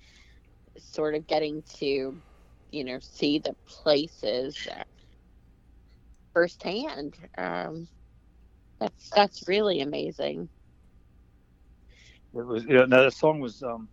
sort 0.85 1.15
of 1.15 1.27
getting 1.27 1.63
to, 1.79 2.23
you 2.71 2.85
know, 2.85 2.99
see 3.01 3.39
the 3.39 3.55
places 3.67 4.69
firsthand. 6.35 7.15
Um, 7.37 7.89
that's 8.81 9.11
that's 9.15 9.49
really 9.49 9.81
amazing. 9.81 10.49
It 12.35 12.47
was 12.47 12.65
yeah. 12.69 12.85
Now 12.85 13.03
the 13.05 13.11
song 13.11 13.41
was 13.41 13.63
um, 13.63 13.89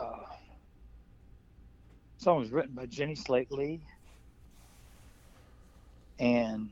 uh, 0.00 0.24
song 2.18 2.40
was 2.40 2.52
written 2.52 2.74
by 2.74 2.86
Jenny 2.86 3.14
Slate 3.14 3.50
Lee, 3.50 3.82
and 6.18 6.70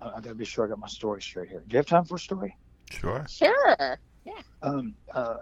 I, 0.00 0.08
I 0.08 0.20
got 0.20 0.30
to 0.30 0.34
be 0.34 0.44
sure 0.44 0.64
I 0.64 0.68
got 0.68 0.78
my 0.78 0.88
story 0.88 1.22
straight 1.22 1.48
here. 1.48 1.62
Do 1.66 1.74
you 1.74 1.78
have 1.78 1.86
time 1.86 2.04
for 2.04 2.16
a 2.16 2.18
story? 2.20 2.56
Sure. 2.90 3.24
Sure. 3.28 3.98
Yeah. 4.24 4.42
Um, 4.62 4.96
uh, 5.14 5.36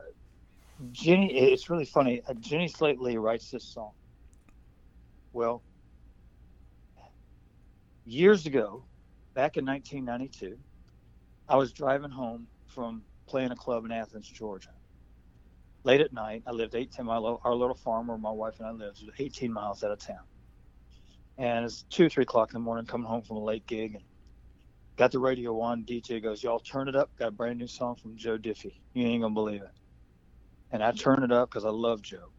Jenny, 0.92 1.34
it's 1.36 1.70
really 1.70 1.84
funny. 1.86 2.22
Uh, 2.28 2.34
Jenny 2.34 2.68
Slate 2.68 3.00
Lee 3.00 3.16
writes 3.16 3.50
this 3.50 3.64
song. 3.64 3.92
Well, 5.32 5.64
years 8.04 8.46
ago, 8.46 8.86
back 9.34 9.56
in 9.56 9.66
1992, 9.66 10.58
I 11.48 11.56
was 11.56 11.72
driving 11.72 12.10
home 12.10 12.48
from 12.66 13.04
playing 13.28 13.52
a 13.52 13.56
club 13.56 13.84
in 13.84 13.92
Athens, 13.92 14.28
Georgia. 14.28 14.70
Late 15.84 16.00
at 16.02 16.12
night, 16.12 16.42
I 16.46 16.52
lived 16.52 16.74
18 16.74 17.06
miles, 17.06 17.40
our 17.44 17.54
little 17.54 17.76
farm 17.76 18.08
where 18.08 18.18
my 18.18 18.30
wife 18.32 18.56
and 18.58 18.68
I 18.68 18.72
lived 18.72 19.00
was 19.02 19.10
18 19.18 19.52
miles 19.52 19.82
out 19.84 19.92
of 19.92 19.98
town. 20.00 20.26
And 21.38 21.64
it's 21.64 21.84
two, 21.90 22.08
three 22.08 22.24
o'clock 22.24 22.50
in 22.52 22.60
the 22.60 22.64
morning, 22.64 22.86
coming 22.86 23.06
home 23.08 23.22
from 23.22 23.36
a 23.38 23.44
late 23.44 23.66
gig, 23.66 23.94
and 23.94 24.04
got 24.96 25.12
the 25.12 25.18
radio 25.20 25.60
on. 25.60 25.84
DJ 25.84 26.22
goes, 26.22 26.42
"Y'all 26.42 26.60
turn 26.60 26.88
it 26.88 26.96
up. 26.96 27.10
Got 27.18 27.28
a 27.28 27.32
brand 27.32 27.58
new 27.58 27.66
song 27.68 27.96
from 27.96 28.16
Joe 28.16 28.38
Diffie. 28.38 28.80
You 28.94 29.06
ain't 29.06 29.22
gonna 29.22 29.34
believe 29.34 29.62
it." 29.62 29.85
And 30.72 30.82
I 30.82 30.92
turn 30.92 31.22
it 31.22 31.32
up 31.32 31.50
because 31.50 31.64
I 31.64 31.70
love 31.70 32.02
Joe. 32.02 32.30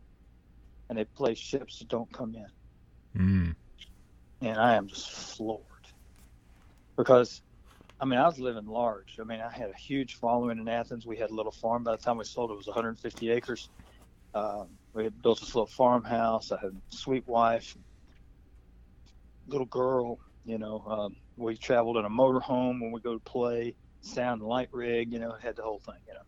And 0.89 0.97
they 0.97 1.05
play 1.05 1.35
ships 1.35 1.79
that 1.79 1.87
don't 1.89 2.11
come 2.11 2.35
in. 2.35 2.47
Mm. 3.21 3.55
And 4.41 4.57
I 4.57 4.75
am 4.75 4.87
just 4.87 5.09
floored 5.35 5.63
because, 6.95 7.41
I 7.99 8.05
mean, 8.05 8.19
I 8.19 8.25
was 8.25 8.39
living 8.39 8.67
large. 8.67 9.17
I 9.19 9.23
mean, 9.23 9.41
I 9.41 9.51
had 9.51 9.69
a 9.69 9.77
huge 9.77 10.15
following 10.15 10.59
in 10.59 10.67
Athens. 10.67 11.05
We 11.05 11.17
had 11.17 11.29
a 11.29 11.33
little 11.33 11.51
farm. 11.51 11.83
By 11.83 11.91
the 11.91 11.97
time 12.01 12.17
we 12.17 12.25
sold 12.25 12.51
it, 12.51 12.53
it 12.53 12.57
was 12.57 12.67
150 12.67 13.31
acres. 13.31 13.69
Um, 14.33 14.67
we 14.93 15.03
had 15.03 15.21
built 15.21 15.39
this 15.39 15.55
little 15.55 15.67
farmhouse. 15.67 16.51
I 16.51 16.59
had 16.59 16.71
a 16.71 16.95
sweet 16.95 17.27
wife, 17.27 17.75
little 19.47 19.65
girl. 19.65 20.19
You 20.45 20.57
know, 20.57 20.83
um, 20.87 21.15
we 21.37 21.57
traveled 21.57 21.97
in 21.97 22.05
a 22.05 22.09
motorhome 22.09 22.81
when 22.81 22.91
we 22.91 23.01
go 23.01 23.13
to 23.13 23.19
play, 23.19 23.75
sound 24.01 24.41
and 24.41 24.49
light 24.49 24.69
rig. 24.71 25.11
You 25.11 25.19
know, 25.19 25.35
had 25.41 25.55
the 25.55 25.63
whole 25.63 25.79
thing. 25.79 25.95
You 26.07 26.13
know, 26.13 26.19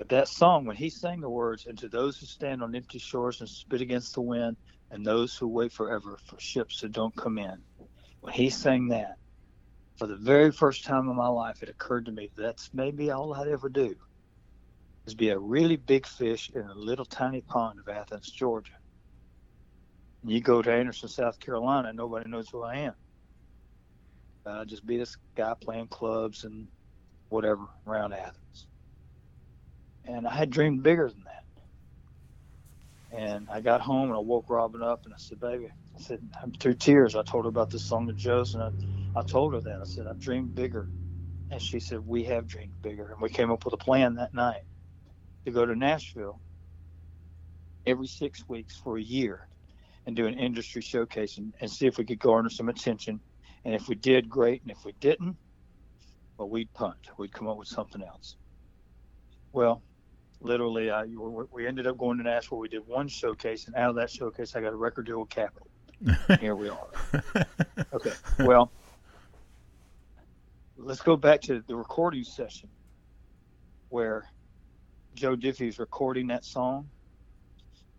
but 0.00 0.08
that 0.08 0.28
song, 0.28 0.64
when 0.64 0.76
he 0.76 0.88
sang 0.88 1.20
the 1.20 1.28
words, 1.28 1.66
and 1.66 1.76
to 1.76 1.86
those 1.86 2.16
who 2.16 2.24
stand 2.24 2.62
on 2.62 2.74
empty 2.74 2.98
shores 2.98 3.40
and 3.40 3.48
spit 3.50 3.82
against 3.82 4.14
the 4.14 4.22
wind, 4.22 4.56
and 4.90 5.04
those 5.04 5.36
who 5.36 5.46
wait 5.46 5.74
forever 5.74 6.16
for 6.24 6.40
ships 6.40 6.80
that 6.80 6.92
don't 6.92 7.14
come 7.16 7.36
in, 7.36 7.58
when 8.22 8.32
he 8.32 8.48
sang 8.48 8.88
that, 8.88 9.16
for 9.98 10.06
the 10.06 10.16
very 10.16 10.52
first 10.52 10.86
time 10.86 11.10
in 11.10 11.16
my 11.16 11.28
life, 11.28 11.62
it 11.62 11.68
occurred 11.68 12.06
to 12.06 12.12
me 12.12 12.30
that's 12.34 12.70
maybe 12.72 13.10
all 13.10 13.34
I'd 13.34 13.48
ever 13.48 13.68
do 13.68 13.94
is 15.06 15.14
be 15.14 15.28
a 15.28 15.38
really 15.38 15.76
big 15.76 16.06
fish 16.06 16.48
in 16.54 16.62
a 16.62 16.74
little 16.74 17.04
tiny 17.04 17.42
pond 17.42 17.78
of 17.78 17.94
Athens, 17.94 18.30
Georgia. 18.30 18.72
And 20.22 20.32
you 20.32 20.40
go 20.40 20.62
to 20.62 20.72
Anderson, 20.72 21.10
South 21.10 21.38
Carolina, 21.40 21.92
nobody 21.92 22.30
knows 22.30 22.48
who 22.50 22.62
I 22.62 22.76
am. 22.76 22.94
Uh, 24.46 24.64
just 24.64 24.86
be 24.86 24.96
this 24.96 25.18
guy 25.36 25.52
playing 25.60 25.88
clubs 25.88 26.44
and 26.44 26.68
whatever 27.28 27.66
around 27.86 28.14
Athens 28.14 28.66
and 30.16 30.26
I 30.26 30.34
had 30.34 30.50
dreamed 30.50 30.82
bigger 30.82 31.08
than 31.08 31.24
that. 31.24 31.44
And 33.12 33.48
I 33.50 33.60
got 33.60 33.80
home 33.80 34.08
and 34.08 34.16
I 34.16 34.20
woke 34.20 34.50
Robin 34.50 34.82
up 34.82 35.04
and 35.04 35.14
I 35.14 35.16
said, 35.18 35.40
baby, 35.40 35.66
I 35.96 36.00
said, 36.00 36.20
I'm 36.42 36.52
through 36.52 36.74
tears. 36.74 37.16
I 37.16 37.22
told 37.22 37.44
her 37.44 37.48
about 37.48 37.70
this 37.70 37.84
song 37.84 38.08
of 38.08 38.16
Joe's 38.16 38.54
and 38.54 38.62
I, 38.62 38.70
I 39.16 39.22
told 39.22 39.54
her 39.54 39.60
that. 39.60 39.80
I 39.80 39.84
said, 39.84 40.06
I've 40.06 40.20
dreamed 40.20 40.54
bigger. 40.54 40.88
And 41.50 41.60
she 41.60 41.80
said, 41.80 42.00
we 42.06 42.24
have 42.24 42.46
dreamed 42.46 42.74
bigger. 42.82 43.10
And 43.12 43.20
we 43.20 43.28
came 43.28 43.50
up 43.50 43.64
with 43.64 43.74
a 43.74 43.78
plan 43.78 44.14
that 44.16 44.34
night 44.34 44.62
to 45.44 45.50
go 45.50 45.66
to 45.66 45.74
Nashville 45.74 46.40
every 47.86 48.06
six 48.06 48.44
weeks 48.48 48.76
for 48.76 48.98
a 48.98 49.02
year 49.02 49.48
and 50.06 50.14
do 50.14 50.26
an 50.26 50.38
industry 50.38 50.82
showcase 50.82 51.38
and, 51.38 51.52
and 51.60 51.70
see 51.70 51.86
if 51.86 51.98
we 51.98 52.04
could 52.04 52.20
garner 52.20 52.50
some 52.50 52.68
attention. 52.68 53.20
And 53.64 53.74
if 53.74 53.88
we 53.88 53.96
did, 53.96 54.28
great. 54.28 54.62
And 54.62 54.70
if 54.70 54.78
we 54.84 54.92
didn't, 55.00 55.36
well, 56.38 56.48
we'd 56.48 56.72
punt. 56.72 56.96
We'd 57.18 57.32
come 57.32 57.48
up 57.48 57.56
with 57.58 57.68
something 57.68 58.02
else. 58.02 58.36
Well, 59.52 59.82
literally, 60.40 60.90
I, 60.90 61.04
we 61.52 61.66
ended 61.66 61.86
up 61.86 61.98
going 61.98 62.18
to 62.18 62.24
Nashville. 62.24 62.58
We 62.58 62.68
did 62.68 62.86
one 62.86 63.08
showcase, 63.08 63.66
and 63.66 63.76
out 63.76 63.90
of 63.90 63.96
that 63.96 64.10
showcase, 64.10 64.56
I 64.56 64.60
got 64.60 64.72
a 64.72 64.76
record 64.76 65.06
deal 65.06 65.20
with 65.20 65.30
Capitol. 65.30 65.68
Here 66.40 66.54
we 66.54 66.70
are. 66.70 66.88
Okay. 67.92 68.12
Well, 68.38 68.70
let's 70.76 71.02
go 71.02 71.16
back 71.16 71.42
to 71.42 71.62
the 71.66 71.76
recording 71.76 72.24
session 72.24 72.70
where 73.90 74.24
Joe 75.14 75.36
Diffie 75.36 75.68
is 75.68 75.78
recording 75.78 76.28
that 76.28 76.44
song. 76.44 76.88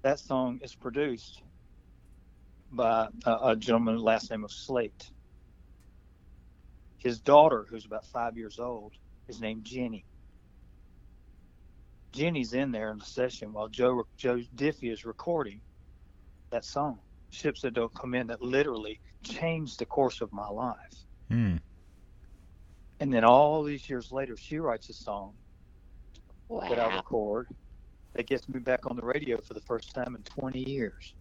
That 0.02 0.20
song 0.20 0.60
is 0.64 0.74
produced 0.74 1.44
by 2.72 3.10
a, 3.26 3.38
a 3.50 3.56
gentleman 3.56 3.98
last 3.98 4.32
name 4.32 4.44
of 4.44 4.52
Slate. 4.52 5.12
His 6.98 7.20
daughter, 7.20 7.68
who's 7.70 7.86
about 7.86 8.06
five 8.06 8.38
years 8.38 8.60
old, 8.60 8.94
is 9.28 9.42
named 9.42 9.64
Jenny. 9.64 10.06
Jenny's 12.12 12.54
in 12.54 12.72
there 12.72 12.92
in 12.92 12.98
the 12.98 13.06
session 13.06 13.54
while 13.54 13.68
Joe 13.68 14.06
Joe 14.18 14.40
Diffie 14.56 14.92
is 14.92 15.06
recording 15.06 15.62
that 16.50 16.66
song. 16.66 17.00
Ships 17.30 17.62
that 17.62 17.74
don't 17.74 17.94
come 17.94 18.14
in 18.14 18.28
that 18.28 18.42
literally 18.42 19.00
changed 19.24 19.80
the 19.80 19.86
course 19.86 20.20
of 20.22 20.34
my 20.34 20.48
life. 20.50 20.96
Hmm. 21.30 21.58
And 23.00 23.14
then 23.14 23.24
all 23.24 23.64
these 23.64 23.90
years 23.90 24.12
later, 24.12 24.36
she 24.36 24.60
writes 24.60 24.90
a 24.90 24.94
song 24.94 25.34
Wow. 26.50 26.68
that 26.68 26.78
I 26.80 26.94
record 26.98 27.48
that 28.14 28.28
gets 28.28 28.50
me 28.50 28.60
back 28.60 28.86
on 28.90 28.98
the 28.98 29.02
radio 29.02 29.40
for 29.40 29.54
the 29.54 29.62
first 29.62 29.96
time 29.96 30.16
in 30.16 30.22
20 30.24 30.60
years. 30.70 31.14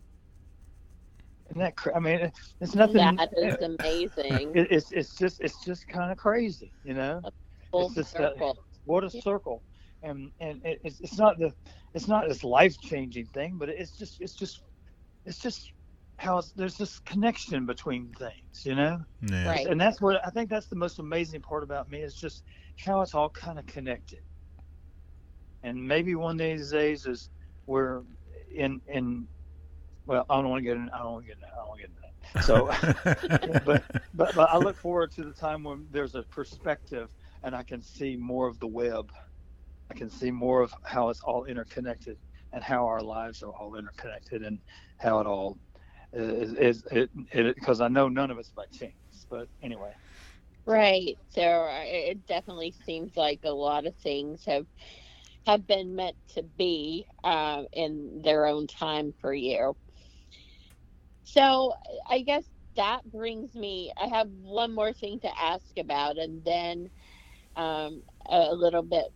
Isn't 1.50 1.60
that? 1.60 1.76
Cra- 1.76 1.96
I 1.96 2.00
mean, 2.00 2.32
it's 2.60 2.74
nothing. 2.74 2.96
That 3.16 3.30
is 3.36 3.54
amazing. 3.62 4.52
it- 4.56 4.72
it's 4.72 4.90
it's 4.92 5.14
just 5.16 5.40
it's 5.40 5.64
just 5.64 5.86
kind 5.88 6.10
of 6.10 6.18
crazy, 6.18 6.72
you 6.84 6.94
know. 6.94 7.22
Full 7.70 7.86
it's 7.86 7.94
just 7.94 8.12
that- 8.14 8.32
circle. 8.34 8.58
What 8.86 9.04
a 9.04 9.10
Yeah. 9.12 9.20
circle, 9.22 9.62
and 10.02 10.30
and 10.40 10.64
it, 10.64 10.80
it's 10.84 11.00
it's 11.00 11.18
not 11.18 11.38
the 11.38 11.52
it's 11.94 12.08
not 12.08 12.28
this 12.28 12.44
life 12.44 12.76
changing 12.80 13.26
thing, 13.26 13.56
but 13.58 13.68
it's 13.68 13.96
just 13.96 14.20
it's 14.20 14.34
just 14.34 14.62
it's 15.24 15.38
just 15.38 15.72
how 16.16 16.38
it's, 16.38 16.52
there's 16.52 16.76
this 16.76 16.98
connection 17.00 17.64
between 17.64 18.12
things, 18.18 18.64
you 18.64 18.74
know. 18.74 19.00
Yeah. 19.22 19.48
Right. 19.48 19.66
And 19.66 19.80
that's 19.80 20.00
what 20.00 20.20
I 20.26 20.30
think 20.30 20.50
that's 20.50 20.66
the 20.66 20.76
most 20.76 20.98
amazing 20.98 21.40
part 21.40 21.62
about 21.62 21.90
me 21.90 22.00
is 22.00 22.14
just 22.14 22.44
how 22.78 23.00
it's 23.00 23.14
all 23.14 23.30
kind 23.30 23.58
of 23.58 23.66
connected. 23.66 24.20
And 25.62 25.82
maybe 25.86 26.14
one 26.14 26.32
of 26.32 26.38
these 26.38 26.70
days 26.70 27.06
is 27.06 27.30
we're 27.66 28.02
in 28.54 28.80
in 28.88 29.26
well, 30.06 30.26
I 30.28 30.36
don't 30.36 30.50
want 30.50 30.60
to 30.60 30.64
get 30.64 30.76
in 30.76 30.90
I 30.90 30.98
don't 30.98 31.12
want 31.12 31.24
to 31.24 31.28
get 31.28 31.38
in 31.38 31.44
I 31.44 31.56
don't 31.56 31.68
want 31.68 31.80
to 31.80 31.86
get 31.86 31.90
in 31.90 31.96
that. 32.02 32.44
So 32.44 33.60
but, 33.64 33.82
but 34.14 34.34
but 34.36 34.50
I 34.50 34.58
look 34.58 34.76
forward 34.76 35.12
to 35.12 35.24
the 35.24 35.32
time 35.32 35.64
when 35.64 35.86
there's 35.90 36.14
a 36.14 36.22
perspective 36.24 37.10
and 37.42 37.54
I 37.54 37.62
can 37.62 37.82
see 37.82 38.16
more 38.16 38.46
of 38.46 38.58
the 38.58 38.66
web. 38.66 39.10
I 39.90 39.94
can 39.94 40.10
see 40.10 40.30
more 40.30 40.62
of 40.62 40.74
how 40.84 41.10
it's 41.10 41.20
all 41.22 41.46
interconnected 41.46 42.18
and 42.52 42.62
how 42.64 42.86
our 42.86 43.02
lives 43.02 43.42
are 43.42 43.52
all 43.52 43.76
interconnected 43.76 44.42
and 44.42 44.60
how 44.98 45.20
it 45.20 45.26
all 45.26 45.58
is, 46.12 46.84
it 46.92 47.10
because 47.56 47.80
I 47.80 47.88
know 47.88 48.08
none 48.08 48.30
of 48.30 48.38
it's 48.38 48.52
by 48.52 48.66
chance. 48.72 49.26
But 49.30 49.48
anyway, 49.62 49.92
Right. 50.66 51.16
So 51.30 51.68
it 51.70 52.26
definitely 52.26 52.72
seems 52.86 53.16
like 53.16 53.40
a 53.44 53.50
lot 53.50 53.86
of 53.86 53.96
things 53.96 54.44
have 54.46 54.66
have 55.46 55.66
been 55.66 55.96
meant 55.96 56.16
to 56.34 56.42
be 56.42 57.06
uh, 57.24 57.64
in 57.72 58.22
their 58.24 58.46
own 58.46 58.66
time 58.66 59.12
for 59.20 59.32
you. 59.34 59.76
So 61.24 61.74
I 62.08 62.20
guess 62.22 62.44
that 62.76 63.10
brings 63.10 63.54
me. 63.54 63.92
I 64.00 64.08
have 64.08 64.28
one 64.30 64.74
more 64.74 64.92
thing 64.92 65.20
to 65.20 65.40
ask 65.40 65.66
about, 65.78 66.18
and 66.18 66.44
then 66.44 66.90
um, 67.56 68.02
a 68.26 68.54
little 68.54 68.82
bit 68.82 69.06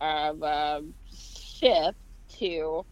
of 0.00 0.42
a 0.42 0.82
shift 1.12 1.98
to 2.38 2.86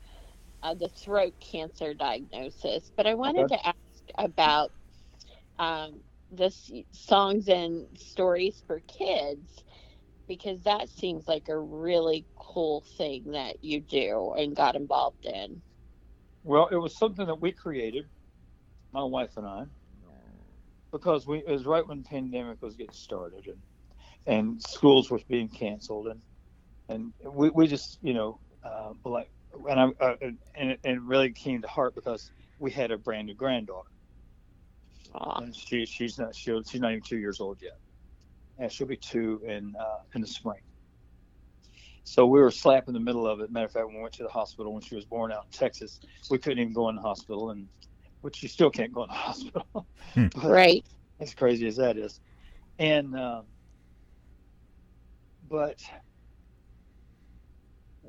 uh, 0.63 0.75
the 0.75 0.89
throat 0.89 1.35
cancer 1.41 1.95
diagnosis. 1.95 2.93
But 2.97 3.07
I 3.07 3.15
wanted 3.15 3.49
Okay. 3.49 3.49
to 3.49 3.67
ask 3.67 3.77
about 4.19 4.71
um, 5.59 6.03
the 6.31 6.53
songs 6.93 7.49
and 7.49 7.87
stories 7.97 8.63
for 8.67 8.81
kids 8.89 9.63
because 10.29 10.63
that 10.63 10.89
seems 10.91 11.29
like 11.29 11.49
a 11.49 11.59
really 11.59 12.27
cool 12.37 12.85
thing 12.97 13.33
that 13.33 13.63
you 13.63 13.81
do 13.81 14.35
and 14.37 14.57
got 14.57 14.77
involved 14.77 15.25
in. 15.27 15.63
well, 16.45 16.69
it 16.71 16.77
was 16.77 16.97
something 16.99 17.27
that 17.27 17.41
we 17.41 17.53
created, 17.53 18.11
my 18.93 19.05
wife 19.05 19.37
and 19.37 19.47
I, 19.47 19.65
because 20.93 21.27
we 21.27 21.39
it 21.39 21.49
was 21.51 21.67
right 21.67 21.87
when 21.87 21.99
the 21.99 22.05
pandemic 22.09 22.63
was 22.63 22.77
getting 22.77 22.93
started 22.93 23.47
and 23.47 23.63
and 24.27 24.63
schools 24.63 25.11
were 25.11 25.21
being 25.29 25.49
canceled 25.49 26.09
and 26.09 26.21
and 26.89 27.13
we, 27.25 27.51
we 27.51 27.67
just 27.67 27.99
you 28.03 28.15
know 28.15 28.41
uh, 28.65 28.93
like 29.05 29.31
and 29.69 29.81
I 29.81 30.05
uh, 30.05 30.17
and 30.57 30.71
it, 30.73 30.81
and 30.85 30.97
it 30.97 31.03
really 31.03 31.33
came 31.33 31.63
to 31.63 31.69
heart 31.69 31.95
because 31.95 32.31
we 32.59 32.71
had 32.71 32.91
a 32.91 32.99
brand 32.99 33.27
new 33.27 33.35
granddaughter 33.35 33.91
Aw. 35.15 35.41
and 35.41 35.55
she 35.55 35.87
she's 35.87 36.19
not 36.19 36.35
she, 36.35 36.53
she's 36.71 36.81
not 36.81 36.91
even 36.93 37.03
two 37.03 37.19
years 37.19 37.41
old 37.41 37.59
yet, 37.63 37.79
and 38.59 38.71
she'll 38.71 38.87
be 38.87 38.97
two 38.97 39.41
in 39.47 39.75
uh, 39.81 39.99
in 40.15 40.21
the 40.21 40.27
spring. 40.27 40.61
So 42.05 42.27
we 42.27 42.41
were 42.41 42.51
slap 42.51 42.89
in 42.89 42.95
the 42.95 43.01
middle 43.01 43.27
of 43.27 43.41
it. 43.41 43.51
Matter 43.51 43.67
of 43.67 43.73
fact, 43.73 43.87
when 43.87 43.97
we 43.97 44.03
went 44.03 44.15
to 44.15 44.23
the 44.23 44.29
hospital 44.31 44.73
when 44.73 44.83
she 44.83 44.95
was 44.95 45.05
born 45.05 45.33
out 45.33 45.45
in 45.45 45.51
Texas, 45.51 46.01
we 46.31 46.39
couldn't 46.39 46.59
even 46.59 46.73
go 46.73 46.89
in 46.89 46.97
the 46.97 47.03
hospital, 47.03 47.51
and 47.51 47.69
which 48.23 48.43
you 48.43 48.49
still 48.49 48.71
can't 48.71 48.93
go 48.93 49.05
in 49.05 49.09
the 49.09 49.15
hospital. 49.17 49.87
Hmm. 50.15 50.27
But 50.35 50.61
Right. 50.61 50.85
as 51.21 51.35
crazy 51.35 51.67
as 51.67 51.77
that 51.77 51.97
is, 51.99 52.21
and 52.79 53.15
um, 53.19 53.47
but 55.49 55.79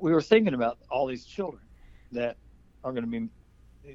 we 0.00 0.12
were 0.12 0.22
thinking 0.22 0.54
about 0.54 0.78
all 0.90 1.06
these 1.06 1.26
children 1.26 1.62
that 2.12 2.36
are 2.84 2.92
going 2.92 3.04
to 3.04 3.10
be, 3.10 3.28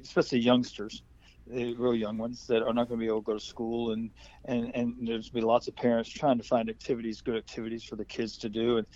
especially 0.00 0.40
youngsters, 0.40 1.02
the 1.46 1.74
real 1.76 1.94
young 1.94 2.18
ones 2.18 2.46
that 2.48 2.62
are 2.62 2.74
not 2.74 2.88
going 2.88 3.00
to 3.00 3.04
be 3.04 3.08
able 3.08 3.22
to 3.22 3.26
go 3.26 3.34
to 3.34 3.40
school, 3.40 3.92
and 3.92 4.10
and 4.46 4.74
and 4.74 5.08
there's 5.08 5.30
be 5.30 5.40
lots 5.40 5.68
of 5.68 5.76
parents 5.76 6.10
trying 6.10 6.38
to 6.38 6.44
find 6.44 6.70
activities, 6.70 7.20
good 7.20 7.36
activities 7.36 7.84
for 7.84 7.96
the 7.96 8.04
kids 8.04 8.38
to 8.38 8.48
do, 8.48 8.78
and 8.78 8.86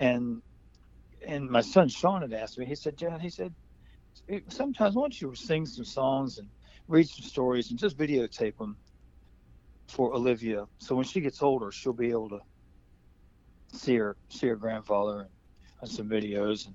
and 0.00 0.42
and 1.26 1.50
my 1.50 1.60
son 1.60 1.88
Sean 1.88 2.22
had 2.22 2.32
asked 2.32 2.58
me. 2.58 2.66
He 2.66 2.74
said, 2.74 2.96
"John, 2.96 3.20
he 3.20 3.30
said, 3.30 3.54
sometimes 4.48 4.94
why 4.94 5.02
don't 5.02 5.20
you 5.20 5.34
sing 5.34 5.66
some 5.66 5.84
songs 5.84 6.38
and 6.38 6.48
read 6.88 7.08
some 7.08 7.26
stories 7.26 7.70
and 7.70 7.78
just 7.78 7.98
videotape 7.98 8.56
them 8.58 8.78
for 9.88 10.14
Olivia, 10.14 10.66
so 10.78 10.96
when 10.96 11.04
she 11.04 11.20
gets 11.20 11.42
older, 11.42 11.70
she'll 11.72 11.92
be 11.92 12.10
able 12.10 12.30
to 12.30 12.40
see 13.74 13.96
her 13.96 14.16
see 14.30 14.48
her 14.48 14.56
grandfather 14.56 15.28
and 15.80 15.90
some 15.90 16.08
videos. 16.08 16.66
And, 16.66 16.74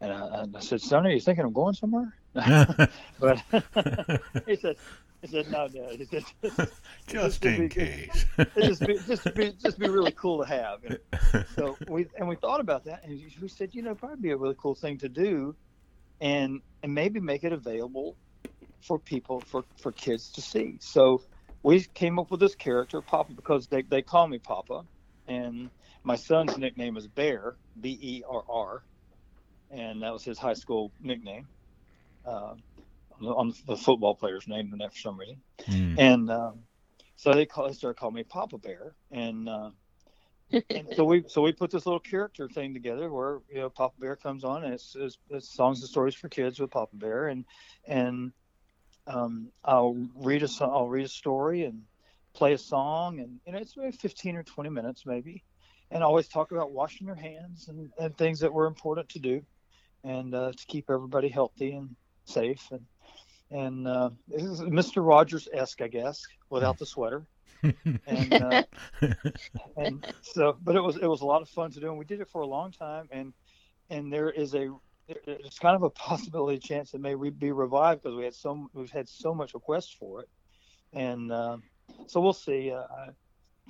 and, 0.00 0.12
I, 0.12 0.42
and 0.42 0.56
I 0.56 0.60
said, 0.60 0.80
Son, 0.80 1.06
are 1.06 1.10
you 1.10 1.20
thinking 1.20 1.44
of 1.44 1.54
going 1.54 1.74
somewhere? 1.74 2.14
but 2.34 3.42
he 4.46 4.56
said, 4.56 4.76
he 5.22 5.26
said, 5.28 5.50
no, 5.50 5.68
Dad. 5.68 5.96
He 5.98 6.04
said, 6.06 6.24
Just 7.06 7.44
in 7.44 7.68
case. 7.68 8.24
just 8.56 8.86
be 8.86 8.98
just 9.06 9.34
be 9.34 9.52
just 9.62 9.78
be 9.78 9.88
really 9.88 10.12
cool 10.12 10.42
to 10.42 10.48
have. 10.48 10.78
And 10.84 11.46
so 11.54 11.76
we 11.88 12.06
and 12.18 12.26
we 12.26 12.36
thought 12.36 12.60
about 12.60 12.84
that, 12.84 13.04
and 13.04 13.20
we 13.40 13.48
said, 13.48 13.74
you 13.74 13.82
know, 13.82 13.94
probably 13.94 14.16
be 14.16 14.30
a 14.30 14.36
really 14.36 14.56
cool 14.58 14.74
thing 14.74 14.96
to 14.98 15.08
do, 15.08 15.54
and 16.20 16.62
and 16.82 16.94
maybe 16.94 17.20
make 17.20 17.44
it 17.44 17.52
available 17.52 18.16
for 18.80 18.98
people 18.98 19.40
for 19.40 19.64
for 19.76 19.92
kids 19.92 20.30
to 20.32 20.40
see. 20.40 20.78
So 20.80 21.22
we 21.62 21.82
came 21.94 22.18
up 22.18 22.30
with 22.30 22.40
this 22.40 22.54
character, 22.54 23.00
Papa, 23.00 23.32
because 23.34 23.66
they 23.66 23.82
they 23.82 24.02
call 24.02 24.26
me 24.26 24.38
Papa, 24.38 24.84
and 25.28 25.70
my 26.04 26.16
son's 26.16 26.56
nickname 26.58 26.96
is 26.96 27.06
Bear, 27.06 27.56
B 27.80 27.98
E 28.00 28.22
R 28.28 28.42
R, 28.48 28.84
and 29.70 30.02
that 30.02 30.12
was 30.12 30.24
his 30.24 30.38
high 30.38 30.54
school 30.54 30.92
nickname. 31.00 31.48
Uh, 32.24 32.54
on 33.22 33.52
the 33.66 33.76
football 33.76 34.14
player's 34.14 34.48
name, 34.48 34.70
and 34.72 34.80
that 34.80 34.92
for 34.92 34.98
some 34.98 35.18
reason 35.18 35.42
Hmm. 35.66 35.94
and 35.98 36.30
um, 36.30 36.60
so 37.16 37.32
they 37.32 37.46
call 37.46 37.66
they 37.66 37.74
started 37.74 37.98
calling 37.98 38.14
me 38.14 38.24
Papa 38.24 38.58
Bear, 38.58 38.94
and, 39.10 39.48
uh, 39.48 39.70
and 40.50 40.88
so 40.96 41.04
we 41.04 41.24
so 41.28 41.42
we 41.42 41.52
put 41.52 41.70
this 41.70 41.84
little 41.86 42.00
character 42.00 42.48
thing 42.48 42.72
together 42.72 43.12
where 43.12 43.40
you 43.48 43.60
know 43.60 43.70
Papa 43.70 43.94
Bear 43.98 44.16
comes 44.16 44.44
on 44.44 44.64
and 44.64 44.74
it's, 44.74 44.94
it's, 44.98 45.18
it's 45.28 45.54
songs 45.54 45.80
and 45.80 45.88
stories 45.88 46.14
for 46.14 46.28
kids 46.28 46.58
with 46.58 46.70
Papa 46.70 46.96
Bear, 46.96 47.28
and 47.28 47.44
and 47.86 48.32
um, 49.06 49.50
I'll 49.64 49.96
read 50.16 50.42
a 50.42 50.48
I'll 50.60 50.88
read 50.88 51.04
a 51.04 51.08
story 51.08 51.64
and 51.64 51.82
play 52.34 52.54
a 52.54 52.58
song, 52.58 53.20
and 53.20 53.40
you 53.46 53.52
know 53.52 53.58
it's 53.58 53.76
maybe 53.76 53.92
15 53.92 54.36
or 54.36 54.42
20 54.42 54.70
minutes 54.70 55.04
maybe, 55.04 55.44
and 55.90 56.02
always 56.02 56.28
talk 56.28 56.52
about 56.52 56.72
washing 56.72 57.06
your 57.06 57.16
hands 57.16 57.68
and, 57.68 57.90
and 57.98 58.16
things 58.16 58.40
that 58.40 58.52
were 58.52 58.66
important 58.66 59.08
to 59.10 59.18
do, 59.18 59.42
and 60.04 60.34
uh, 60.34 60.52
to 60.52 60.66
keep 60.66 60.90
everybody 60.90 61.28
healthy 61.28 61.72
and 61.72 61.94
safe 62.24 62.68
and 62.70 62.84
and 63.50 63.88
uh, 63.88 64.10
Mr. 64.30 65.04
Rogers 65.04 65.48
esque, 65.52 65.80
I 65.80 65.88
guess, 65.88 66.22
without 66.50 66.78
the 66.78 66.86
sweater. 66.86 67.26
and 68.06 68.32
uh, 68.32 68.62
and 69.76 70.06
so, 70.22 70.56
but 70.62 70.76
it 70.76 70.80
was 70.80 70.96
it 70.96 71.06
was 71.06 71.20
a 71.20 71.26
lot 71.26 71.42
of 71.42 71.48
fun 71.48 71.70
to 71.72 71.80
do, 71.80 71.88
and 71.88 71.98
we 71.98 72.04
did 72.04 72.20
it 72.20 72.28
for 72.28 72.42
a 72.42 72.46
long 72.46 72.70
time, 72.70 73.08
and 73.10 73.32
and 73.90 74.12
there 74.12 74.30
is 74.30 74.54
a 74.54 74.70
there's 75.26 75.58
kind 75.58 75.74
of 75.74 75.82
a 75.82 75.90
possibility 75.90 76.58
chance 76.58 76.94
it 76.94 77.00
may 77.00 77.14
re- 77.14 77.30
be 77.30 77.50
revived 77.50 78.02
because 78.02 78.16
we 78.16 78.24
had 78.24 78.34
so 78.34 78.68
we've 78.72 78.90
had 78.90 79.08
so 79.08 79.34
much 79.34 79.52
requests 79.52 79.92
for 79.92 80.22
it, 80.22 80.28
and 80.92 81.32
uh, 81.32 81.56
so 82.06 82.20
we'll 82.20 82.32
see. 82.32 82.70
Uh, 82.70 83.10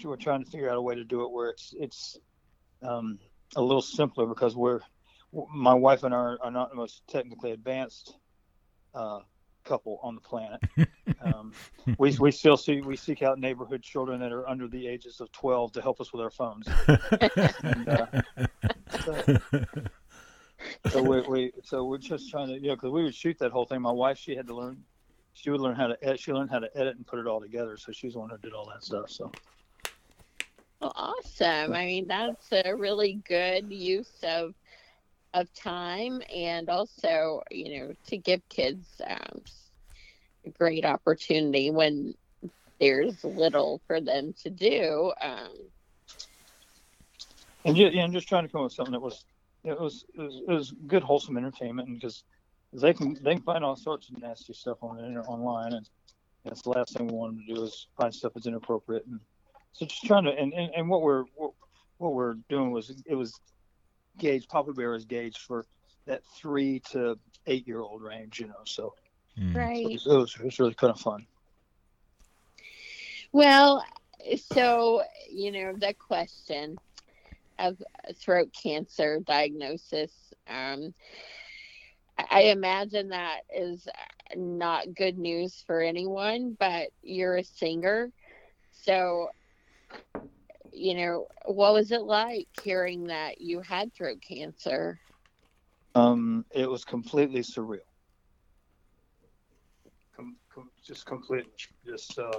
we're 0.08 0.16
trying 0.16 0.44
to 0.44 0.50
figure 0.50 0.70
out 0.70 0.76
a 0.76 0.82
way 0.82 0.94
to 0.94 1.04
do 1.04 1.22
it 1.22 1.30
where 1.30 1.48
it's 1.50 1.74
it's 1.78 2.18
um, 2.82 3.18
a 3.56 3.62
little 3.62 3.82
simpler 3.82 4.26
because 4.26 4.56
we're 4.56 4.80
my 5.54 5.74
wife 5.74 6.02
and 6.02 6.14
I 6.14 6.18
are, 6.18 6.38
are 6.42 6.50
not 6.50 6.70
the 6.70 6.76
most 6.76 7.02
technically 7.08 7.52
advanced 7.52 8.16
uh, 8.94 9.20
couple 9.64 10.00
on 10.02 10.14
the 10.14 10.20
planet. 10.20 10.60
Um, 11.22 11.52
we 11.98 12.16
we 12.18 12.30
still 12.30 12.56
see 12.56 12.80
we 12.80 12.96
seek 12.96 13.22
out 13.22 13.38
neighborhood 13.38 13.82
children 13.82 14.20
that 14.20 14.32
are 14.32 14.48
under 14.48 14.68
the 14.68 14.86
ages 14.86 15.20
of 15.20 15.30
12 15.32 15.72
to 15.72 15.82
help 15.82 16.00
us 16.00 16.14
with 16.14 16.22
our 16.22 16.30
phones. 16.30 16.66
and, 17.62 17.88
uh, 17.88 18.06
so, 19.04 19.38
so 20.88 21.02
we, 21.02 21.20
we 21.20 21.52
so 21.62 21.84
we're 21.84 21.98
just 21.98 22.30
trying 22.30 22.48
to 22.48 22.54
you 22.54 22.68
know 22.68 22.74
because 22.74 22.90
we 22.90 23.02
would 23.02 23.14
shoot 23.14 23.38
that 23.40 23.52
whole 23.52 23.66
thing. 23.66 23.82
My 23.82 23.92
wife 23.92 24.16
she 24.16 24.34
had 24.34 24.46
to 24.46 24.54
learn 24.54 24.82
she 25.34 25.50
would 25.50 25.60
learn 25.60 25.76
how 25.76 25.88
to 25.88 25.96
edit, 26.02 26.20
she 26.20 26.32
learned 26.32 26.50
how 26.50 26.60
to 26.60 26.70
edit 26.74 26.96
and 26.96 27.06
put 27.06 27.18
it 27.18 27.26
all 27.26 27.40
together. 27.40 27.76
So 27.76 27.92
she's 27.92 28.14
the 28.14 28.20
one 28.20 28.30
who 28.30 28.38
did 28.38 28.54
all 28.54 28.70
that 28.72 28.82
stuff. 28.82 29.10
So. 29.10 29.30
Well, 30.80 30.92
awesome. 30.96 31.74
I 31.74 31.84
mean, 31.84 32.06
that's 32.08 32.52
a 32.52 32.74
really 32.74 33.20
good 33.26 33.70
use 33.70 34.12
of 34.22 34.54
of 35.32 35.52
time, 35.54 36.22
and 36.34 36.68
also, 36.68 37.42
you 37.50 37.78
know, 37.78 37.94
to 38.06 38.16
give 38.16 38.40
kids 38.48 39.00
um, 39.06 39.42
a 40.44 40.50
great 40.50 40.84
opportunity 40.84 41.70
when 41.70 42.14
there's 42.80 43.22
little 43.22 43.80
for 43.86 44.00
them 44.00 44.34
to 44.42 44.50
do. 44.50 45.12
Um, 45.20 45.52
and 47.64 47.76
yeah, 47.76 47.88
yeah, 47.92 48.02
I'm 48.02 48.12
just 48.12 48.26
trying 48.26 48.44
to 48.44 48.48
come 48.48 48.62
up 48.62 48.64
with 48.64 48.72
something 48.72 48.92
that 48.92 49.00
was 49.00 49.24
it 49.64 49.78
was 49.78 50.04
it 50.14 50.20
was, 50.22 50.42
it 50.48 50.52
was 50.52 50.74
good 50.86 51.02
wholesome 51.02 51.36
entertainment 51.36 51.88
because 51.92 52.24
they 52.72 52.94
can 52.94 53.16
they 53.22 53.34
can 53.34 53.42
find 53.42 53.64
all 53.64 53.76
sorts 53.76 54.08
of 54.08 54.20
nasty 54.20 54.54
stuff 54.54 54.78
on 54.82 54.96
the 54.96 55.02
internet 55.02 55.28
online 55.28 55.74
and 55.74 55.88
that's 56.44 56.62
the 56.62 56.70
last 56.70 56.96
thing 56.96 57.06
we 57.06 57.12
want 57.12 57.36
them 57.36 57.44
to 57.46 57.54
do 57.54 57.62
is 57.64 57.88
find 57.98 58.14
stuff 58.14 58.32
that's 58.34 58.46
inappropriate 58.46 59.04
and 59.06 59.20
so 59.72 59.86
just 59.86 60.04
trying 60.04 60.24
to 60.24 60.30
and, 60.30 60.52
and, 60.52 60.74
and 60.74 60.88
what 60.88 61.02
we're 61.02 61.24
what, 61.34 61.52
what 61.98 62.12
we're 62.14 62.34
doing 62.48 62.70
was 62.70 63.02
it 63.06 63.14
was 63.14 63.40
gauge 64.18 64.48
Papa 64.48 64.72
Bear 64.72 64.94
is 64.94 65.04
gauged 65.04 65.38
for 65.38 65.66
that 66.06 66.22
three 66.36 66.80
to 66.90 67.18
eight 67.46 67.66
year 67.66 67.80
old 67.80 68.02
range, 68.02 68.40
you 68.40 68.46
know. 68.46 68.62
So, 68.64 68.94
mm. 69.38 69.54
right, 69.54 69.84
so 69.84 69.88
it, 69.88 69.92
was, 69.92 70.06
it, 70.06 70.16
was, 70.16 70.36
it 70.36 70.44
was 70.44 70.58
really 70.58 70.74
kind 70.74 70.92
of 70.92 71.00
fun. 71.00 71.26
Well, 73.32 73.84
so 74.52 75.02
you 75.30 75.52
know 75.52 75.74
the 75.76 75.94
question 75.94 76.76
of 77.58 77.80
throat 78.16 78.50
cancer 78.60 79.20
diagnosis. 79.20 80.12
Um, 80.48 80.94
I 82.30 82.42
imagine 82.44 83.10
that 83.10 83.40
is 83.54 83.88
not 84.36 84.94
good 84.94 85.18
news 85.18 85.62
for 85.66 85.80
anyone, 85.80 86.56
but 86.58 86.88
you're 87.02 87.36
a 87.36 87.44
singer. 87.44 88.10
So 88.72 89.28
you 90.72 90.94
know, 90.94 91.26
what 91.44 91.72
was 91.74 91.90
it 91.90 92.02
like 92.02 92.48
hearing 92.62 93.04
that 93.04 93.40
you 93.40 93.60
had 93.60 93.92
throat 93.92 94.18
cancer? 94.26 94.98
Um, 95.94 96.44
it 96.52 96.68
was 96.68 96.84
completely 96.84 97.40
surreal. 97.40 97.78
Com- 100.16 100.36
com- 100.54 100.70
just 100.84 101.06
complete, 101.06 101.46
just 101.84 102.18
uh, 102.18 102.30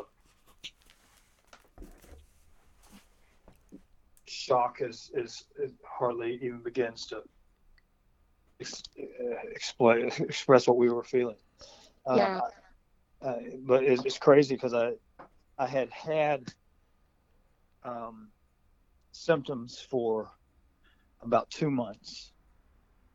shock 4.28 4.78
is, 4.82 5.12
is, 5.14 5.45
is 5.60 5.74
hardly 5.86 6.39
even 6.41 6.64
begins 6.64 7.06
to 7.08 7.22
ex- 8.60 8.84
uh, 8.99 9.49
explain 9.52 10.08
express 10.20 10.68
what 10.68 10.78
we 10.78 10.89
were 10.89 11.04
feeling. 11.04 11.38
Uh, 12.08 12.16
yeah. 12.16 12.39
Uh, 13.22 13.36
but 13.68 13.84
it's, 13.84 14.04
it's 14.06 14.18
crazy 14.18 14.56
because 14.56 14.74
I 14.74 14.93
I 15.60 15.68
had 15.68 15.91
had 15.91 16.52
um, 17.84 18.30
symptoms 19.12 19.86
for 19.90 20.32
about 21.22 21.50
two 21.50 21.70
months. 21.70 22.32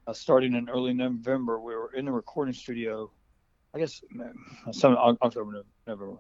Uh, 0.07 0.13
starting 0.13 0.55
in 0.55 0.69
early 0.69 0.95
November, 0.95 1.61
we 1.61 1.75
were 1.75 1.93
in 1.95 2.05
the 2.05 2.13
recording 2.13 2.55
studio. 2.55 3.11
I 3.75 3.79
guess 3.79 4.03
some 4.71 4.97
October, 4.97 5.65
November, 5.87 6.17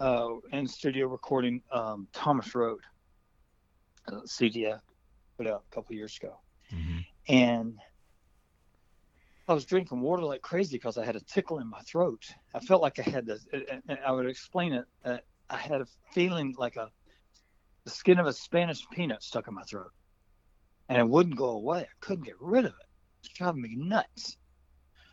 uh, 0.00 0.28
in 0.52 0.66
studio 0.66 1.06
recording 1.06 1.62
um, 1.70 2.08
Thomas 2.12 2.52
Road, 2.54 2.80
uh, 4.08 4.22
CDF 4.26 4.80
put 5.36 5.46
out 5.46 5.62
a 5.70 5.74
couple 5.74 5.94
years 5.94 6.18
ago, 6.20 6.36
mm-hmm. 6.74 6.98
and 7.28 7.78
I 9.48 9.54
was 9.54 9.64
drinking 9.64 10.00
water 10.00 10.24
like 10.24 10.42
crazy 10.42 10.76
because 10.76 10.98
I 10.98 11.04
had 11.04 11.14
a 11.14 11.20
tickle 11.20 11.60
in 11.60 11.68
my 11.68 11.80
throat. 11.80 12.24
I 12.54 12.60
felt 12.60 12.82
like 12.82 12.98
I 12.98 13.02
had 13.02 13.24
this, 13.24 13.46
and 13.52 13.98
I 14.04 14.10
would 14.10 14.26
explain 14.26 14.72
it. 14.72 14.84
Uh, 15.04 15.18
I 15.48 15.58
had 15.58 15.80
a 15.80 15.86
feeling 16.12 16.54
like 16.58 16.76
a 16.76 16.90
the 17.84 17.90
skin 17.90 18.18
of 18.18 18.26
a 18.26 18.32
Spanish 18.32 18.86
peanut 18.90 19.22
stuck 19.22 19.48
in 19.48 19.54
my 19.54 19.62
throat. 19.62 19.92
And 20.88 20.98
it 20.98 21.08
wouldn't 21.08 21.36
go 21.36 21.50
away. 21.50 21.80
I 21.80 21.86
couldn't 22.00 22.24
get 22.24 22.40
rid 22.40 22.64
of 22.64 22.72
it. 22.72 22.86
It's 23.20 23.32
driving 23.32 23.62
me 23.62 23.76
nuts. 23.76 24.36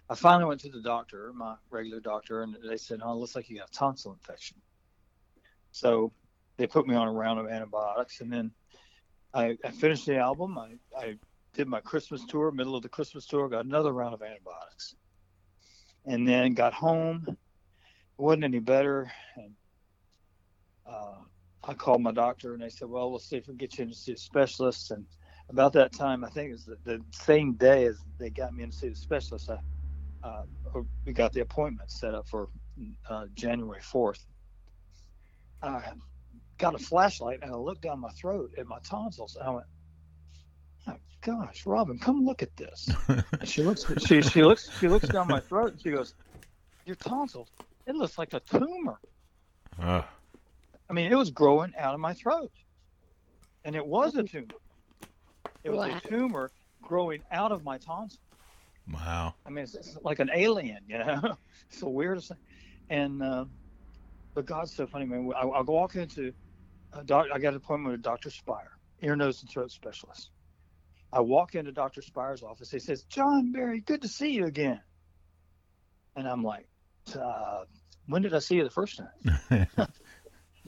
I 0.10 0.16
finally 0.16 0.46
went 0.46 0.62
to 0.62 0.70
the 0.70 0.82
doctor, 0.82 1.32
my 1.34 1.56
regular 1.70 2.00
doctor, 2.00 2.42
and 2.42 2.58
they 2.68 2.78
said, 2.78 3.02
Oh, 3.04 3.14
it 3.14 3.18
looks 3.18 3.36
like 3.36 3.50
you 3.50 3.60
got 3.60 3.72
tonsil 3.72 4.12
infection. 4.12 4.58
So 5.72 6.12
they 6.58 6.66
put 6.66 6.88
me 6.88 6.96
on 6.96 7.08
a 7.08 7.12
round 7.12 7.40
of 7.40 7.48
antibiotics. 7.48 8.22
And 8.22 8.34
then 8.34 8.52
I, 9.34 9.58
I 9.64 9.70
finished 9.70 10.08
the 10.08 10.18
album. 10.18 10.58
I, 10.58 10.74
I 10.98 11.16
did 11.54 11.68
my 11.68 11.80
Christmas 11.80 12.26
tour, 12.26 12.52
middle 12.52 12.76
of 12.76 12.82
the 12.82 12.90
Christmas 12.90 13.28
tour, 13.28 13.48
got 13.50 13.66
another 13.66 13.94
round 13.94 14.16
of 14.16 14.24
antibiotics. 14.24 14.96
And 16.06 16.28
then 16.28 16.56
got 16.56 16.74
home. 16.74 17.26
It 17.28 17.38
wasn't 18.18 18.46
any 18.46 18.60
better. 18.60 19.12
And 19.36 19.54
uh, 20.88 21.18
I 21.70 21.76
called 21.76 22.02
my 22.02 22.12
doctor 22.12 22.54
and 22.54 22.64
they 22.64 22.70
said, 22.70 22.90
well, 22.90 23.12
we'll 23.12 23.20
see 23.20 23.38
if 23.38 23.48
we 23.48 23.54
get 23.54 23.78
you 23.78 23.84
in 23.84 23.90
to 23.90 23.96
see 23.96 24.14
a 24.14 24.18
specialist. 24.18 24.90
And 24.90 25.06
about 25.50 25.72
that 25.74 25.94
time, 25.94 26.24
I 26.24 26.30
think 26.30 26.50
it 26.50 26.54
was 26.54 26.66
the, 26.66 26.78
the 26.84 27.00
same 27.12 27.54
day 27.54 27.86
as 27.86 28.00
they 28.18 28.32
got 28.32 28.56
me 28.56 28.64
in 28.64 28.72
to 28.72 28.76
see 28.76 28.90
the 28.90 28.96
specialist, 28.96 29.52
I, 29.52 29.60
uh, 30.28 30.44
we 31.06 31.14
got 31.14 31.32
the 31.32 31.42
appointment 31.42 31.92
set 31.92 32.16
up 32.16 32.28
for 32.28 32.50
uh, 33.08 33.26
January 33.36 33.82
4th. 33.82 34.26
I 35.62 35.92
got 36.58 36.74
a 36.74 36.80
flashlight 36.80 37.40
and 37.44 37.52
I 37.52 37.56
looked 37.56 37.84
down 37.84 38.00
my 38.00 38.10
throat 38.12 38.52
at 38.58 38.66
my 38.66 38.80
tonsils. 38.80 39.36
And 39.36 39.48
I 39.48 39.52
went, 39.52 39.68
oh, 40.88 40.96
gosh, 41.22 41.68
Robin, 41.68 42.00
come 42.00 42.26
look 42.26 42.42
at 42.42 42.58
this. 42.58 42.90
she 43.44 43.62
looks, 43.62 43.86
she, 44.08 44.24
she 44.24 44.44
looks, 44.44 44.76
she 44.80 44.88
looks 44.88 45.08
down 45.08 45.28
my 45.28 45.40
throat 45.40 45.74
and 45.74 45.82
she 45.82 45.92
goes, 45.92 46.16
your 46.88 46.96
tonsils, 46.96 47.52
it 47.86 47.94
looks 47.94 48.18
like 48.18 48.34
a 48.34 48.40
tumor. 48.40 49.00
Uh. 49.80 50.02
I 50.90 50.94
mean, 50.94 51.12
it 51.12 51.16
was 51.16 51.30
growing 51.30 51.74
out 51.78 51.94
of 51.94 52.00
my 52.00 52.14
throat, 52.14 52.52
and 53.64 53.76
it 53.76 53.86
was 53.86 54.16
a 54.16 54.24
tumor. 54.24 54.48
It 55.64 55.70
was 55.70 55.88
wow. 55.90 55.98
a 56.04 56.08
tumor 56.08 56.52
growing 56.82 57.22
out 57.32 57.52
of 57.52 57.64
my 57.64 57.78
tonsil. 57.78 58.20
Wow. 58.92 59.36
I 59.46 59.50
mean, 59.50 59.66
it's, 59.66 59.76
it's 59.76 59.98
like 60.04 60.20
an 60.20 60.32
alien, 60.34 60.80
you 60.88 60.98
know. 60.98 61.38
it's 61.70 61.80
the 61.80 61.90
weirdest 61.90 62.30
thing. 62.30 62.38
And 62.90 63.22
uh, 63.22 63.46
but 64.34 64.46
God's 64.46 64.74
so 64.74 64.88
funny, 64.88 65.06
man. 65.06 65.32
I, 65.36 65.42
I'll 65.42 65.64
walk 65.64 65.96
into 65.96 66.34
a 66.94 67.04
doc. 67.04 67.28
I 67.32 67.38
got 67.38 67.50
an 67.50 67.58
appointment 67.58 67.92
with 67.92 68.02
Dr. 68.02 68.32
Spire, 68.32 68.72
ear, 69.02 69.16
nose, 69.16 69.42
and 69.42 69.50
throat 69.50 69.72
specialist. 69.72 70.32
I 71.12 71.22
walk 71.22 71.56
into 71.56 71.72
Dr. 71.72 72.02
Spire's 72.02 72.42
office. 72.42 72.72
He 72.72 72.80
says, 72.80 73.04
"John 73.04 73.52
Berry, 73.52 73.82
good 73.82 74.02
to 74.02 74.08
see 74.08 74.32
you 74.32 74.46
again." 74.46 74.82
And 76.16 76.28
I'm 76.28 76.44
like, 76.44 76.68
uh, 77.16 77.66
"When 78.08 78.24
did 78.24 78.34
I 78.34 78.40
see 78.40 78.56
you 78.56 78.64
the 78.64 78.72
first 78.72 79.00
time?" 79.50 79.68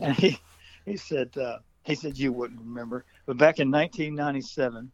and 0.01 0.15
he 0.15 0.39
he 0.85 0.97
said 0.97 1.35
uh, 1.37 1.59
he 1.83 1.95
said 1.95 2.17
you 2.17 2.31
wouldn't 2.31 2.59
remember, 2.59 3.05
but 3.25 3.37
back 3.37 3.59
in 3.59 3.71
1997, 3.71 4.91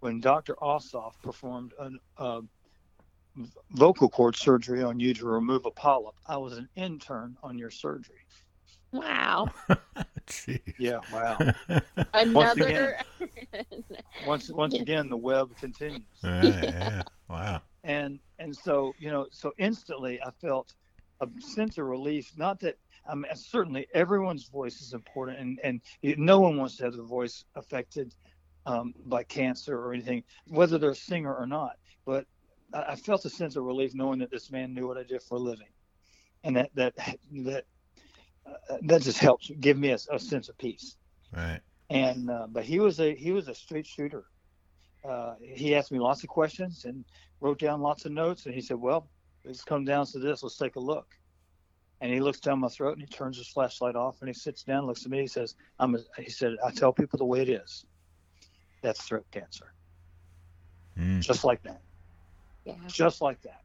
when 0.00 0.20
Dr. 0.20 0.54
Ossoff 0.56 1.12
performed 1.22 1.72
a 1.78 1.90
uh, 2.18 2.40
vocal 3.72 4.08
cord 4.08 4.36
surgery 4.36 4.82
on 4.82 4.98
you 5.00 5.14
to 5.14 5.26
remove 5.26 5.66
a 5.66 5.70
polyp, 5.70 6.14
I 6.26 6.36
was 6.36 6.56
an 6.56 6.68
intern 6.76 7.36
on 7.42 7.58
your 7.58 7.70
surgery. 7.70 8.16
Wow. 8.92 9.48
yeah, 10.78 11.00
wow. 11.12 11.38
Another. 12.12 12.34
Once 12.34 12.56
again, 12.56 13.84
once, 14.26 14.50
once 14.50 14.74
again, 14.74 15.08
the 15.08 15.16
web 15.16 15.56
continues. 15.58 16.02
Yeah, 16.24 16.60
yeah. 16.62 17.02
Wow. 17.28 17.62
And 17.84 18.18
and 18.38 18.54
so 18.54 18.92
you 18.98 19.10
know, 19.10 19.26
so 19.30 19.52
instantly 19.58 20.20
I 20.20 20.30
felt 20.40 20.74
a 21.20 21.28
sense 21.38 21.78
of 21.78 21.86
relief. 21.86 22.32
Not 22.36 22.60
that 22.60 22.76
I 23.08 23.14
mean, 23.14 23.24
certainly 23.34 23.86
everyone's 23.94 24.48
voice 24.48 24.80
is 24.80 24.92
important, 24.92 25.38
and 25.38 25.58
and 25.62 25.80
no 26.18 26.40
one 26.40 26.56
wants 26.56 26.76
to 26.76 26.84
have 26.84 26.94
their 26.94 27.04
voice 27.04 27.44
affected 27.54 28.14
um, 28.66 28.94
by 29.06 29.22
cancer 29.24 29.78
or 29.78 29.92
anything, 29.92 30.22
whether 30.48 30.78
they're 30.78 30.90
a 30.90 30.94
singer 30.94 31.34
or 31.34 31.46
not. 31.46 31.76
But 32.04 32.26
I 32.72 32.94
felt 32.96 33.24
a 33.24 33.30
sense 33.30 33.56
of 33.56 33.64
relief 33.64 33.94
knowing 33.94 34.18
that 34.20 34.30
this 34.30 34.50
man 34.50 34.74
knew 34.74 34.86
what 34.86 34.96
I 34.96 35.02
did 35.02 35.22
for 35.22 35.36
a 35.36 35.40
living, 35.40 35.68
and 36.44 36.56
that 36.56 36.70
that 36.74 36.94
that 37.32 37.64
uh, 38.46 38.76
that 38.82 39.02
just 39.02 39.18
helps 39.18 39.50
give 39.60 39.78
me 39.78 39.90
a, 39.90 39.98
a, 40.10 40.18
sense 40.18 40.48
of 40.48 40.56
peace. 40.58 40.96
Right. 41.34 41.60
And 41.88 42.30
uh, 42.30 42.46
but 42.48 42.64
he 42.64 42.78
was 42.78 43.00
a 43.00 43.14
he 43.14 43.32
was 43.32 43.48
a 43.48 43.54
straight 43.54 43.86
shooter. 43.86 44.24
Uh, 45.08 45.34
he 45.40 45.74
asked 45.74 45.90
me 45.90 45.98
lots 45.98 46.22
of 46.22 46.28
questions 46.28 46.84
and 46.84 47.04
wrote 47.40 47.58
down 47.58 47.80
lots 47.80 48.04
of 48.04 48.12
notes, 48.12 48.46
and 48.46 48.54
he 48.54 48.60
said, 48.60 48.76
"Well, 48.76 49.08
it's 49.44 49.64
come 49.64 49.84
down 49.84 50.06
to 50.06 50.18
this. 50.18 50.42
Let's 50.42 50.56
take 50.56 50.76
a 50.76 50.80
look." 50.80 51.06
And 52.00 52.12
he 52.12 52.20
looks 52.20 52.40
down 52.40 52.60
my 52.60 52.68
throat 52.68 52.96
and 52.96 53.02
he 53.02 53.06
turns 53.06 53.36
his 53.36 53.48
flashlight 53.48 53.94
off 53.94 54.20
and 54.20 54.28
he 54.28 54.34
sits 54.34 54.62
down, 54.62 54.86
looks 54.86 55.04
at 55.04 55.10
me, 55.10 55.20
he 55.20 55.26
says, 55.26 55.54
"I'm." 55.78 55.94
A, 55.94 55.98
he 56.20 56.30
said, 56.30 56.56
"I 56.64 56.70
tell 56.70 56.92
people 56.92 57.18
the 57.18 57.26
way 57.26 57.40
it 57.40 57.48
is. 57.48 57.84
That's 58.82 59.02
throat 59.02 59.26
cancer." 59.30 59.72
Mm. 60.98 61.20
Just 61.20 61.44
like 61.44 61.62
that. 61.62 61.80
Yeah. 62.64 62.74
Just 62.86 63.20
like 63.20 63.40
that. 63.42 63.62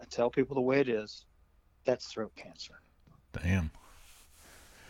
I 0.00 0.04
tell 0.04 0.30
people 0.30 0.54
the 0.54 0.60
way 0.60 0.80
it 0.80 0.88
is. 0.88 1.24
That's 1.84 2.06
throat 2.06 2.32
cancer. 2.36 2.80
Damn. 3.32 3.70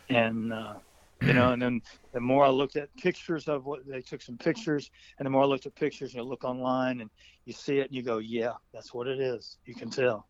And 0.08 0.52
uh, 0.52 0.74
you 1.22 1.32
know, 1.32 1.52
and 1.52 1.62
then 1.62 1.82
the 2.12 2.20
more 2.20 2.44
I 2.44 2.48
looked 2.48 2.76
at 2.76 2.94
pictures 2.96 3.48
of 3.48 3.64
what 3.64 3.86
they 3.86 4.00
took 4.00 4.20
some 4.20 4.36
pictures, 4.36 4.90
and 5.18 5.26
the 5.26 5.30
more 5.30 5.42
I 5.42 5.46
looked 5.46 5.66
at 5.66 5.74
pictures, 5.74 6.14
you 6.14 6.22
look 6.22 6.44
online 6.44 7.00
and 7.00 7.10
you 7.44 7.52
see 7.52 7.78
it, 7.78 7.86
and 7.88 7.94
you 7.94 8.02
go, 8.02 8.18
yeah, 8.18 8.52
that's 8.72 8.92
what 8.92 9.06
it 9.06 9.20
is. 9.20 9.58
You 9.64 9.74
can 9.74 9.88
tell. 9.88 10.26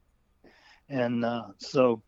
And 0.92 1.24
uh, 1.24 1.44
so, 1.58 2.02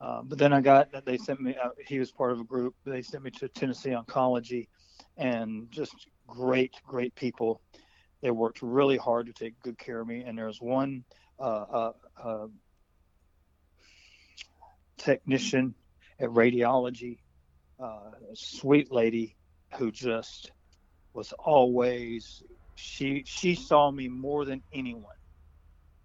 uh, 0.00 0.22
but 0.24 0.38
then 0.38 0.52
I 0.52 0.60
got 0.60 1.06
they 1.06 1.16
sent 1.16 1.40
me. 1.40 1.56
Uh, 1.56 1.70
he 1.88 1.98
was 1.98 2.12
part 2.12 2.32
of 2.32 2.40
a 2.40 2.44
group. 2.44 2.74
They 2.84 3.02
sent 3.02 3.24
me 3.24 3.30
to 3.32 3.48
Tennessee 3.48 3.90
Oncology, 3.90 4.68
and 5.16 5.70
just 5.70 5.94
great, 6.28 6.74
great 6.86 7.14
people 7.16 7.62
they 8.22 8.30
worked 8.30 8.62
really 8.62 8.96
hard 8.96 9.26
to 9.26 9.34
take 9.34 9.60
good 9.62 9.78
care 9.78 10.00
of 10.00 10.08
me. 10.08 10.22
And 10.26 10.38
there 10.38 10.46
was 10.46 10.60
one 10.60 11.04
uh, 11.38 11.42
uh, 11.44 11.92
uh, 12.24 12.46
technician 14.98 15.74
at 16.18 16.30
radiology, 16.30 17.18
sweet 18.34 18.90
lady, 18.90 19.36
who 19.78 19.92
just 19.92 20.50
was 21.12 21.34
always 21.38 22.42
she 22.76 23.24
she 23.26 23.54
saw 23.54 23.90
me 23.90 24.08
more 24.08 24.46
than 24.46 24.62
anyone. 24.72 25.04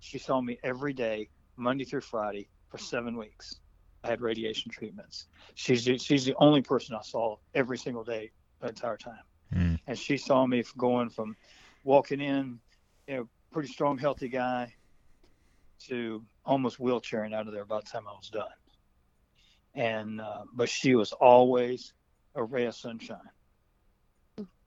She 0.02 0.20
saw 0.20 0.42
me 0.42 0.60
every 0.64 0.94
day, 0.94 1.30
Monday 1.60 1.84
through 1.84 2.02
Friday, 2.02 2.50
for 2.70 2.78
seven 2.78 3.18
weeks. 3.18 3.60
I 4.04 4.08
had 4.08 4.22
radiation 4.22 4.72
treatments. 4.72 5.28
She's 5.56 5.84
she's 5.84 6.26
the 6.26 6.36
only 6.38 6.62
person 6.62 6.96
I 6.96 7.02
saw 7.02 7.38
every 7.54 7.78
single 7.78 8.04
day 8.04 8.32
the 8.62 8.70
entire 8.70 8.98
time, 8.98 9.24
mm. 9.54 9.80
and 9.88 9.98
she 9.98 10.18
saw 10.18 10.46
me 10.46 10.64
going 10.78 11.10
from 11.10 11.36
walking 11.84 12.22
in, 12.22 12.60
you 13.08 13.16
know, 13.16 13.30
pretty 13.52 13.70
strong, 13.70 13.98
healthy 13.98 14.30
guy, 14.30 14.74
to 15.88 16.24
almost 16.46 16.80
wheelchairing 16.80 17.34
out 17.34 17.48
of 17.48 17.54
there 17.54 17.66
by 17.66 17.80
the 17.80 17.86
time 17.86 18.04
I 18.08 18.12
was 18.12 18.30
done. 18.30 18.48
And 19.76 20.22
uh, 20.22 20.44
but 20.54 20.70
she 20.70 20.96
was 20.96 21.12
always 21.12 21.94
a 22.36 22.44
ray 22.44 22.66
of 22.66 22.76
sunshine, 22.76 23.18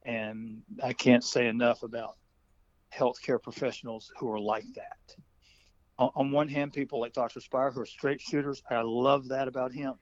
and 0.04 0.62
I 0.82 0.92
can't 0.92 1.24
say 1.24 1.48
enough 1.48 1.82
about 1.82 2.16
healthcare 2.94 3.42
professionals 3.42 4.12
who 4.18 4.30
are 4.30 4.40
like 4.40 4.66
that. 4.74 5.16
On, 5.98 6.10
on 6.14 6.30
one 6.30 6.48
hand, 6.48 6.72
people 6.72 7.00
like 7.00 7.12
Dr. 7.12 7.40
Spire 7.40 7.70
who 7.70 7.80
are 7.80 7.86
straight 7.86 8.20
shooters. 8.20 8.62
I 8.70 8.82
love 8.82 9.28
that 9.28 9.48
about 9.48 9.72
him. 9.72 9.94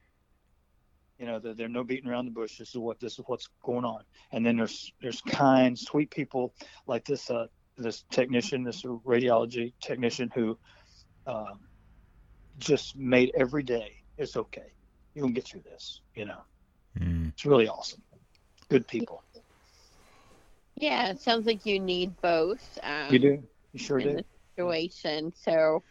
You 1.21 1.27
know 1.27 1.37
they're, 1.37 1.53
they're 1.53 1.69
no 1.69 1.83
beating 1.83 2.09
around 2.09 2.25
the 2.25 2.31
bush. 2.31 2.57
This 2.57 2.69
is 2.69 2.77
what 2.77 2.99
this 2.99 3.19
is 3.19 3.25
what's 3.27 3.47
going 3.63 3.85
on. 3.85 4.01
And 4.31 4.43
then 4.43 4.57
there's 4.57 4.91
there's 5.01 5.21
kind 5.21 5.77
sweet 5.77 6.09
people 6.09 6.55
like 6.87 7.05
this 7.05 7.29
uh, 7.29 7.45
this 7.77 8.05
technician 8.09 8.63
this 8.63 8.81
radiology 8.81 9.73
technician 9.79 10.31
who 10.33 10.57
uh, 11.27 11.53
just 12.57 12.95
made 12.97 13.31
every 13.37 13.61
day 13.61 13.97
it's 14.17 14.35
okay. 14.35 14.73
You 15.13 15.21
can 15.21 15.33
get 15.33 15.45
through 15.45 15.61
this 15.61 16.01
you 16.15 16.25
know. 16.25 16.41
Mm. 16.99 17.29
it's 17.29 17.45
really 17.45 17.67
awesome. 17.67 18.01
Good 18.69 18.87
people. 18.87 19.23
Yeah 20.75 21.09
it 21.09 21.21
sounds 21.21 21.45
like 21.45 21.67
you 21.67 21.79
need 21.79 22.19
both 22.21 22.79
um, 22.81 23.13
you 23.13 23.19
do? 23.19 23.43
you 23.73 23.79
sure 23.79 23.99
do 23.99 24.23
situation 24.69 25.33
so 25.35 25.83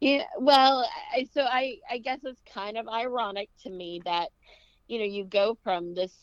yeah, 0.00 0.24
well, 0.38 0.88
I, 1.14 1.28
so 1.32 1.42
I 1.42 1.76
I 1.90 1.98
guess 1.98 2.20
it's 2.24 2.40
kind 2.54 2.78
of 2.78 2.88
ironic 2.88 3.50
to 3.64 3.70
me 3.70 4.00
that 4.04 4.30
you 4.88 4.98
know 4.98 5.04
you 5.04 5.24
go 5.24 5.58
from 5.62 5.94
this 5.94 6.14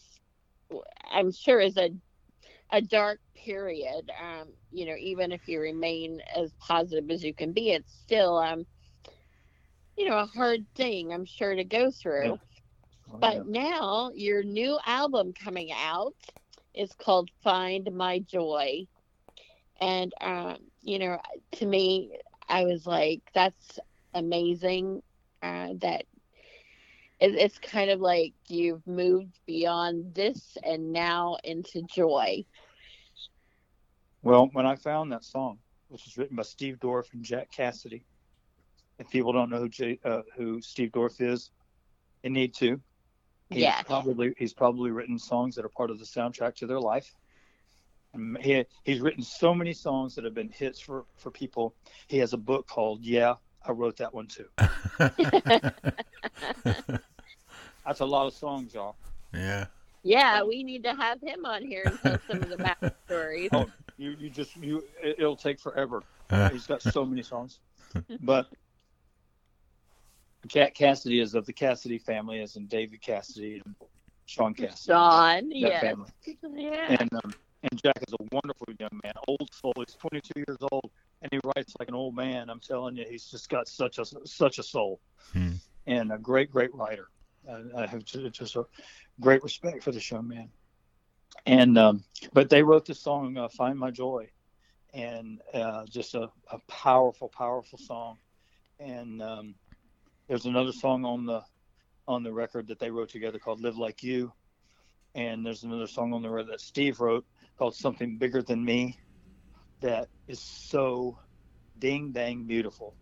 I'm 1.11 1.31
sure 1.31 1.59
is 1.59 1.77
a 1.77 1.91
a 2.71 2.81
dark 2.81 3.19
period 3.35 4.11
um 4.21 4.49
you 4.71 4.85
know 4.85 4.95
even 4.99 5.31
if 5.31 5.47
you 5.47 5.61
remain 5.61 6.21
as 6.35 6.51
positive 6.59 7.09
as 7.09 7.23
you 7.23 7.33
can 7.33 7.53
be 7.53 7.71
it's 7.71 7.93
still 7.93 8.37
um 8.37 8.65
you 9.97 10.09
know 10.09 10.17
a 10.17 10.25
hard 10.25 10.65
thing 10.75 11.13
I'm 11.13 11.25
sure 11.25 11.55
to 11.55 11.63
go 11.63 11.91
through. 11.91 12.31
Yeah. 12.31 12.35
Oh, 13.13 13.19
but 13.19 13.35
yeah. 13.35 13.41
now 13.47 14.11
your 14.15 14.43
new 14.43 14.77
album 14.85 15.33
coming 15.33 15.71
out 15.71 16.13
is 16.73 16.91
called 16.93 17.29
Find 17.43 17.89
My 17.95 18.19
Joy. 18.19 18.87
And 19.79 20.13
um 20.21 20.57
you 20.81 20.99
know 20.99 21.19
to 21.53 21.65
me 21.65 22.11
I 22.49 22.63
was 22.63 22.87
like, 22.87 23.21
that's 23.33 23.79
amazing. 24.13 25.01
Uh, 25.43 25.69
that 25.81 26.05
it, 27.19 27.35
it's 27.35 27.57
kind 27.59 27.89
of 27.89 27.99
like 27.99 28.33
you've 28.47 28.85
moved 28.87 29.39
beyond 29.45 30.13
this 30.13 30.57
and 30.63 30.91
now 30.91 31.37
into 31.43 31.81
joy. 31.83 32.45
Well, 34.23 34.49
when 34.53 34.65
I 34.65 34.75
found 34.75 35.11
that 35.11 35.23
song, 35.23 35.59
which 35.89 36.05
was 36.05 36.17
written 36.17 36.35
by 36.35 36.43
Steve 36.43 36.77
Dorff 36.79 37.13
and 37.13 37.23
Jack 37.23 37.51
Cassidy, 37.51 38.03
if 38.99 39.09
people 39.09 39.31
don't 39.31 39.49
know 39.49 39.59
who, 39.59 39.69
J, 39.69 39.99
uh, 40.03 40.21
who 40.35 40.61
Steve 40.61 40.91
Dorff 40.91 41.21
is, 41.21 41.51
they 42.23 42.29
need 42.29 42.53
to. 42.55 42.79
He's 43.49 43.59
yeah. 43.59 43.81
Probably 43.83 44.33
he's 44.37 44.53
probably 44.53 44.91
written 44.91 45.17
songs 45.17 45.55
that 45.55 45.63
are 45.63 45.69
part 45.69 45.89
of 45.89 45.99
the 45.99 46.05
soundtrack 46.05 46.55
to 46.55 46.67
their 46.67 46.79
life. 46.79 47.13
He, 48.39 48.65
he's 48.83 48.99
written 48.99 49.23
so 49.23 49.53
many 49.53 49.73
songs 49.73 50.15
that 50.15 50.23
have 50.25 50.33
been 50.33 50.49
hits 50.49 50.79
for, 50.79 51.05
for 51.15 51.31
people. 51.31 51.75
He 52.07 52.17
has 52.19 52.33
a 52.33 52.37
book 52.37 52.67
called 52.67 53.01
Yeah, 53.03 53.35
I 53.65 53.71
Wrote 53.71 53.97
That 53.97 54.13
One 54.13 54.27
Too. 54.27 54.47
That's 57.85 57.99
a 58.01 58.05
lot 58.05 58.27
of 58.27 58.33
songs, 58.33 58.73
y'all. 58.73 58.95
Yeah. 59.33 59.67
Yeah, 60.03 60.43
we 60.43 60.63
need 60.63 60.83
to 60.83 60.93
have 60.93 61.19
him 61.21 61.45
on 61.45 61.63
here 61.63 61.83
and 61.85 61.99
tell 61.99 62.17
some 62.27 62.41
of 62.43 62.49
the 62.49 62.57
backstories. 62.57 63.49
Oh, 63.51 63.69
you, 63.97 64.15
you 64.19 64.29
just 64.29 64.55
you 64.55 64.83
it'll 65.03 65.35
take 65.35 65.59
forever. 65.59 66.03
Uh. 66.29 66.49
He's 66.49 66.67
got 66.67 66.81
so 66.81 67.05
many 67.05 67.23
songs. 67.23 67.59
But 68.21 68.47
Jack 70.45 70.75
Cassidy 70.75 71.19
is 71.19 71.33
of 71.35 71.45
the 71.45 71.53
Cassidy 71.53 71.97
family, 71.97 72.41
as 72.41 72.55
in 72.55 72.67
David 72.67 73.01
Cassidy 73.01 73.61
and 73.65 73.75
Shaun 74.25 74.53
Cassidy. 74.53 74.93
Shaun, 74.93 75.51
yeah. 75.51 75.93
Yeah. 76.53 76.95
And 76.99 77.13
um, 77.13 77.33
and 77.69 77.81
Jack 77.81 77.97
is 78.07 78.13
a 78.13 78.23
wonderful 78.31 78.67
young 78.79 78.99
man, 79.03 79.13
old 79.27 79.49
soul. 79.53 79.73
He's 79.77 79.95
22 79.95 80.31
years 80.47 80.57
old, 80.71 80.91
and 81.21 81.31
he 81.31 81.39
writes 81.43 81.73
like 81.79 81.87
an 81.87 81.95
old 81.95 82.15
man. 82.15 82.49
I'm 82.49 82.59
telling 82.59 82.95
you, 82.95 83.05
he's 83.09 83.25
just 83.25 83.49
got 83.49 83.67
such 83.67 83.99
a 83.99 84.05
such 84.25 84.59
a 84.59 84.63
soul, 84.63 84.99
hmm. 85.33 85.53
and 85.85 86.11
a 86.11 86.17
great, 86.17 86.51
great 86.51 86.73
writer. 86.73 87.09
Uh, 87.47 87.61
I 87.77 87.85
have 87.85 88.03
just, 88.03 88.33
just, 88.33 88.55
a 88.55 88.65
great 89.19 89.43
respect 89.43 89.83
for 89.83 89.91
this 89.91 90.09
young 90.11 90.27
man. 90.27 90.49
And 91.45 91.77
um, 91.77 92.03
but 92.33 92.49
they 92.49 92.63
wrote 92.63 92.85
this 92.85 92.99
song, 92.99 93.37
uh, 93.37 93.49
"Find 93.49 93.77
My 93.77 93.91
Joy," 93.91 94.29
and 94.93 95.41
uh, 95.53 95.85
just 95.85 96.15
a, 96.15 96.29
a, 96.51 96.59
powerful, 96.67 97.29
powerful 97.29 97.79
song. 97.79 98.17
And 98.79 99.21
um, 99.21 99.55
there's 100.27 100.45
another 100.45 100.71
song 100.71 101.05
on 101.05 101.25
the 101.25 101.43
on 102.07 102.23
the 102.23 102.31
record 102.31 102.67
that 102.67 102.79
they 102.79 102.91
wrote 102.91 103.09
together 103.09 103.39
called 103.39 103.61
"Live 103.61 103.77
Like 103.77 104.03
You." 104.03 104.31
And 105.15 105.45
there's 105.45 105.63
another 105.63 105.87
song 105.87 106.13
on 106.13 106.21
the 106.21 106.29
record 106.29 106.51
that 106.51 106.61
Steve 106.61 106.99
wrote 106.99 107.25
called 107.57 107.75
Something 107.75 108.17
Bigger 108.17 108.41
Than 108.41 108.63
Me 108.63 108.97
that 109.81 110.07
is 110.27 110.39
so 110.39 111.17
ding 111.79 112.11
dang 112.11 112.43
beautiful. 112.43 112.95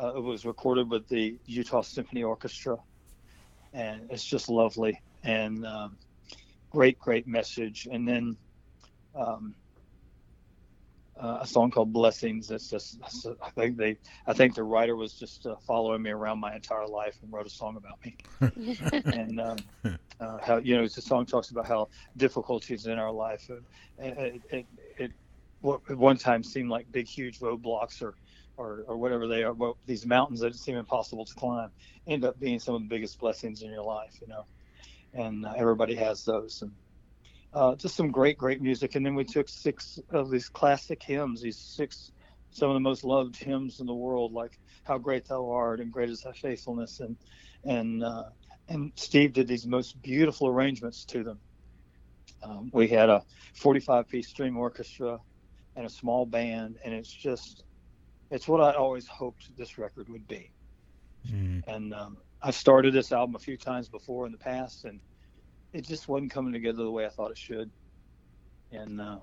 Uh, 0.00 0.14
it 0.16 0.22
was 0.22 0.44
recorded 0.44 0.90
with 0.90 1.08
the 1.08 1.38
Utah 1.46 1.82
Symphony 1.82 2.22
Orchestra, 2.22 2.76
and 3.72 4.08
it's 4.10 4.24
just 4.24 4.48
lovely 4.48 5.00
and 5.22 5.64
um, 5.66 5.96
great, 6.70 6.98
great 6.98 7.26
message. 7.26 7.88
And 7.90 8.06
then 8.06 8.36
um, 9.14 9.54
uh, 11.20 11.38
a 11.40 11.46
song 11.46 11.70
called 11.70 11.92
Blessings. 11.92 12.48
That's 12.48 12.68
just 12.68 12.98
I 13.42 13.50
think 13.50 13.76
they 13.76 13.96
I 14.26 14.32
think 14.32 14.54
the 14.54 14.64
writer 14.64 14.96
was 14.96 15.14
just 15.14 15.46
uh, 15.46 15.56
following 15.66 16.02
me 16.02 16.10
around 16.10 16.40
my 16.40 16.54
entire 16.54 16.86
life 16.86 17.18
and 17.22 17.32
wrote 17.32 17.46
a 17.46 17.50
song 17.50 17.76
about 17.76 17.98
me. 18.04 18.16
and 19.04 19.40
um, 19.40 19.56
uh, 20.20 20.38
how 20.42 20.58
you 20.58 20.76
know 20.76 20.82
the 20.82 21.02
song 21.02 21.26
talks 21.26 21.50
about 21.50 21.66
how 21.66 21.88
difficulties 22.16 22.86
in 22.86 22.98
our 22.98 23.12
life 23.12 23.48
it, 23.98 24.40
it, 24.50 24.66
it, 24.98 25.12
what 25.60 25.80
at 25.88 25.96
one 25.96 26.16
time 26.16 26.42
seemed 26.42 26.70
like 26.70 26.90
big 26.92 27.06
huge 27.06 27.38
roadblocks 27.40 28.02
or 28.02 28.14
or, 28.56 28.84
or 28.86 28.96
whatever 28.96 29.26
they 29.26 29.42
are 29.42 29.54
these 29.86 30.06
mountains 30.06 30.40
that 30.40 30.54
seem 30.54 30.76
impossible 30.76 31.24
to 31.24 31.34
climb 31.34 31.70
end 32.06 32.24
up 32.24 32.38
being 32.38 32.58
some 32.58 32.74
of 32.74 32.82
the 32.82 32.88
biggest 32.88 33.18
blessings 33.18 33.62
in 33.62 33.70
your 33.70 33.82
life 33.82 34.18
you 34.20 34.28
know 34.28 34.44
and 35.14 35.44
uh, 35.44 35.52
everybody 35.56 35.94
has 35.94 36.24
those 36.24 36.62
and 36.62 36.70
uh, 37.54 37.74
just 37.76 37.94
some 37.94 38.10
great, 38.10 38.36
great 38.36 38.60
music. 38.60 38.94
And 38.94 39.06
then 39.06 39.14
we 39.14 39.24
took 39.24 39.48
six 39.48 39.98
of 40.10 40.30
these 40.30 40.48
classic 40.48 41.02
hymns, 41.02 41.40
these 41.40 41.58
six, 41.58 42.12
some 42.50 42.68
of 42.70 42.74
the 42.74 42.80
most 42.80 43.04
loved 43.04 43.36
hymns 43.36 43.80
in 43.80 43.86
the 43.86 43.94
world, 43.94 44.32
like 44.32 44.58
"How 44.82 44.98
Great 44.98 45.26
Thou 45.26 45.48
Art" 45.50 45.80
and 45.80 45.92
"Great 45.92 46.10
Is 46.10 46.22
Thy 46.22 46.32
Faithfulness," 46.32 47.00
and 47.00 47.16
and 47.64 48.02
uh, 48.02 48.24
and 48.68 48.92
Steve 48.96 49.32
did 49.32 49.46
these 49.46 49.66
most 49.66 50.00
beautiful 50.02 50.48
arrangements 50.48 51.04
to 51.06 51.22
them. 51.22 51.38
Um, 52.42 52.70
we 52.72 52.88
had 52.88 53.08
a 53.08 53.22
45-piece 53.58 54.28
string 54.28 54.56
orchestra 54.56 55.18
and 55.76 55.86
a 55.86 55.88
small 55.88 56.26
band, 56.26 56.76
and 56.84 56.92
it's 56.92 57.10
just, 57.10 57.64
it's 58.30 58.46
what 58.46 58.60
I 58.60 58.72
always 58.72 59.06
hoped 59.06 59.56
this 59.56 59.78
record 59.78 60.08
would 60.08 60.28
be. 60.28 60.50
Mm. 61.28 61.62
And 61.66 61.94
um, 61.94 62.18
I 62.42 62.50
started 62.50 62.92
this 62.92 63.12
album 63.12 63.34
a 63.34 63.38
few 63.38 63.56
times 63.56 63.88
before 63.88 64.26
in 64.26 64.32
the 64.32 64.38
past, 64.38 64.84
and 64.84 65.00
it 65.74 65.84
just 65.84 66.08
wasn't 66.08 66.30
coming 66.30 66.52
together 66.52 66.84
the 66.84 66.90
way 66.90 67.04
I 67.04 67.10
thought 67.10 67.32
it 67.32 67.38
should. 67.38 67.70
And 68.70 69.00
uh, 69.00 69.18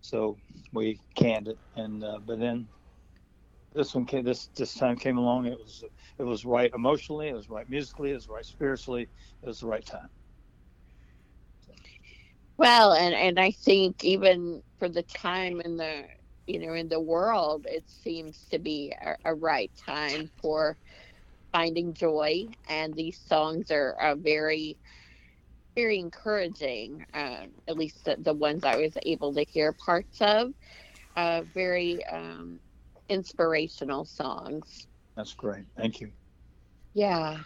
so 0.00 0.38
we 0.72 0.98
canned 1.16 1.48
it, 1.48 1.58
and 1.74 2.02
uh, 2.02 2.18
but 2.24 2.38
then 2.38 2.68
this 3.74 3.94
one 3.94 4.06
came, 4.06 4.24
this 4.24 4.48
this 4.56 4.74
time 4.74 4.96
came 4.96 5.18
along. 5.18 5.46
It 5.46 5.58
was 5.58 5.84
it 6.18 6.22
was 6.22 6.44
right 6.44 6.72
emotionally, 6.74 7.28
it 7.28 7.34
was 7.34 7.50
right 7.50 7.68
musically, 7.68 8.12
it 8.12 8.14
was 8.14 8.28
right 8.28 8.44
spiritually, 8.44 9.08
it 9.42 9.46
was 9.46 9.60
the 9.60 9.66
right 9.66 9.84
time. 9.84 10.08
Well, 12.56 12.94
and 12.94 13.14
and 13.14 13.38
I 13.38 13.50
think 13.50 14.04
even 14.04 14.62
for 14.78 14.88
the 14.88 15.02
time 15.02 15.60
in 15.60 15.76
the 15.76 16.04
you 16.46 16.60
know 16.60 16.74
in 16.74 16.88
the 16.88 17.00
world, 17.00 17.66
it 17.68 17.84
seems 17.88 18.46
to 18.50 18.58
be 18.58 18.94
a, 19.04 19.16
a 19.26 19.34
right 19.34 19.70
time 19.84 20.30
for 20.40 20.78
finding 21.52 21.94
joy, 21.94 22.46
and 22.68 22.94
these 22.94 23.20
songs 23.28 23.70
are, 23.70 23.96
are 24.00 24.16
very 24.16 24.76
very 25.76 26.00
encouraging. 26.00 27.06
Uh, 27.14 27.46
at 27.68 27.76
least 27.76 28.04
the, 28.04 28.16
the 28.18 28.34
ones 28.34 28.64
I 28.64 28.76
was 28.76 28.96
able 29.04 29.34
to 29.34 29.44
hear 29.44 29.72
parts 29.72 30.20
of, 30.20 30.48
uh, 31.16 31.42
very 31.54 32.04
um, 32.06 32.58
inspirational 33.08 34.04
songs. 34.04 34.86
That's 35.16 35.34
great. 35.34 35.64
Thank 35.76 36.00
you. 36.00 36.10
Yeah. 36.94 37.38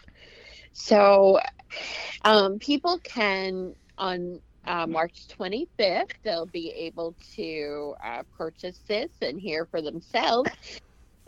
So 0.73 1.39
um, 2.23 2.57
people 2.59 2.97
can 3.03 3.75
on 3.97 4.41
uh, 4.65 4.87
March 4.87 5.27
25th, 5.39 6.11
they'll 6.23 6.45
be 6.45 6.69
able 6.71 7.15
to 7.35 7.95
uh, 8.03 8.23
purchase 8.37 8.79
this 8.87 9.11
and 9.21 9.39
hear 9.39 9.65
for 9.65 9.81
themselves. 9.81 10.51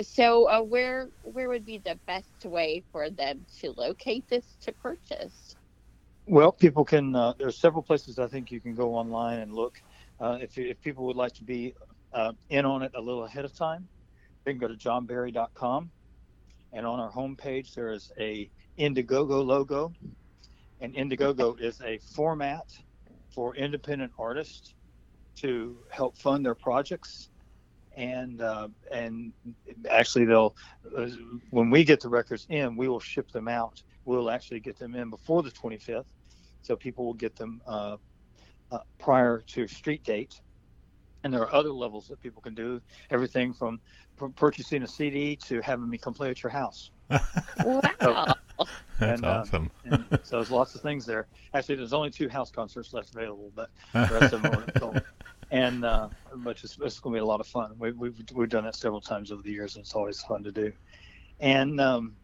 So, 0.01 0.49
uh, 0.49 0.61
where 0.61 1.09
where 1.21 1.49
would 1.49 1.65
be 1.65 1.77
the 1.77 1.99
best 2.07 2.45
way 2.45 2.83
for 2.91 3.09
them 3.09 3.45
to 3.61 3.73
locate 3.77 4.27
this 4.27 4.45
to 4.61 4.71
purchase? 4.73 5.52
Well, 6.25 6.51
people 6.51 6.85
can. 6.85 7.15
Uh, 7.15 7.33
there's 7.37 7.57
several 7.57 7.83
places 7.83 8.17
I 8.17 8.27
think 8.27 8.51
you 8.51 8.61
can 8.61 8.75
go 8.75 8.95
online 8.95 9.39
and 9.39 9.53
look. 9.53 9.81
Uh, 10.19 10.37
if 10.41 10.57
if 10.57 10.79
people 10.81 11.05
would 11.07 11.17
like 11.17 11.33
to 11.33 11.43
be 11.43 11.73
uh, 12.13 12.31
in 12.49 12.65
on 12.65 12.81
it 12.81 12.91
a 12.95 13.01
little 13.01 13.25
ahead 13.25 13.43
of 13.45 13.53
time, 13.55 13.87
they 14.43 14.51
can 14.51 14.59
go 14.59 14.67
to 14.67 14.75
johnberry.com, 14.75 15.91
and 16.71 16.85
on 16.85 16.99
our 16.99 17.11
homepage 17.11 17.73
there 17.73 17.91
is 17.91 18.11
a 18.17 18.49
Indiegogo 18.79 19.45
logo, 19.45 19.91
and 20.79 20.93
Indiegogo 20.95 21.59
is 21.59 21.81
a 21.81 21.97
format 22.15 22.71
for 23.35 23.55
independent 23.55 24.13
artists 24.17 24.75
to 25.35 25.77
help 25.89 26.17
fund 26.17 26.45
their 26.45 26.55
projects 26.55 27.29
and 27.95 28.41
uh, 28.41 28.67
and 28.91 29.33
actually 29.89 30.25
they'll 30.25 30.55
uh, 30.97 31.07
when 31.51 31.69
we 31.69 31.83
get 31.83 31.99
the 32.01 32.09
records 32.09 32.45
in 32.49 32.75
we 32.75 32.87
will 32.87 32.99
ship 32.99 33.31
them 33.31 33.47
out 33.47 33.81
we'll 34.05 34.29
actually 34.29 34.59
get 34.59 34.77
them 34.77 34.95
in 34.95 35.09
before 35.09 35.43
the 35.43 35.51
25th 35.51 36.05
so 36.61 36.75
people 36.75 37.05
will 37.05 37.13
get 37.13 37.35
them 37.35 37.61
uh, 37.67 37.97
uh 38.71 38.79
prior 38.99 39.43
to 39.47 39.67
street 39.67 40.03
date 40.03 40.39
and 41.23 41.33
there 41.33 41.41
are 41.41 41.53
other 41.53 41.71
levels 41.71 42.07
that 42.07 42.19
people 42.19 42.41
can 42.41 42.53
do 42.53 42.81
everything 43.09 43.53
from 43.53 43.79
purchasing 44.35 44.83
a 44.83 44.87
cd 44.87 45.35
to 45.35 45.61
having 45.61 45.89
me 45.89 45.97
come 45.97 46.13
play 46.13 46.29
at 46.29 46.43
your 46.43 46.51
house 46.51 46.91
wow 47.63 48.35
That's 48.99 49.21
and, 49.21 49.25
uh, 49.25 49.39
awesome. 49.39 49.71
and 49.85 50.05
so 50.23 50.37
there's 50.37 50.51
lots 50.51 50.75
of 50.75 50.81
things 50.81 51.05
there. 51.05 51.27
Actually, 51.53 51.75
there's 51.75 51.93
only 51.93 52.09
two 52.09 52.29
house 52.29 52.51
concerts 52.51 52.93
left 52.93 53.13
available, 53.13 53.51
but 53.55 53.69
the 53.93 54.09
rest 54.19 54.33
of 54.33 54.41
them 54.41 54.53
are 54.53 54.65
sold. 54.79 55.01
And 55.51 55.85
uh, 55.85 56.09
but 56.37 56.63
it's, 56.63 56.77
it's 56.81 56.99
going 56.99 57.13
to 57.13 57.17
be 57.17 57.21
a 57.21 57.25
lot 57.25 57.39
of 57.39 57.47
fun. 57.47 57.73
We, 57.77 57.91
we've 57.91 58.19
we've 58.33 58.49
done 58.49 58.63
that 58.65 58.75
several 58.75 59.01
times 59.01 59.31
over 59.31 59.41
the 59.41 59.51
years, 59.51 59.75
and 59.75 59.83
it's 59.83 59.93
always 59.93 60.21
fun 60.21 60.43
to 60.43 60.51
do. 60.51 60.71
And 61.39 61.79
um, 61.81 62.15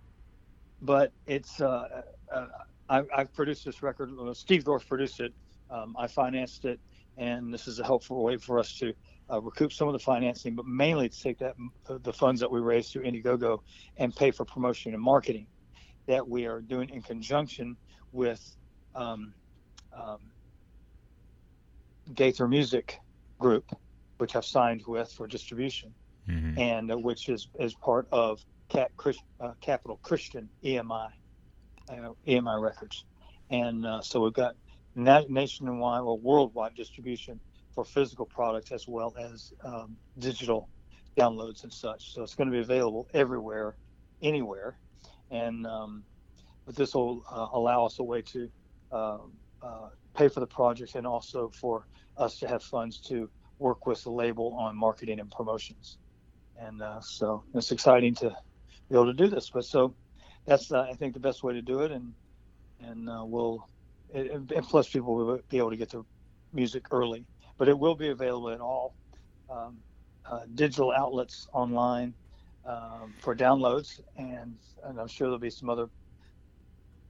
but 0.81 1.11
it's 1.27 1.61
uh, 1.61 2.01
uh, 2.33 2.47
I, 2.89 3.03
I've 3.15 3.33
produced 3.33 3.65
this 3.65 3.81
record. 3.83 4.11
Steve 4.33 4.63
Dorff 4.63 4.87
produced 4.87 5.19
it. 5.19 5.33
Um, 5.69 5.95
I 5.99 6.07
financed 6.07 6.65
it, 6.65 6.79
and 7.17 7.53
this 7.53 7.67
is 7.67 7.79
a 7.79 7.83
helpful 7.83 8.23
way 8.23 8.37
for 8.37 8.59
us 8.59 8.73
to 8.79 8.93
uh, 9.31 9.39
recoup 9.41 9.71
some 9.71 9.87
of 9.87 9.93
the 9.93 9.99
financing, 9.99 10.55
but 10.55 10.65
mainly 10.65 11.09
to 11.09 11.21
take 11.21 11.37
that 11.39 11.55
the 11.87 12.13
funds 12.13 12.41
that 12.41 12.51
we 12.51 12.59
raised 12.59 12.91
through 12.91 13.03
Indiegogo 13.03 13.59
and 13.97 14.15
pay 14.15 14.31
for 14.31 14.45
promotion 14.45 14.93
and 14.93 15.01
marketing 15.01 15.45
that 16.07 16.27
we 16.27 16.45
are 16.47 16.61
doing 16.61 16.89
in 16.89 17.01
conjunction 17.03 17.77
with 18.11 18.55
um, 18.95 19.33
um, 19.93 20.19
Gaither 22.15 22.47
Music 22.47 22.97
Group, 23.37 23.71
which 24.17 24.35
I've 24.35 24.45
signed 24.45 24.83
with 24.87 25.11
for 25.11 25.27
distribution, 25.27 25.93
Mhm. 26.27 26.57
and 26.57 26.91
uh, 26.91 26.97
which 26.97 27.29
is 27.29 27.47
is 27.59 27.75
part 27.75 28.07
of 28.11 28.43
Cap, 28.69 28.91
uh, 29.41 29.51
Capitol 29.61 29.99
Christian 30.03 30.49
EMI, 30.63 31.09
uh, 31.89 32.09
EMI 32.27 32.61
Records, 32.61 33.05
and 33.49 33.85
uh, 33.85 34.01
so 34.01 34.21
we've 34.21 34.33
got 34.33 34.55
na- 34.95 35.23
nationwide 35.29 36.01
or 36.01 36.17
worldwide 36.17 36.75
distribution 36.75 37.39
for 37.73 37.83
physical 37.83 38.25
products 38.25 38.71
as 38.71 38.87
well 38.87 39.13
as 39.19 39.53
um, 39.63 39.97
digital 40.19 40.69
downloads 41.17 41.63
and 41.63 41.73
such. 41.73 42.13
So 42.13 42.23
it's 42.23 42.35
going 42.35 42.47
to 42.47 42.53
be 42.53 42.59
available 42.61 43.07
everywhere, 43.13 43.75
anywhere 44.21 44.77
and 45.31 45.65
um, 45.67 46.03
but 46.65 46.75
this 46.75 46.93
will 46.93 47.23
uh, 47.31 47.47
allow 47.53 47.85
us 47.85 47.99
a 47.99 48.03
way 48.03 48.21
to 48.21 48.49
uh, 48.91 49.17
uh, 49.61 49.89
pay 50.15 50.27
for 50.27 50.39
the 50.39 50.47
project 50.47 50.95
and 50.95 51.05
also 51.07 51.49
for 51.59 51.87
us 52.17 52.37
to 52.39 52.47
have 52.47 52.63
funds 52.63 52.99
to 52.99 53.29
work 53.59 53.85
with 53.85 54.03
the 54.03 54.11
label 54.11 54.55
on 54.55 54.75
marketing 54.75 55.19
and 55.19 55.31
promotions. 55.31 55.97
And 56.59 56.81
uh, 56.81 56.99
so 57.01 57.43
it's 57.53 57.71
exciting 57.71 58.15
to 58.15 58.35
be 58.89 58.95
able 58.95 59.05
to 59.05 59.13
do 59.13 59.27
this. 59.27 59.49
But 59.49 59.65
so 59.65 59.93
that's 60.45 60.71
uh, 60.71 60.81
I 60.81 60.93
think 60.93 61.13
the 61.13 61.19
best 61.19 61.43
way 61.43 61.53
to 61.53 61.61
do 61.61 61.81
it, 61.81 61.91
and 61.91 62.13
and 62.81 63.09
uh, 63.09 63.23
we'll 63.25 63.67
and 64.13 64.47
plus 64.63 64.89
people 64.89 65.15
will 65.15 65.39
be 65.49 65.57
able 65.57 65.69
to 65.69 65.77
get 65.77 65.89
the 65.89 66.03
music 66.53 66.85
early. 66.91 67.25
But 67.57 67.67
it 67.67 67.77
will 67.77 67.95
be 67.95 68.09
available 68.09 68.49
at 68.49 68.61
all 68.61 68.95
um, 69.49 69.77
digital 70.55 70.91
outlets 70.91 71.47
online 71.53 72.13
um, 72.65 73.13
for 73.19 73.35
downloads, 73.35 73.99
and, 74.17 74.55
and 74.83 74.99
I'm 74.99 75.07
sure 75.07 75.27
there'll 75.27 75.39
be 75.39 75.49
some 75.49 75.69
other 75.69 75.89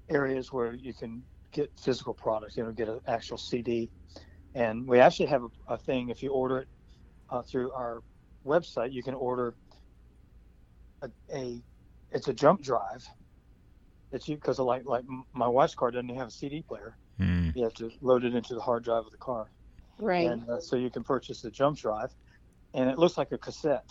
areas 0.10 0.52
where 0.52 0.74
you 0.74 0.94
can 0.94 1.24
get 1.52 1.72
physical 1.78 2.14
products, 2.14 2.58
you 2.58 2.64
know, 2.64 2.72
get 2.72 2.88
an 2.88 3.00
actual 3.08 3.38
CD. 3.38 3.90
And 4.56 4.88
we 4.88 5.00
actually 5.00 5.28
have 5.28 5.44
a, 5.44 5.74
a 5.74 5.78
thing, 5.78 6.10
if 6.10 6.24
you 6.24 6.32
order 6.32 6.60
it 6.60 6.68
uh, 7.30 7.42
through 7.42 7.72
our 7.72 8.02
website, 8.46 8.92
you 8.92 9.04
can 9.04 9.14
order 9.14 9.54
a, 11.02 11.10
a 11.34 11.62
it's 12.12 12.28
a 12.28 12.34
jump 12.34 12.62
drive. 12.62 13.08
It's 14.12 14.28
you 14.28 14.36
because 14.36 14.60
like 14.60 14.86
like 14.86 15.06
my 15.34 15.48
wife's 15.48 15.76
car 15.76 15.92
doesn't 15.92 16.10
have 16.10 16.30
a 16.30 16.32
CD 16.32 16.62
player. 16.62 16.96
Mm. 17.20 17.56
You 17.56 17.64
have 17.64 17.74
to 17.76 17.92
load 18.02 18.24
it 18.24 18.34
into 18.34 18.56
the 18.56 18.62
hard 18.62 18.84
drive 18.84 19.06
of 19.06 19.12
the 19.12 19.18
car, 19.18 19.48
Right. 20.00 20.28
and 20.30 20.50
uh, 20.50 20.60
so 20.60 20.76
you 20.78 20.90
can 20.90 21.04
purchase 21.04 21.42
the 21.42 21.52
jump 21.52 21.78
drive, 21.78 22.12
and 22.74 22.90
it 22.90 22.98
looks 22.98 23.18
like 23.18 23.32
a 23.32 23.38
cassette. 23.38 23.90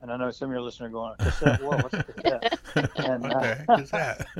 And 0.00 0.12
I 0.12 0.16
know 0.18 0.30
some 0.30 0.50
of 0.50 0.52
your 0.52 0.60
listeners 0.60 0.88
are 0.88 0.92
going, 0.92 1.14
cassette, 1.18 1.62
whoa, 1.62 1.78
what's 1.78 1.94
a 1.94 2.02
cassette? 2.04 2.58
And, 2.96 3.24
uh, 3.24 3.56
what 3.64 3.78
the 3.78 3.84
that? 3.92 4.26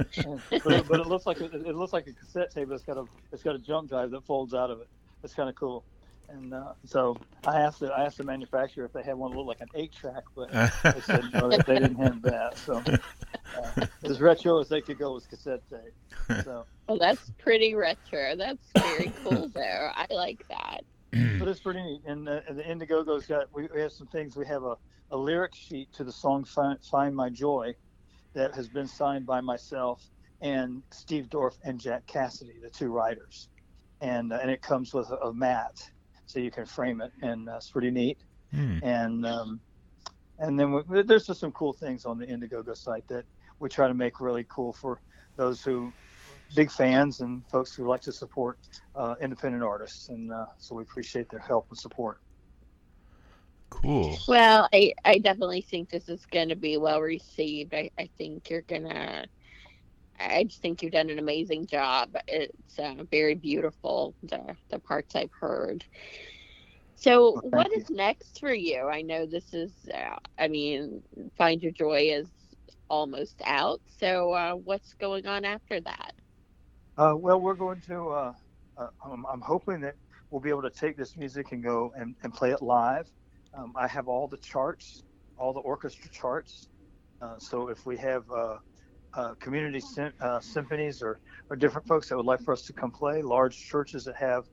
but, 0.64 0.72
it, 0.74 0.88
but 0.88 1.00
it 1.00 1.06
looks 1.06 1.24
like 1.24 1.40
a, 1.40 1.44
it 1.46 1.74
looks 1.74 1.92
like 1.94 2.06
a 2.06 2.12
cassette 2.12 2.50
tape. 2.52 2.70
It's 2.70 2.82
got 2.82 2.98
a 2.98 3.04
it's 3.32 3.42
got 3.42 3.54
a 3.54 3.58
jump 3.58 3.88
drive 3.88 4.10
that 4.10 4.24
folds 4.24 4.52
out 4.54 4.70
of 4.70 4.80
it. 4.80 4.88
It's 5.22 5.32
kind 5.34 5.48
of 5.48 5.54
cool. 5.54 5.84
And 6.28 6.52
uh, 6.52 6.72
so 6.84 7.16
I 7.46 7.60
asked 7.60 7.80
the 7.80 7.92
I 7.92 8.04
asked 8.04 8.18
the 8.18 8.24
manufacturer 8.24 8.84
if 8.84 8.92
they 8.92 9.02
had 9.02 9.14
one 9.14 9.30
that 9.30 9.36
looked 9.36 9.60
like 9.60 9.60
an 9.60 9.68
eight 9.74 9.92
track, 9.92 10.24
but 10.34 10.50
they 10.82 11.00
said 11.00 11.24
no, 11.32 11.48
they, 11.48 11.58
they 11.58 11.78
didn't 11.80 11.96
have 11.96 12.22
that. 12.22 12.58
So 12.58 12.82
uh, 13.56 13.86
as 14.02 14.20
retro 14.20 14.60
as 14.60 14.68
they 14.68 14.80
could 14.80 14.98
go 14.98 15.12
was 15.12 15.26
cassette 15.26 15.62
tape. 15.68 16.44
So, 16.44 16.64
Well, 16.88 16.98
that's 16.98 17.30
pretty 17.38 17.74
retro. 17.74 18.36
That's 18.36 18.70
very 18.76 19.12
cool, 19.22 19.48
though. 19.48 19.90
I 19.94 20.06
like 20.10 20.46
that. 20.48 20.84
but 21.38 21.48
it's 21.48 21.60
pretty 21.60 21.82
neat. 21.82 22.02
And, 22.06 22.28
uh, 22.28 22.40
and 22.48 22.58
the 22.58 22.62
Indiegogo's 22.62 23.26
got 23.26 23.46
we, 23.54 23.68
we 23.74 23.80
have 23.80 23.92
some 23.92 24.06
things. 24.08 24.36
We 24.36 24.46
have 24.46 24.64
a, 24.64 24.76
a 25.10 25.16
lyric 25.16 25.54
sheet 25.54 25.92
to 25.94 26.04
the 26.04 26.12
song 26.12 26.44
Find, 26.44 26.78
Find 26.84 27.14
My 27.14 27.30
Joy 27.30 27.74
that 28.34 28.54
has 28.54 28.68
been 28.68 28.86
signed 28.88 29.24
by 29.24 29.40
myself 29.40 30.10
and 30.40 30.82
Steve 30.90 31.28
Dorff 31.30 31.54
and 31.62 31.80
Jack 31.80 32.06
Cassidy, 32.06 32.54
the 32.62 32.68
two 32.68 32.88
writers. 32.88 33.48
And 34.00 34.32
uh, 34.32 34.40
and 34.42 34.50
it 34.50 34.60
comes 34.60 34.92
with 34.92 35.08
a, 35.10 35.16
a 35.28 35.32
mat, 35.32 35.88
so 36.26 36.38
you 36.38 36.50
can 36.50 36.66
frame 36.66 37.00
it, 37.00 37.12
and 37.22 37.46
that's 37.46 37.70
pretty 37.70 37.90
neat. 37.90 38.18
Mm. 38.54 38.82
And 38.82 39.26
um, 39.26 39.60
and 40.38 40.58
then 40.58 40.72
we, 40.88 41.02
there's 41.02 41.26
just 41.26 41.40
some 41.40 41.52
cool 41.52 41.72
things 41.72 42.04
on 42.04 42.18
the 42.18 42.26
Indiegogo 42.26 42.76
site 42.76 43.06
that 43.08 43.24
we 43.58 43.68
try 43.68 43.88
to 43.88 43.94
make 43.94 44.20
really 44.20 44.46
cool 44.48 44.72
for 44.72 45.00
those 45.36 45.62
who 45.62 45.92
big 46.54 46.70
fans 46.70 47.20
and 47.20 47.42
folks 47.48 47.74
who 47.74 47.86
like 47.86 48.00
to 48.02 48.12
support 48.12 48.58
uh, 48.94 49.14
independent 49.20 49.62
artists, 49.62 50.08
and 50.08 50.32
uh, 50.32 50.46
so 50.58 50.74
we 50.74 50.82
appreciate 50.82 51.28
their 51.28 51.40
help 51.40 51.66
and 51.70 51.78
support. 51.78 52.20
Cool. 53.70 54.16
Well, 54.28 54.68
I, 54.72 54.94
I 55.04 55.18
definitely 55.18 55.60
think 55.60 55.90
this 55.90 56.08
is 56.08 56.24
going 56.26 56.48
to 56.48 56.56
be 56.56 56.76
well 56.76 57.00
received. 57.00 57.74
I, 57.74 57.90
I 57.98 58.08
think 58.16 58.48
you're 58.48 58.62
going 58.62 58.84
to, 58.84 59.26
I 60.18 60.44
just 60.44 60.62
think 60.62 60.82
you've 60.82 60.92
done 60.92 61.10
an 61.10 61.18
amazing 61.18 61.66
job. 61.66 62.10
It's 62.28 62.78
uh, 62.78 63.04
very 63.10 63.34
beautiful, 63.34 64.14
the, 64.22 64.56
the 64.70 64.78
parts 64.80 65.14
I've 65.16 65.32
heard. 65.40 65.84
So, 66.96 67.38
Well, 67.50 67.50
what 67.50 67.72
you. 67.74 67.84
is 67.84 67.90
next 67.90 68.40
for 68.40 68.52
you? 68.54 68.88
I 68.88 69.02
know 69.02 69.26
this 69.26 69.52
is, 69.54 69.72
uh, 69.92 70.16
I 70.38 70.48
mean, 70.48 71.02
Find 71.36 71.62
Your 71.62 71.72
Joy 71.72 72.10
is 72.12 72.30
almost 72.88 73.40
out. 73.44 73.80
So, 73.98 74.32
uh, 74.32 74.52
what's 74.54 74.94
going 74.94 75.26
on 75.26 75.44
after 75.44 75.80
that? 75.80 76.12
Uh, 76.96 77.14
well, 77.16 77.40
we're 77.40 77.54
going 77.54 77.80
to. 77.82 78.08
Uh, 78.10 78.32
uh, 78.76 78.88
I'm, 79.04 79.24
I'm 79.26 79.40
hoping 79.40 79.80
that 79.82 79.96
we'll 80.30 80.40
be 80.40 80.50
able 80.50 80.62
to 80.62 80.70
take 80.70 80.96
this 80.96 81.16
music 81.16 81.52
and 81.52 81.62
go 81.62 81.92
and, 81.96 82.14
and 82.22 82.32
play 82.32 82.50
it 82.50 82.62
live. 82.62 83.10
Um, 83.56 83.72
I 83.76 83.86
have 83.88 84.08
all 84.08 84.28
the 84.28 84.38
charts, 84.38 85.02
all 85.36 85.52
the 85.52 85.60
orchestra 85.60 86.10
charts. 86.10 86.68
Uh, 87.20 87.38
so 87.38 87.68
if 87.68 87.86
we 87.86 87.96
have 87.98 88.24
uh, 89.16 89.34
community 89.40 89.80
sym- 89.80 90.12
uh, 90.20 90.40
symphonies 90.40 91.02
or, 91.02 91.20
or 91.50 91.56
different 91.56 91.86
folks 91.86 92.08
that 92.08 92.16
would 92.16 92.26
like 92.26 92.40
for 92.42 92.52
us 92.52 92.62
to 92.64 92.72
come 92.72 92.92
play, 92.92 93.22
large 93.22 93.56
churches 93.56 94.04
that 94.04 94.16
have 94.16 94.44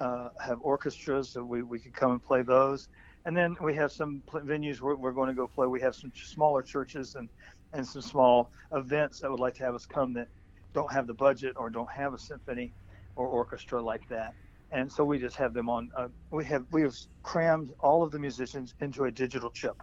uh, 0.00 0.30
have 0.40 0.58
orchestras, 0.62 1.32
that 1.32 1.44
we, 1.44 1.62
we 1.62 1.78
could 1.80 1.94
come 1.94 2.12
and 2.12 2.22
play 2.22 2.42
those. 2.42 2.88
And 3.26 3.36
then 3.36 3.56
we 3.62 3.74
have 3.76 3.92
some 3.92 4.22
pl- 4.28 4.40
venues 4.42 4.80
where 4.80 4.96
we're 4.96 5.12
going 5.12 5.28
to 5.28 5.34
go 5.34 5.46
play. 5.46 5.66
We 5.66 5.80
have 5.82 5.94
some 5.94 6.12
smaller 6.14 6.62
churches 6.62 7.14
and, 7.16 7.28
and 7.72 7.86
some 7.86 8.02
small 8.02 8.50
events 8.72 9.20
that 9.20 9.30
would 9.30 9.40
like 9.40 9.54
to 9.56 9.64
have 9.64 9.74
us 9.74 9.86
come 9.86 10.14
that 10.14 10.28
don't 10.74 10.92
have 10.92 11.06
the 11.06 11.14
budget 11.14 11.54
or 11.56 11.70
don't 11.70 11.90
have 11.92 12.14
a 12.14 12.18
symphony 12.18 12.74
or 13.16 13.26
orchestra 13.28 13.82
like 13.82 14.02
that. 14.08 14.34
And 14.72 14.90
so 14.90 15.04
we 15.04 15.18
just 15.18 15.36
have 15.36 15.52
them 15.54 15.68
on. 15.68 15.90
Uh, 15.96 16.08
we 16.30 16.44
have 16.46 16.64
we 16.72 16.82
have 16.82 16.94
crammed 17.24 17.70
all 17.80 18.02
of 18.02 18.12
the 18.12 18.20
musicians 18.20 18.74
into 18.80 19.04
a 19.04 19.10
digital 19.10 19.50
chip, 19.50 19.76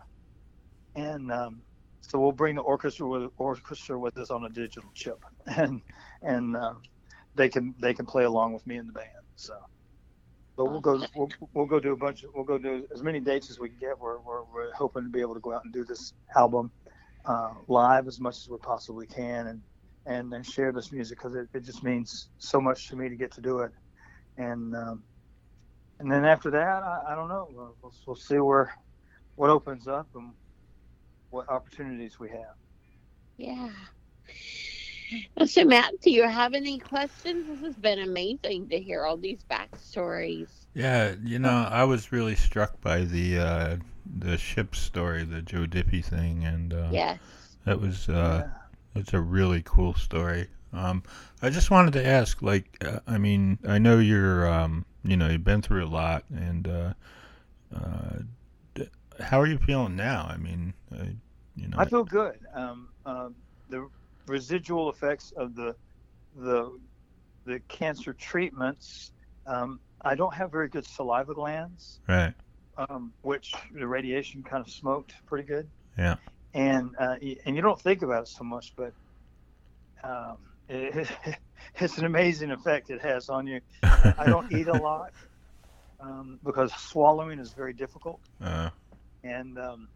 and 0.95 1.31
um, 1.31 1.63
so 2.01 2.19
we'll 2.19 2.31
bring 2.31 2.55
the 2.55 2.61
orchestra 2.61 3.07
with 3.07 3.31
orchestra 3.37 3.99
with 3.99 4.17
us 4.17 4.29
on 4.29 4.45
a 4.45 4.49
digital 4.49 4.89
chip, 4.93 5.23
and 5.45 5.81
and 6.21 6.55
uh, 6.55 6.73
they 7.35 7.49
can 7.49 7.75
they 7.79 7.93
can 7.93 8.05
play 8.05 8.23
along 8.23 8.53
with 8.53 8.65
me 8.65 8.77
in 8.77 8.87
the 8.87 8.93
band. 8.93 9.07
So, 9.35 9.55
but 10.55 10.65
we'll 10.65 10.81
go 10.81 11.03
we'll, 11.15 11.29
we'll 11.53 11.65
go 11.65 11.79
do 11.79 11.93
a 11.93 11.97
bunch. 11.97 12.23
Of, 12.23 12.31
we'll 12.33 12.45
go 12.45 12.57
do 12.57 12.87
as 12.93 13.03
many 13.03 13.19
dates 13.19 13.49
as 13.49 13.59
we 13.59 13.69
can 13.69 13.77
get. 13.79 13.99
We're, 13.99 14.19
we're, 14.19 14.43
we're 14.53 14.73
hoping 14.73 15.03
to 15.03 15.09
be 15.09 15.21
able 15.21 15.33
to 15.33 15.39
go 15.39 15.53
out 15.53 15.63
and 15.63 15.73
do 15.73 15.83
this 15.83 16.13
album 16.35 16.71
uh, 17.25 17.53
live 17.67 18.07
as 18.07 18.19
much 18.19 18.37
as 18.37 18.49
we 18.49 18.57
possibly 18.57 19.05
can, 19.05 19.47
and 19.47 19.61
and, 20.05 20.33
and 20.33 20.45
share 20.45 20.71
this 20.71 20.91
music 20.91 21.17
because 21.17 21.35
it, 21.35 21.47
it 21.53 21.63
just 21.63 21.83
means 21.83 22.29
so 22.37 22.61
much 22.61 22.87
to 22.89 22.95
me 22.95 23.09
to 23.09 23.15
get 23.15 23.31
to 23.33 23.41
do 23.41 23.59
it. 23.59 23.71
And 24.37 24.75
um, 24.75 25.03
and 25.99 26.11
then 26.11 26.25
after 26.25 26.51
that, 26.51 26.83
I, 26.83 27.01
I 27.09 27.15
don't 27.15 27.27
know. 27.27 27.49
We'll, 27.51 27.75
we'll, 27.81 27.93
we'll 28.05 28.15
see 28.15 28.37
where 28.37 28.73
what 29.35 29.49
opens 29.49 29.87
up 29.87 30.07
and 30.15 30.33
what 31.37 31.55
opportunities 31.55 32.19
we 32.19 32.29
have. 32.31 32.57
Yeah. 33.37 33.69
So, 35.45 35.65
Matt, 35.65 36.01
do 36.01 36.11
you 36.11 36.27
have 36.27 36.53
any 36.53 36.79
questions? 36.79 37.47
This 37.47 37.61
has 37.61 37.77
been 37.77 37.99
amazing 37.99 38.69
to 38.69 38.79
hear 38.79 39.05
all 39.05 39.17
these 39.17 39.45
backstories. 39.49 40.67
Yeah, 40.73 41.15
you 41.23 41.39
know, 41.39 41.67
I 41.69 41.83
was 41.85 42.11
really 42.11 42.35
struck 42.35 42.81
by 42.81 43.01
the 43.05 43.39
uh, 43.39 43.77
the 44.19 44.37
ship 44.37 44.75
story, 44.75 45.23
the 45.23 45.41
Joe 45.41 45.65
Diffie 45.65 46.03
thing, 46.03 46.43
and 46.45 46.73
uh, 46.73 46.89
Yes. 46.91 47.57
that 47.65 47.79
was 47.81 48.09
uh, 48.09 48.47
it's 48.95 49.13
a 49.13 49.21
really 49.21 49.61
cool 49.65 49.93
story. 49.93 50.47
Um, 50.73 51.03
I 51.41 51.49
just 51.49 51.71
wanted 51.71 51.93
to 51.93 52.05
ask, 52.05 52.41
like, 52.41 52.77
uh, 52.85 52.99
I 53.07 53.17
mean, 53.17 53.59
I 53.67 53.79
know 53.79 53.99
you're, 53.99 54.47
um, 54.47 54.85
you 55.03 55.15
know, 55.17 55.27
you've 55.29 55.43
been 55.45 55.61
through 55.61 55.85
a 55.85 55.87
lot, 55.87 56.25
and 56.33 56.67
uh, 56.67 56.93
uh, 57.75 58.19
d- 58.75 58.89
how 59.21 59.39
are 59.41 59.47
you 59.47 59.57
feeling 59.57 59.95
now? 59.95 60.27
I 60.29 60.37
mean, 60.37 60.73
uh, 60.93 61.05
you 61.57 61.67
know, 61.67 61.77
I 61.79 61.85
feel 61.85 62.03
good. 62.03 62.37
Um, 62.53 62.89
um, 63.05 63.35
the 63.69 63.87
residual 64.27 64.89
effects 64.89 65.31
of 65.35 65.55
the 65.55 65.75
the 66.35 66.71
the 67.45 67.59
cancer 67.67 68.13
treatments. 68.13 69.11
Um, 69.45 69.79
I 70.01 70.15
don't 70.15 70.33
have 70.33 70.51
very 70.51 70.69
good 70.69 70.85
saliva 70.85 71.33
glands, 71.33 71.99
right? 72.07 72.33
um, 72.77 73.13
which 73.21 73.53
the 73.73 73.87
radiation 73.87 74.43
kind 74.43 74.61
of 74.65 74.71
smoked 74.71 75.13
pretty 75.25 75.47
good. 75.47 75.69
Yeah. 75.97 76.15
And 76.53 76.91
uh, 76.99 77.15
and 77.45 77.55
you 77.55 77.61
don't 77.61 77.79
think 77.81 78.01
about 78.03 78.23
it 78.23 78.27
so 78.29 78.43
much, 78.43 78.73
but 78.77 78.93
um, 80.03 80.37
it, 80.69 81.09
it's 81.75 81.97
an 81.97 82.05
amazing 82.05 82.51
effect 82.51 82.89
it 82.89 83.01
has 83.01 83.29
on 83.29 83.47
you. 83.47 83.61
I 83.83 84.25
don't 84.27 84.51
eat 84.51 84.67
a 84.67 84.75
lot 84.75 85.11
um, 85.99 86.39
because 86.43 86.73
swallowing 86.73 87.39
is 87.39 87.53
very 87.53 87.73
difficult 87.73 88.21
uh, 88.41 88.69
and 89.23 89.57
um, 89.57 89.89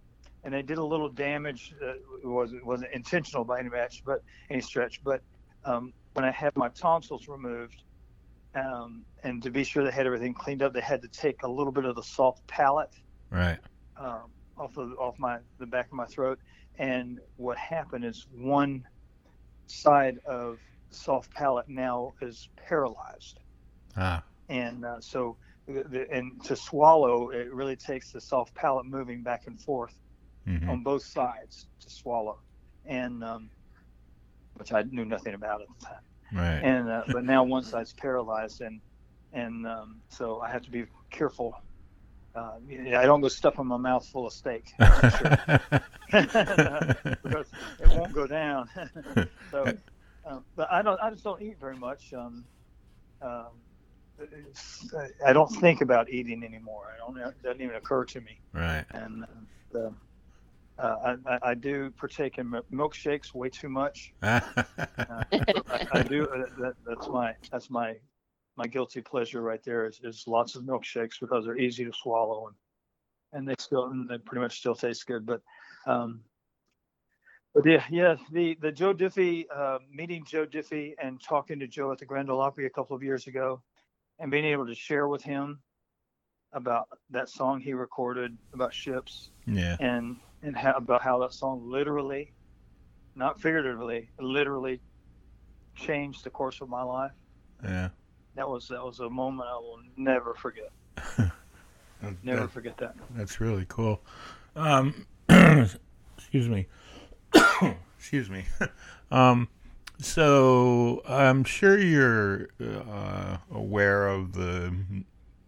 and 0.43 0.53
they 0.53 0.61
did 0.61 0.77
a 0.77 0.83
little 0.83 1.09
damage. 1.09 1.73
Uh, 1.81 1.93
it 1.93 2.25
wasn't 2.25 2.65
wasn't 2.65 2.91
intentional 2.93 3.43
by 3.43 3.59
any 3.59 3.69
match, 3.69 4.03
but 4.05 4.23
any 4.49 4.61
stretch. 4.61 5.03
But 5.03 5.21
um, 5.65 5.93
when 6.13 6.25
I 6.25 6.31
had 6.31 6.55
my 6.55 6.69
tonsils 6.69 7.27
removed, 7.27 7.83
um, 8.55 9.03
and 9.23 9.41
to 9.43 9.51
be 9.51 9.63
sure 9.63 9.83
they 9.83 9.91
had 9.91 10.05
everything 10.05 10.33
cleaned 10.33 10.61
up, 10.63 10.73
they 10.73 10.81
had 10.81 11.01
to 11.01 11.07
take 11.07 11.43
a 11.43 11.47
little 11.47 11.71
bit 11.71 11.85
of 11.85 11.95
the 11.95 12.03
soft 12.03 12.45
palate 12.47 12.93
right. 13.29 13.59
um, 13.97 14.31
off 14.57 14.77
of 14.77 14.93
off 14.97 15.19
my 15.19 15.39
the 15.59 15.65
back 15.65 15.87
of 15.87 15.93
my 15.93 16.05
throat. 16.05 16.39
And 16.77 17.19
what 17.37 17.57
happened 17.57 18.05
is 18.05 18.27
one 18.33 18.85
side 19.67 20.19
of 20.25 20.57
soft 20.89 21.33
palate 21.33 21.69
now 21.69 22.13
is 22.21 22.49
paralyzed 22.55 23.39
Ah, 23.97 24.23
and 24.49 24.85
uh, 24.85 24.99
so 24.99 25.37
the, 25.67 25.83
the, 25.83 26.11
and 26.11 26.43
to 26.45 26.55
swallow 26.55 27.29
it 27.29 27.53
really 27.53 27.75
takes 27.75 28.11
the 28.11 28.21
soft 28.21 28.53
palate 28.53 28.85
moving 28.85 29.21
back 29.21 29.47
and 29.47 29.59
forth 29.59 29.95
hmm 30.45 30.69
on 30.69 30.83
both 30.83 31.03
sides 31.03 31.67
to 31.81 31.89
swallow 31.89 32.37
and 32.85 33.23
um, 33.23 33.49
which 34.55 34.71
I 34.71 34.83
knew 34.83 35.05
nothing 35.05 35.33
about 35.33 35.61
at 35.61 35.67
the 35.79 35.85
time 35.85 36.03
right. 36.33 36.61
and 36.63 36.89
uh, 36.89 37.03
but 37.11 37.23
now 37.23 37.43
one 37.43 37.63
side's 37.63 37.93
paralyzed 38.01 38.61
and 38.61 38.81
and 39.33 39.65
um, 39.67 40.01
so 40.09 40.41
I 40.41 40.49
have 40.51 40.63
to 40.63 40.71
be 40.71 40.85
careful 41.11 41.53
uh, 42.35 42.53
I 42.95 43.05
don't 43.05 43.21
go 43.21 43.27
stuffing 43.27 43.67
my 43.67 43.77
mouth 43.77 44.07
full 44.07 44.27
of 44.27 44.33
steak 44.33 44.65
because 46.11 47.47
it 47.79 47.89
won't 47.89 48.13
go 48.13 48.27
down. 48.27 48.69
so, 49.51 49.77
um, 50.25 50.45
but 50.55 50.71
I 50.71 50.81
don't. 50.81 50.99
I 51.01 51.09
just 51.09 51.23
don't 51.23 51.41
eat 51.41 51.59
very 51.59 51.77
much. 51.77 52.13
Um, 52.13 52.45
um, 53.21 53.63
I 55.25 55.33
don't 55.33 55.49
think 55.49 55.81
about 55.81 56.09
eating 56.09 56.43
anymore. 56.43 56.83
I 56.93 56.97
don't. 56.97 57.17
It 57.17 57.41
doesn't 57.43 57.61
even 57.61 57.75
occur 57.75 58.05
to 58.05 58.21
me. 58.21 58.39
right. 58.53 58.85
And 58.93 59.23
uh, 59.23 59.27
the, 59.71 59.93
uh, 60.79 61.15
I, 61.25 61.39
I- 61.51 61.53
do 61.55 61.91
partake 61.91 62.37
in 62.37 62.51
milkshakes 62.73 63.33
way 63.33 63.49
too 63.49 63.69
much. 63.69 64.13
I, 64.21 64.41
I 65.91 66.03
do. 66.03 66.25
uh, 66.27 66.45
That, 66.59 66.73
that's 66.85 67.07
my. 67.07 67.35
That's 67.51 67.69
my. 67.69 67.95
My 68.57 68.67
guilty 68.67 69.01
pleasure 69.01 69.41
right 69.41 69.63
there 69.63 69.85
is, 69.87 70.01
is 70.03 70.25
lots 70.27 70.55
of 70.55 70.63
milkshakes 70.63 71.19
because 71.21 71.45
they're 71.45 71.57
easy 71.57 71.85
to 71.85 71.93
swallow 71.93 72.47
and 72.47 72.55
and 73.33 73.47
they 73.47 73.55
still 73.59 73.85
and 73.85 74.07
they 74.09 74.17
pretty 74.17 74.41
much 74.41 74.59
still 74.59 74.75
taste 74.75 75.07
good. 75.07 75.25
But 75.25 75.41
um, 75.85 76.21
but 77.53 77.65
yeah, 77.65 77.83
yeah, 77.89 78.15
the 78.31 78.57
the 78.61 78.71
Joe 78.71 78.93
Diffie 78.93 79.45
uh, 79.55 79.79
meeting 79.91 80.25
Joe 80.25 80.45
Diffie 80.45 80.93
and 81.01 81.21
talking 81.21 81.59
to 81.59 81.67
Joe 81.67 81.91
at 81.91 81.97
the 81.97 82.05
Grand 82.05 82.29
Ole 82.29 82.41
Opry 82.41 82.65
a 82.65 82.69
couple 82.69 82.95
of 82.95 83.03
years 83.03 83.27
ago, 83.27 83.61
and 84.19 84.31
being 84.31 84.45
able 84.45 84.67
to 84.67 84.75
share 84.75 85.07
with 85.07 85.23
him 85.23 85.59
about 86.53 86.87
that 87.09 87.29
song 87.29 87.61
he 87.61 87.73
recorded 87.73 88.37
about 88.53 88.73
ships 88.73 89.31
yeah. 89.47 89.77
and 89.79 90.17
and 90.43 90.55
how, 90.55 90.73
about 90.73 91.01
how 91.01 91.19
that 91.19 91.33
song 91.33 91.61
literally, 91.69 92.31
not 93.15 93.39
figuratively, 93.39 94.09
literally 94.19 94.79
changed 95.75 96.23
the 96.23 96.29
course 96.29 96.61
of 96.61 96.69
my 96.69 96.83
life. 96.83 97.11
Yeah. 97.63 97.89
That 98.35 98.49
was 98.49 98.67
that 98.69 98.83
was 98.83 98.99
a 99.01 99.09
moment 99.09 99.49
I 99.51 99.57
will 99.57 99.79
never 99.97 100.33
forget. 100.35 100.71
Never 102.23 102.41
That- 102.41 102.51
forget 102.51 102.77
that. 102.77 102.95
That's 103.11 103.39
really 103.39 103.65
cool. 103.67 104.01
Um, 104.55 105.05
excuse 105.29 106.49
me. 106.49 106.67
excuse 107.97 108.29
me. 108.29 108.45
um, 109.11 109.47
so 109.99 111.03
I'm 111.07 111.43
sure 111.43 111.77
you're 111.77 112.47
uh, 112.59 113.37
aware 113.51 114.07
of 114.07 114.33
the 114.33 114.73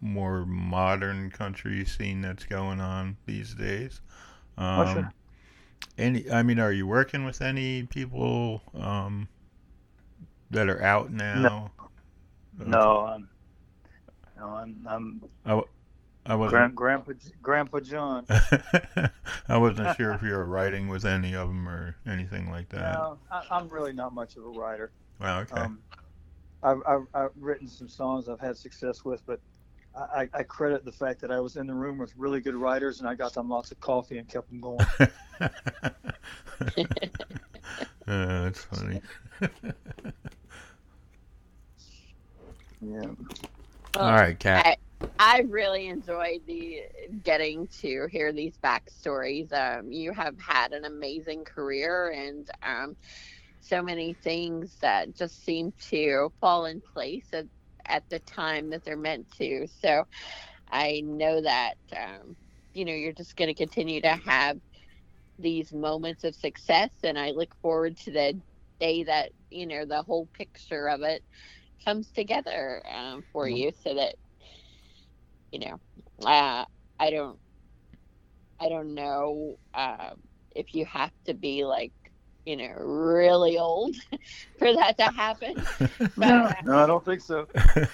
more 0.00 0.44
modern 0.46 1.30
country 1.30 1.84
scene 1.84 2.20
that's 2.20 2.44
going 2.44 2.80
on 2.80 3.16
these 3.26 3.54
days. 3.54 4.00
Um, 4.58 4.80
Oh, 4.80 4.94
sure. 4.94 5.12
Any, 5.96 6.30
I 6.30 6.42
mean, 6.42 6.58
are 6.58 6.72
you 6.72 6.86
working 6.86 7.24
with 7.24 7.40
any 7.40 7.84
people 7.84 8.62
um, 8.74 9.28
that 10.50 10.68
are 10.68 10.82
out 10.82 11.12
now? 11.12 11.70
No, 12.58 12.98
I'm 13.00 13.28
no, 14.36 14.48
I'm 14.56 14.86
I'm 14.88 15.20
I 16.26 16.34
wasn't. 16.34 16.50
Grand, 16.52 16.74
Grandpa 16.74 17.12
Grandpa 17.42 17.80
John. 17.80 18.24
I 19.48 19.58
wasn't 19.58 19.94
sure 19.96 20.12
if 20.12 20.22
you 20.22 20.32
were 20.32 20.46
writing 20.46 20.88
with 20.88 21.04
any 21.04 21.34
of 21.34 21.48
them 21.48 21.68
or 21.68 21.96
anything 22.06 22.50
like 22.50 22.70
that. 22.70 22.94
No, 22.94 23.18
I, 23.30 23.42
I'm 23.50 23.68
really 23.68 23.92
not 23.92 24.14
much 24.14 24.36
of 24.36 24.44
a 24.44 24.48
writer. 24.48 24.92
Wow, 25.20 25.40
okay. 25.40 25.60
Um, 25.60 25.80
I've, 26.62 26.78
I've, 26.88 27.06
I've 27.12 27.30
written 27.38 27.68
some 27.68 27.88
songs 27.88 28.28
I've 28.28 28.40
had 28.40 28.56
success 28.56 29.04
with, 29.04 29.22
but 29.26 29.40
I, 29.96 30.28
I 30.34 30.42
credit 30.42 30.84
the 30.84 30.92
fact 30.92 31.20
that 31.20 31.30
I 31.30 31.40
was 31.40 31.56
in 31.56 31.66
the 31.66 31.74
room 31.74 31.98
with 31.98 32.12
really 32.16 32.40
good 32.40 32.54
writers 32.54 33.00
and 33.00 33.08
I 33.08 33.14
got 33.14 33.34
them 33.34 33.48
lots 33.48 33.70
of 33.70 33.80
coffee 33.80 34.18
and 34.18 34.28
kept 34.28 34.48
them 34.48 34.60
going. 34.60 34.80
uh, 35.40 35.48
that's 38.06 38.64
funny. 38.64 39.00
yeah. 42.80 43.12
All 43.94 44.10
right, 44.10 44.38
Kat. 44.38 44.78
I 45.18 45.40
really 45.48 45.86
enjoyed 45.86 46.40
the 46.46 46.80
getting 47.22 47.68
to 47.80 48.08
hear 48.10 48.32
these 48.32 48.58
backstories. 48.58 49.52
Um, 49.52 49.92
you 49.92 50.12
have 50.12 50.38
had 50.40 50.72
an 50.72 50.84
amazing 50.84 51.44
career 51.44 52.10
and 52.10 52.50
um, 52.62 52.96
so 53.60 53.80
many 53.80 54.14
things 54.14 54.76
that 54.82 55.16
just 55.16 55.44
seem 55.44 55.72
to 55.90 56.32
fall 56.40 56.66
in 56.66 56.82
place 56.94 57.28
at, 57.32 57.46
at 57.86 58.08
the 58.10 58.18
time 58.20 58.70
that 58.70 58.84
they're 58.84 58.96
meant 58.96 59.30
to. 59.38 59.66
So 59.82 60.06
I 60.70 61.02
know 61.04 61.40
that 61.40 61.74
um, 61.96 62.36
you 62.72 62.84
know 62.84 62.92
you're 62.92 63.12
just 63.12 63.36
going 63.36 63.48
to 63.48 63.54
continue 63.54 64.00
to 64.02 64.16
have 64.26 64.58
these 65.38 65.72
moments 65.72 66.24
of 66.24 66.34
success, 66.34 66.90
and 67.02 67.18
I 67.18 67.30
look 67.30 67.54
forward 67.60 67.96
to 67.98 68.10
the 68.10 68.38
day 68.80 69.04
that 69.04 69.30
you 69.50 69.66
know 69.66 69.84
the 69.84 70.02
whole 70.02 70.26
picture 70.26 70.88
of 70.88 71.02
it 71.02 71.22
comes 71.84 72.08
together 72.10 72.82
um, 72.92 73.24
for 73.32 73.46
mm-hmm. 73.46 73.56
you, 73.56 73.72
so 73.82 73.94
that 73.94 74.14
you 75.54 75.60
know, 75.60 75.80
uh, 76.26 76.64
I 76.98 77.10
don't, 77.10 77.38
I 78.58 78.68
don't 78.68 78.92
know 78.92 79.56
uh, 79.72 80.10
if 80.50 80.74
you 80.74 80.84
have 80.86 81.12
to 81.26 81.34
be 81.34 81.64
like, 81.64 81.92
you 82.44 82.56
know, 82.56 82.72
really 82.78 83.58
old 83.58 83.96
for 84.58 84.72
that 84.74 84.98
to 84.98 85.04
happen. 85.04 85.54
but, 85.78 86.16
no, 86.16 86.44
uh, 86.44 86.52
no, 86.64 86.78
I 86.78 86.86
don't 86.86 87.04
think 87.04 87.20
so. 87.20 87.46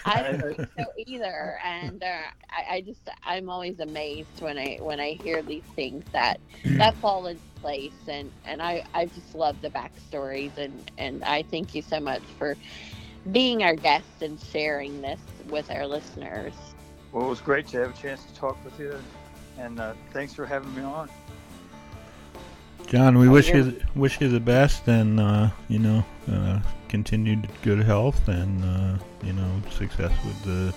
I 0.05 0.22
don't 0.22 0.57
think 0.57 0.70
so 0.78 0.84
either. 1.07 1.59
And 1.64 2.03
uh, 2.03 2.22
I, 2.51 2.74
I 2.76 2.80
just, 2.80 3.09
I'm 3.24 3.48
always 3.48 3.80
amazed 3.80 4.40
when 4.40 4.59
I 4.59 4.78
when 4.80 5.01
I 5.01 5.12
hear 5.22 5.42
these 5.42 5.64
things 5.76 6.05
that 6.12 6.40
that 6.64 6.94
fall 6.96 7.26
in 7.26 7.38
place. 7.61 7.92
And 8.09 8.30
and 8.44 8.61
I 8.61 8.84
I 8.94 9.07
just 9.07 9.34
love 9.34 9.61
the 9.61 9.70
backstories. 9.70 10.57
And 10.57 10.90
and 10.98 11.22
I 11.24 11.42
thank 11.42 11.74
you 11.74 11.82
so 11.82 12.01
much 12.01 12.22
for 12.38 12.57
being 13.30 13.62
our 13.62 13.74
guest 13.74 14.22
and 14.22 14.40
sharing 14.40 15.01
this 15.01 15.20
with 15.48 15.70
our 15.70 15.86
listeners. 15.86 16.55
Well, 17.12 17.26
it 17.26 17.28
was 17.28 17.40
great 17.40 17.66
to 17.68 17.78
have 17.78 17.90
a 17.90 18.01
chance 18.01 18.24
to 18.24 18.34
talk 18.34 18.57
with 18.64 18.78
you, 18.78 18.94
and 19.59 19.80
uh, 19.80 19.94
thanks 20.12 20.32
for 20.34 20.46
having 20.46 20.74
me 20.74 20.82
on. 20.82 21.09
John, 22.91 23.18
we 23.18 23.28
wish 23.28 23.51
you 23.51 23.80
wish 23.95 24.20
you 24.20 24.28
the 24.28 24.41
best, 24.41 24.88
and 24.88 25.20
uh, 25.20 25.51
you 25.68 25.78
know, 25.78 26.05
uh, 26.28 26.59
continued 26.88 27.49
good 27.62 27.78
health, 27.78 28.26
and 28.26 28.64
uh, 28.64 28.99
you 29.24 29.32
know, 29.32 29.49
success 29.70 30.11
with 30.24 30.43
the 30.43 30.74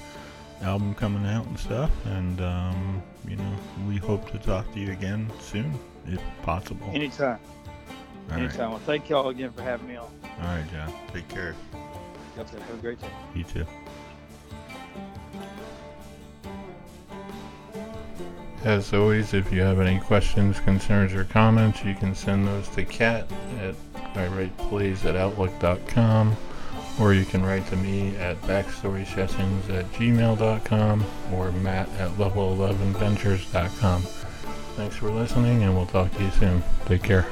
album 0.64 0.94
coming 0.94 1.26
out 1.26 1.48
and 1.48 1.60
stuff. 1.60 1.90
And 2.06 2.40
um, 2.40 3.02
you 3.28 3.36
know, 3.36 3.56
we 3.88 3.98
hope 3.98 4.30
to 4.32 4.38
talk 4.38 4.72
to 4.74 4.80
you 4.80 4.92
again 4.92 5.32
soon, 5.40 5.74
if 6.06 6.22
possible. 6.44 6.88
Anytime. 6.94 7.40
All 8.30 8.38
Anytime. 8.38 8.60
Right. 8.60 8.70
Well, 8.70 8.80
thank 8.86 9.10
you 9.10 9.16
all 9.16 9.30
again 9.30 9.52
for 9.52 9.64
having 9.64 9.88
me 9.88 9.96
on. 9.96 10.06
All 10.06 10.46
right, 10.46 10.72
John. 10.72 10.94
Take 11.12 11.28
care. 11.30 11.56
Have 12.36 12.54
a 12.54 12.78
great 12.78 13.02
day. 13.02 13.10
You 13.34 13.44
too. 13.44 13.66
As 18.64 18.94
always, 18.94 19.34
if 19.34 19.52
you 19.52 19.62
have 19.62 19.82
any 19.82 20.00
questions, 20.00 20.60
concerns, 20.62 21.14
or 21.14 21.26
comments, 21.26 21.84
you 21.84 21.96
can 21.96 22.16
send 22.16 22.48
those 22.48 22.70
to 22.70 22.86
Kat 22.86 23.30
at 23.60 23.76
iWritePlays 24.14 25.04
at 25.04 25.18
Outlook.com, 25.18 26.36
or 27.00 27.14
you 27.14 27.26
can 27.26 27.44
write 27.44 27.68
to 27.68 27.76
me 27.76 28.16
at 28.16 28.42
backstorysessions 28.44 29.70
at 29.70 29.92
gmail.com 29.92 31.06
or 31.34 31.52
matt 31.52 31.90
at 32.00 32.12
level11ventures.com. 32.12 34.02
Thanks 34.02 34.96
for 34.96 35.12
listening, 35.12 35.64
and 35.64 35.76
we'll 35.76 35.86
talk 35.86 36.12
to 36.16 36.24
you 36.24 36.32
soon. 36.32 36.64
Take 36.86 37.04
care. 37.04 37.28